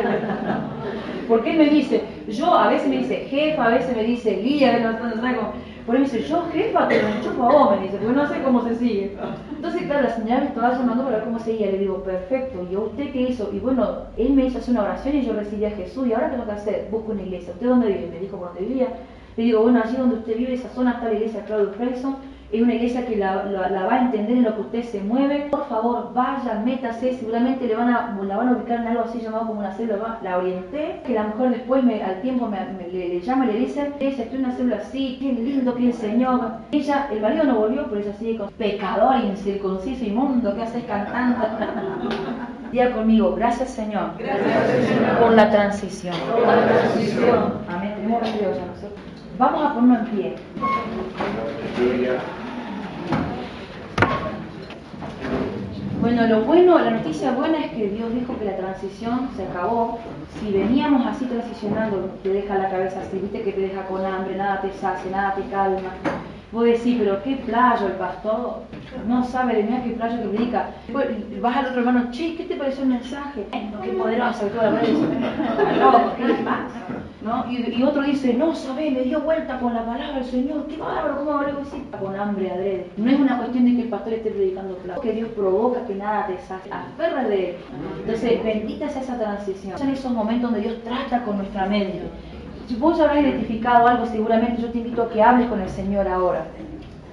Porque 1.26 1.50
él 1.50 1.58
me 1.58 1.64
dice, 1.64 2.04
yo 2.28 2.54
a 2.54 2.68
veces 2.68 2.88
me 2.88 2.98
dice 2.98 3.26
jefa, 3.28 3.64
a 3.64 3.70
veces 3.70 3.96
me 3.96 4.04
dice 4.04 4.36
guía, 4.36 4.78
no, 4.78 4.92
no, 4.92 5.52
por 5.84 5.96
ahí 5.96 6.02
me 6.02 6.08
dice, 6.08 6.22
yo 6.22 6.46
jefa, 6.52 6.86
pero 6.86 7.08
me 7.08 7.20
chupo 7.24 7.42
a 7.42 7.52
vos, 7.52 7.70
me 7.76 7.82
dice, 7.82 7.96
porque 7.96 8.14
no 8.14 8.28
sé 8.28 8.40
cómo 8.44 8.62
se 8.62 8.76
sigue. 8.76 9.16
Entonces, 9.56 9.82
claro, 9.82 10.02
la 10.02 10.14
señora 10.14 10.40
me 10.42 10.46
estaba 10.46 10.70
llamando 10.70 11.02
para 11.02 11.16
ver 11.16 11.24
cómo 11.24 11.40
seguía. 11.40 11.72
Le 11.72 11.78
digo, 11.78 12.04
perfecto, 12.04 12.68
¿y 12.70 12.74
a 12.76 12.78
usted 12.78 13.10
qué 13.10 13.22
hizo? 13.22 13.50
Y 13.52 13.58
bueno, 13.58 14.04
él 14.16 14.32
me 14.34 14.46
hizo 14.46 14.58
hacer 14.58 14.74
una 14.74 14.84
oración 14.84 15.16
y 15.16 15.26
yo 15.26 15.32
recibí 15.32 15.64
a 15.64 15.72
Jesús. 15.72 16.06
¿Y 16.06 16.12
ahora 16.12 16.26
qué 16.26 16.36
tengo 16.36 16.46
que 16.46 16.52
hacer? 16.52 16.88
Busco 16.92 17.10
una 17.10 17.22
iglesia. 17.22 17.52
¿Usted 17.52 17.66
dónde 17.66 17.88
vive? 17.88 18.10
Me 18.12 18.20
dijo 18.20 18.36
por 18.36 18.54
dónde 18.54 18.60
vivía. 18.60 18.86
Le 19.36 19.44
digo, 19.44 19.62
bueno, 19.62 19.80
allí 19.84 19.96
donde 19.96 20.16
usted 20.16 20.36
vive, 20.36 20.54
esa 20.54 20.68
zona 20.70 20.92
está 20.92 21.06
la 21.08 21.14
iglesia 21.14 21.44
Claudio 21.44 21.72
Freyson. 21.76 22.16
Es 22.52 22.60
una 22.60 22.74
iglesia 22.74 23.06
que 23.06 23.14
la, 23.14 23.44
la- 23.44 23.70
la 23.70 23.86
va 23.86 23.94
a 23.94 24.00
entender 24.00 24.36
en 24.38 24.42
lo 24.42 24.52
que 24.56 24.60
usted 24.62 24.82
se 24.82 25.00
mueve. 25.00 25.46
Por 25.52 25.68
favor, 25.68 26.10
vaya, 26.12 26.60
métase. 26.64 27.16
Seguramente 27.16 27.64
le 27.68 27.76
van 27.76 27.88
a, 27.90 28.18
la 28.26 28.36
van 28.36 28.48
a 28.48 28.52
ubicar 28.56 28.80
en 28.80 28.88
algo 28.88 29.04
así 29.04 29.20
llamado 29.20 29.46
como 29.46 29.60
una 29.60 29.70
célula. 29.74 30.18
La 30.24 30.36
orienté. 30.38 31.00
Que 31.06 31.14
la 31.14 31.22
mujer 31.28 31.50
después, 31.50 31.84
me, 31.84 32.02
al 32.02 32.20
tiempo, 32.22 32.48
me, 32.48 32.58
me- 32.76 32.88
le, 32.88 33.08
le 33.08 33.20
llama 33.20 33.44
y 33.46 33.52
le 33.52 33.58
dice, 33.60 33.92
ella 34.00 34.24
estoy 34.24 34.38
en 34.40 34.44
una 34.46 34.54
célula 34.56 34.76
así, 34.78 35.16
qué 35.20 35.32
lindo, 35.32 35.76
qué 35.76 35.84
enseñó. 35.84 36.56
Ella, 36.72 37.06
el 37.12 37.20
marido 37.20 37.44
no 37.44 37.54
volvió, 37.54 37.84
pero 37.88 38.00
ella 38.00 38.14
sigue 38.18 38.36
con 38.38 38.50
pecador, 38.50 39.14
incircunciso, 39.24 40.04
inmundo, 40.04 40.52
¿qué 40.56 40.62
haces 40.62 40.82
cantando? 40.86 41.46
Diga 42.72 42.90
conmigo, 42.92 43.34
gracias 43.34 43.70
Señor, 43.70 44.10
Gracias, 44.18 44.86
Señor. 44.86 45.18
por 45.18 45.32
la 45.32 45.50
transición. 45.50 46.14
Por 46.32 46.46
la 46.56 46.66
transición. 46.66 47.54
Amén. 47.68 47.94
Tenemos 47.96 48.22
ya, 48.22 48.30
¿no 48.30 48.72
es 48.72 48.78
cierto? 48.80 48.96
Vamos 49.40 49.64
a 49.64 49.72
ponernos 49.72 50.06
en 50.10 50.16
pie. 50.16 50.36
Bueno, 56.02 56.26
lo 56.26 56.42
bueno, 56.42 56.78
la 56.78 56.90
noticia 56.90 57.32
buena 57.32 57.64
es 57.64 57.70
que 57.70 57.88
Dios 57.88 58.12
dijo 58.12 58.38
que 58.38 58.44
la 58.44 58.58
transición 58.58 59.30
se 59.34 59.44
acabó. 59.44 59.98
Si 60.38 60.52
veníamos 60.52 61.06
así 61.06 61.24
transicionando, 61.24 62.10
te 62.22 62.28
deja 62.28 62.58
la 62.58 62.68
cabeza 62.68 63.00
así, 63.00 63.18
viste 63.18 63.40
que 63.40 63.52
te 63.52 63.62
deja 63.62 63.86
con 63.86 64.04
hambre, 64.04 64.36
nada 64.36 64.60
te 64.60 64.74
sacia, 64.74 65.10
nada 65.10 65.34
te 65.34 65.42
calma. 65.44 65.88
Vos 66.52 66.64
decís, 66.64 66.96
pero 66.98 67.22
qué 67.22 67.36
playo 67.36 67.86
el 67.86 67.92
pastor, 67.94 68.64
no 69.06 69.24
sabe 69.24 69.54
de 69.56 69.62
mí 69.62 69.80
qué 69.84 69.90
playo 69.92 70.20
que 70.20 70.28
predica. 70.28 70.66
Vas 71.40 71.56
al 71.56 71.66
otro 71.68 71.78
hermano, 71.80 72.10
che, 72.10 72.36
¿qué 72.36 72.44
te 72.44 72.56
pareció 72.56 72.82
el 72.82 72.90
mensaje? 72.90 73.46
No, 73.72 73.80
qué 73.80 73.92
poderoso, 73.92 74.48
toda 74.48 74.70
la 74.70 74.80
vez. 74.80 74.90
loco, 74.90 76.12
¿qué 76.18 76.28
le? 76.28 76.99
¿No? 77.22 77.44
Y, 77.52 77.82
otro 77.82 78.02
dice, 78.02 78.32
no, 78.32 78.54
sabés, 78.54 78.92
me 78.92 79.02
dio 79.02 79.20
vuelta 79.20 79.58
con 79.60 79.74
la 79.74 79.84
palabra 79.84 80.14
del 80.14 80.24
Señor, 80.24 80.66
qué 80.68 80.78
bárbaro, 80.78 81.18
¿cómo 81.18 81.32
hablé 81.32 81.52
decir? 81.52 81.82
Con 82.00 82.16
hambre 82.16 82.50
adrede. 82.50 82.86
No 82.96 83.10
es 83.10 83.20
una 83.20 83.36
cuestión 83.36 83.66
de 83.66 83.74
que 83.74 83.82
el 83.82 83.88
pastor 83.88 84.14
esté 84.14 84.30
predicando 84.30 84.76
plazo, 84.76 85.02
que 85.02 85.12
Dios 85.12 85.28
provoca 85.30 85.86
que 85.86 85.96
nada 85.96 86.26
te 86.28 86.38
saque. 86.38 86.70
Aferra 86.72 87.24
de 87.24 87.50
él. 87.50 87.56
Entonces, 88.00 88.42
bendita 88.42 88.88
sea 88.88 89.02
esa 89.02 89.18
transición. 89.18 89.76
Son 89.76 89.90
esos 89.90 90.12
momentos 90.12 90.50
donde 90.50 90.66
Dios 90.66 90.82
trata 90.82 91.22
con 91.24 91.36
nuestra 91.36 91.66
mente. 91.66 92.00
Si 92.66 92.76
vos 92.76 92.98
habrás 92.98 93.20
identificado 93.20 93.86
algo, 93.86 94.06
seguramente 94.06 94.62
yo 94.62 94.70
te 94.70 94.78
invito 94.78 95.02
a 95.02 95.10
que 95.10 95.22
hables 95.22 95.48
con 95.48 95.60
el 95.60 95.68
Señor 95.68 96.08
ahora. 96.08 96.46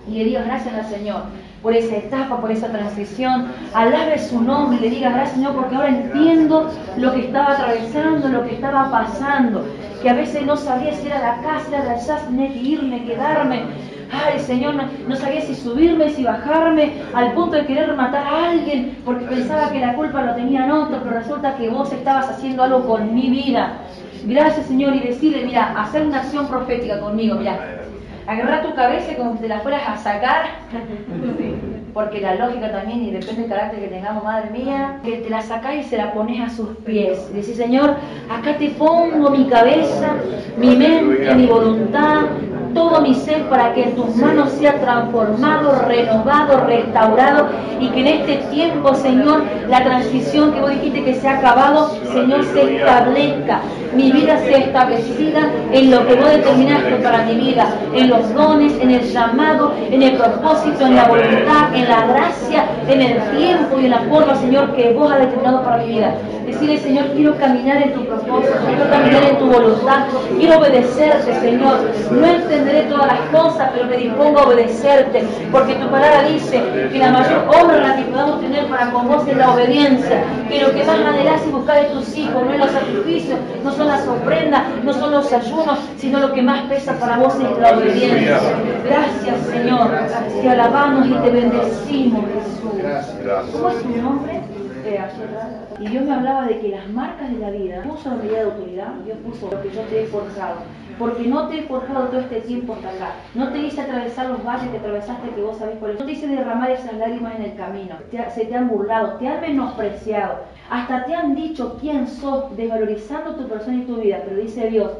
Y 0.08 0.12
le 0.12 0.24
digas 0.24 0.46
gracias 0.46 0.74
al 0.74 0.86
Señor 0.86 1.24
por 1.62 1.74
esa 1.74 1.98
etapa, 1.98 2.40
por 2.40 2.52
esa 2.52 2.68
transición. 2.68 3.48
Alabe 3.74 4.20
su 4.20 4.42
nombre 4.42 4.78
y 4.78 4.82
le 4.82 4.90
digas 4.90 5.14
gracias 5.14 5.36
Señor 5.36 5.56
porque 5.56 5.76
ahora 5.76 5.90
entiendo 5.90 6.70
lo 6.98 7.14
que 7.14 7.22
estaba 7.22 7.54
atravesando, 7.54 8.28
lo 8.30 8.44
que 8.44 8.56
estaba 8.56 8.92
pasando. 8.92 9.66
Que 10.02 10.10
a 10.10 10.14
veces 10.14 10.46
no 10.46 10.56
sabía 10.56 10.94
si 10.94 11.08
era 11.08 11.36
acá, 11.36 11.60
si 11.66 11.74
era 11.74 11.92
allá, 11.92 12.18
tenía 12.28 12.50
que 12.50 12.60
irme, 12.60 13.04
quedarme. 13.04 13.64
Ay, 14.12 14.40
Señor, 14.40 14.76
no, 14.76 14.84
no 15.08 15.16
sabía 15.16 15.42
si 15.42 15.54
subirme, 15.54 16.10
si 16.10 16.24
bajarme, 16.24 16.94
al 17.14 17.34
punto 17.34 17.58
de 17.58 17.66
querer 17.66 17.94
matar 17.96 18.26
a 18.26 18.52
alguien, 18.52 18.98
porque 19.04 19.26
pensaba 19.26 19.70
que 19.70 19.82
la 19.82 19.96
culpa 19.96 20.22
lo 20.22 20.34
tenían 20.34 20.72
otros, 20.72 21.02
pero 21.04 21.18
resulta 21.18 21.56
que 21.56 21.70
vos 21.70 21.92
estabas 21.92 22.30
haciendo 22.30 22.64
algo 22.64 22.88
con 22.88 23.14
mi 23.14 23.30
vida. 23.30 23.80
Gracias, 24.26 24.68
Señor, 24.68 24.96
y 24.96 25.00
decirle, 25.00 25.46
mira, 25.46 25.74
hacer 25.78 26.06
una 26.06 26.20
acción 26.20 26.48
profética 26.48 27.00
conmigo, 27.00 27.36
mira. 27.36 27.87
Agarrar 28.28 28.62
tu 28.62 28.76
cabeza 28.76 29.16
como 29.16 29.36
si 29.36 29.40
te 29.40 29.48
la 29.48 29.62
fueras 29.62 29.88
a 29.88 29.96
sacar, 29.96 30.48
porque 31.94 32.20
la 32.20 32.36
lógica 32.36 32.72
también, 32.72 33.06
y 33.06 33.12
depende 33.12 33.44
del 33.44 33.50
carácter 33.50 33.80
que 33.80 33.88
tengamos, 33.88 34.24
madre 34.24 34.50
mía, 34.52 35.00
que 35.02 35.18
te 35.18 35.30
la 35.30 35.42
sacás 35.42 35.76
y 35.76 35.84
se 35.84 35.98
la 35.98 36.14
pones 36.14 36.42
a 36.42 36.50
sus 36.50 36.76
pies. 36.86 37.30
Y 37.32 37.38
decís, 37.38 37.56
Señor, 37.56 37.96
acá 38.30 38.58
te 38.58 38.70
pongo 38.72 39.30
mi 39.30 39.46
cabeza, 39.46 40.16
mi 40.58 40.76
mente, 40.76 41.34
mi 41.36 41.46
voluntad, 41.46 42.26
todo 42.78 43.02
mi 43.02 43.16
ser 43.16 43.50
para 43.50 43.74
que 43.74 43.86
en 43.86 43.96
tus 43.96 44.16
manos 44.18 44.52
sea 44.52 44.80
transformado, 44.80 45.82
renovado, 45.88 46.64
restaurado 46.68 47.48
y 47.80 47.90
que 47.90 48.02
en 48.02 48.08
este 48.08 48.36
tiempo, 48.52 48.94
Señor, 48.94 49.44
la 49.68 49.84
transición 49.84 50.54
que 50.54 50.62
vos 50.62 50.70
dijiste 50.70 51.04
que 51.04 51.16
se 51.16 51.28
ha 51.28 51.40
acabado, 51.40 51.90
Señor, 52.14 52.46
se 52.46 52.76
establezca. 52.78 53.62
Mi 53.96 54.12
vida 54.12 54.38
sea 54.38 54.60
establecida 54.60 55.50
en 55.72 55.90
lo 55.90 56.06
que 56.06 56.16
vos 56.16 56.30
determinaste 56.30 56.96
para 56.98 57.24
mi 57.24 57.36
vida, 57.36 57.68
en 57.96 58.10
los 58.10 58.32
dones, 58.36 58.74
en 58.80 58.92
el 58.92 59.02
llamado, 59.12 59.74
en 59.90 60.04
el 60.04 60.16
propósito, 60.16 60.86
en 60.86 60.96
la 60.98 61.08
voluntad, 61.08 61.74
en 61.74 61.90
la 61.90 62.06
gracia, 62.06 62.66
en 62.88 63.02
el 63.02 63.38
tiempo 63.38 63.80
y 63.80 63.86
en 63.86 63.92
la 63.92 64.02
forma, 64.02 64.36
Señor, 64.36 64.76
que 64.76 64.94
vos 64.94 65.12
has 65.12 65.22
determinado 65.22 65.64
para 65.64 65.78
mi 65.78 65.94
vida. 65.94 66.14
Decirle, 66.46 66.78
Señor, 66.78 67.08
quiero 67.14 67.36
caminar 67.38 67.82
en 67.82 67.94
tu 67.94 68.06
propósito, 68.06 68.56
quiero 68.68 68.90
caminar 68.90 69.24
en 69.24 69.38
tu 69.38 69.46
voluntad, 69.48 70.06
quiero 70.38 70.60
obedecerte, 70.60 71.34
Señor. 71.42 71.80
No 72.12 72.26
entenderé 72.68 72.90
todas 72.90 73.08
las 73.08 73.20
cosas, 73.30 73.70
pero 73.74 73.86
me 73.86 73.98
dispongo 73.98 74.40
a 74.40 74.48
obedecerte, 74.48 75.24
porque 75.52 75.76
tu 75.76 75.90
palabra 75.90 76.24
dice 76.24 76.62
que 76.92 77.00
la 77.00 77.12
mayor 77.12 77.46
obra 77.48 77.96
que 77.96 78.04
podamos 78.04 78.42
tener 78.42 78.68
para 78.68 78.92
con 78.92 79.08
vos 79.08 79.28
es 79.28 79.38
la 79.38 79.54
obediencia, 79.54 80.24
que 80.50 80.62
lo 80.62 80.72
que 80.72 80.84
más 80.84 81.00
anhelás 81.00 81.46
y 81.46 81.52
buscar 81.52 81.84
de 81.84 81.90
tus 81.90 82.18
hijos, 82.18 82.46
no 82.46 82.54
es 82.54 82.60
los 82.60 82.72
sacrificios, 82.72 83.40
no 83.64 83.72
son 83.72 83.88
las 83.88 84.08
ofrendas, 84.08 84.64
no 84.84 84.94
son 84.94 85.12
los 85.12 85.32
ayunos, 85.32 85.80
sino 85.98 86.20
lo 86.20 86.34
que 86.34 86.42
más 86.42 86.66
pesa 86.66 86.94
para 87.00 87.18
vos 87.18 87.36
es 87.36 87.58
la 87.60 87.72
obediencia. 87.72 88.40
Gracias, 88.86 89.48
Señor. 89.48 89.90
Te 90.42 90.50
alabamos 90.50 91.08
y 91.08 91.14
te 91.14 91.30
bendecimos, 91.30 92.26
Jesús. 92.26 93.52
¿Cómo 93.54 93.70
es 93.70 93.84
tu 93.84 94.02
nombre? 94.02 94.42
Y 95.80 95.88
Dios 95.90 96.06
me 96.06 96.14
hablaba 96.14 96.46
de 96.46 96.60
que 96.60 96.70
las 96.70 96.88
marcas 96.90 97.30
de 97.30 97.40
la 97.40 97.50
vida 97.50 97.84
puso 97.84 98.10
la 98.10 98.16
medida 98.16 98.38
de 98.38 98.44
autoridad, 98.44 98.94
Dios 99.06 99.18
puso 99.26 99.50
lo 99.52 99.62
que 99.62 99.70
yo 99.70 99.82
te 99.82 100.04
he 100.04 100.06
forjado. 100.08 100.60
Porque 101.00 101.28
no 101.28 101.48
te 101.48 101.60
he 101.60 101.64
forjado 101.64 102.08
todo 102.08 102.20
este 102.22 102.42
tiempo 102.42 102.74
hasta 102.74 102.90
acá. 102.90 103.12
No 103.36 103.50
te 103.50 103.60
hice 103.60 103.82
atravesar 103.82 104.30
los 104.30 104.44
valles 104.44 104.70
que 104.72 104.78
atravesaste 104.78 105.30
que 105.30 105.42
vos 105.42 105.58
sabés 105.58 105.76
eso. 105.76 106.00
No 106.00 106.06
te 106.06 106.12
hice 106.12 106.28
derramar 106.28 106.72
esas 106.72 106.94
lágrimas 106.96 107.36
en 107.36 107.44
el 107.44 107.56
camino. 107.56 107.96
Te- 108.10 108.30
se 108.32 108.46
te 108.46 108.56
han 108.56 108.68
burlado, 108.68 109.14
te 109.14 109.28
han 109.28 109.42
menospreciado. 109.42 110.40
Hasta 110.70 111.06
te 111.06 111.16
han 111.16 111.36
dicho 111.36 111.78
quién 111.80 112.08
sos, 112.08 112.56
desvalorizando 112.58 113.36
tu 113.36 113.48
persona 113.48 113.78
y 113.78 113.82
tu 113.86 113.98
vida. 113.98 114.22
Pero 114.26 114.42
dice 114.42 114.70
Dios, 114.70 114.92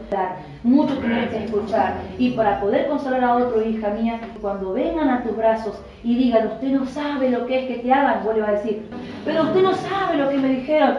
mucho 0.64 0.94
tienes 1.00 1.30
que 1.30 1.46
escuchar. 1.46 1.94
Y 2.18 2.32
para 2.32 2.60
poder 2.62 2.88
consolar 2.88 3.24
a 3.24 3.36
otro, 3.36 3.62
hija 3.68 3.90
mía, 3.90 4.20
cuando 4.40 4.74
vengan 4.74 5.10
a 5.10 5.24
tus 5.24 5.36
brazos 5.36 5.82
y 6.04 6.16
digan, 6.16 6.48
usted 6.48 6.68
no 6.70 6.86
sabe 6.86 7.30
lo 7.32 7.46
que 7.48 7.60
es 7.60 7.66
que 7.68 7.84
te 7.84 7.92
hagan, 7.92 8.24
vuelve 8.24 8.46
a 8.46 8.52
decir, 8.52 8.88
pero 9.26 9.44
usted 9.44 9.62
no 9.64 9.74
sabe 9.74 10.18
lo 10.18 10.30
que 10.30 10.38
me 10.38 10.50
dijeron. 10.50 10.98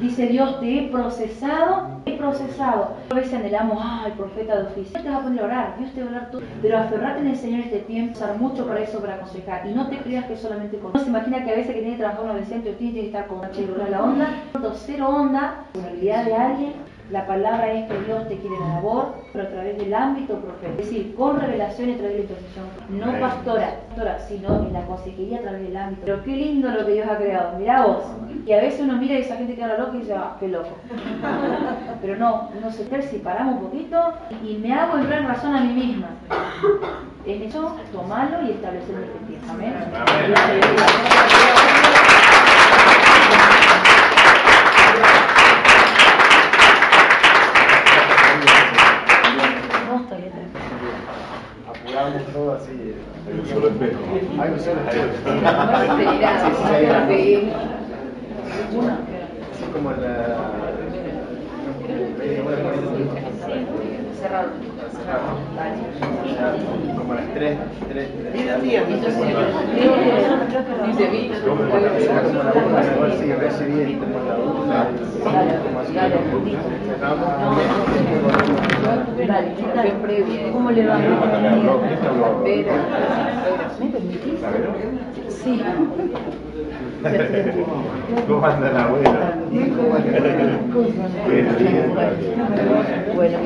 Dice 0.00 0.26
Dios, 0.28 0.58
te 0.60 0.78
he 0.78 0.88
procesado, 0.88 2.00
he 2.06 2.16
procesado. 2.16 2.96
A 3.10 3.14
veces 3.14 3.34
anhelamos, 3.34 3.78
ah, 3.82 4.04
el 4.06 4.12
profeta 4.14 4.56
de 4.56 4.68
oficio. 4.68 4.92
Dios 4.92 5.02
te 5.02 5.10
va 5.10 5.16
a 5.18 5.22
poner 5.22 5.42
a 5.42 5.44
orar, 5.44 5.78
Dios 5.78 5.92
te 5.92 6.00
va 6.00 6.06
a 6.06 6.08
hablar 6.08 6.30
todo. 6.30 6.42
Pero 6.62 6.78
aferrate 6.78 7.20
en 7.20 7.26
el 7.26 7.36
Señor 7.36 7.60
este 7.60 7.80
tiempo, 7.80 8.14
usar 8.14 8.38
mucho 8.38 8.66
para 8.66 8.80
eso, 8.80 8.98
para 9.00 9.16
aconsejar. 9.16 9.66
Y 9.66 9.74
no 9.74 9.88
te 9.88 9.98
creas 9.98 10.24
que 10.24 10.36
solamente 10.36 10.78
con... 10.78 10.94
No 10.94 11.00
se 11.00 11.10
imagina 11.10 11.44
que 11.44 11.52
a 11.52 11.56
veces 11.56 11.74
que 11.74 11.82
tiene 11.82 11.96
que 11.96 12.02
trabajar 12.02 12.24
un 12.24 12.30
adolescente 12.30 12.70
o 12.70 12.74
tiene 12.76 12.94
que 12.94 13.06
estar 13.06 13.26
con 13.26 13.40
una 13.40 13.88
la 13.90 14.02
onda, 14.02 14.28
cero 14.86 15.08
onda, 15.08 15.64
con 15.74 15.82
la 15.82 15.88
habilidad 15.88 16.24
de 16.24 16.34
alguien. 16.34 16.89
La 17.10 17.26
palabra 17.26 17.72
es 17.72 17.90
que 17.90 17.98
Dios 18.04 18.28
te 18.28 18.36
quiere 18.36 18.56
la 18.60 18.74
labor, 18.74 19.14
pero 19.32 19.44
a 19.44 19.50
través 19.50 19.76
del 19.78 19.92
ámbito 19.92 20.36
profético. 20.36 20.80
Es 20.80 20.88
decir, 20.88 21.14
con 21.16 21.40
revelación 21.40 21.88
y 21.88 21.92
a 21.94 21.96
través 21.96 22.12
de 22.12 22.18
la 22.18 22.22
intercesión. 22.22 22.66
No 22.88 23.18
pastora, 23.18 23.80
pastora, 23.88 24.18
sino 24.28 24.60
en 24.60 24.72
la 24.72 24.86
consejería 24.86 25.38
a 25.38 25.42
través 25.42 25.62
del 25.62 25.76
ámbito. 25.76 26.02
Pero 26.04 26.22
qué 26.22 26.36
lindo 26.36 26.70
lo 26.70 26.86
que 26.86 26.92
Dios 26.92 27.08
ha 27.08 27.16
creado. 27.16 27.58
Mirá 27.58 27.84
vos. 27.84 28.04
Y 28.46 28.52
a 28.52 28.60
veces 28.60 28.80
uno 28.80 28.96
mira 28.96 29.14
y 29.14 29.22
esa 29.22 29.36
gente 29.36 29.56
que 29.56 29.62
habla 29.62 29.78
loca 29.78 29.96
y 29.96 30.00
dice, 30.00 30.14
ah, 30.14 30.36
qué 30.38 30.46
loco. 30.48 30.70
Pero 32.00 32.16
no, 32.16 32.48
uno 32.56 32.70
se 32.70 33.02
separamos 33.02 33.56
un 33.56 33.62
poquito 33.68 34.14
y 34.44 34.58
me 34.58 34.72
hago 34.72 34.98
entrar 34.98 35.22
en 35.22 35.28
razón 35.28 35.56
a 35.56 35.60
mí 35.62 35.72
misma. 35.72 36.10
En 37.26 37.42
eso, 37.42 37.76
tomarlo 37.92 38.46
y 38.46 38.52
establecerlo 38.52 39.02
en 39.02 39.08
este 39.08 39.18
tiempo. 39.26 39.46
Amén. 39.50 39.74
Todo 52.32 52.54
así. 52.54 52.94
Hay 53.26 53.38
un 53.38 53.46
solo 53.46 53.68
espejo. 53.68 54.00
Hay 54.40 54.50
un 54.50 54.60
solo 54.60 54.80
espejo. 54.80 55.12
Como 59.72 59.90
la. 59.92 60.50
Cerrado. 64.20 64.50
Como 66.98 67.14
las 67.14 67.24
3, 67.32 67.58
3, 67.88 68.08
Entonces, 68.92 69.22
dice, 70.86 71.08
vino, 71.10 71.36
Será 71.98 72.22
como. 72.22 72.40
¿Cómo 80.52 80.70
le 80.70 80.86
va? 80.86 80.98
¿Me 83.78 83.86
permitís? 83.86 84.38
Sí. 85.28 85.62
¿Cómo 88.28 88.46
anda 88.46 88.70
la 88.72 88.84
abuela? 88.84 89.34
Bueno. 93.14 93.38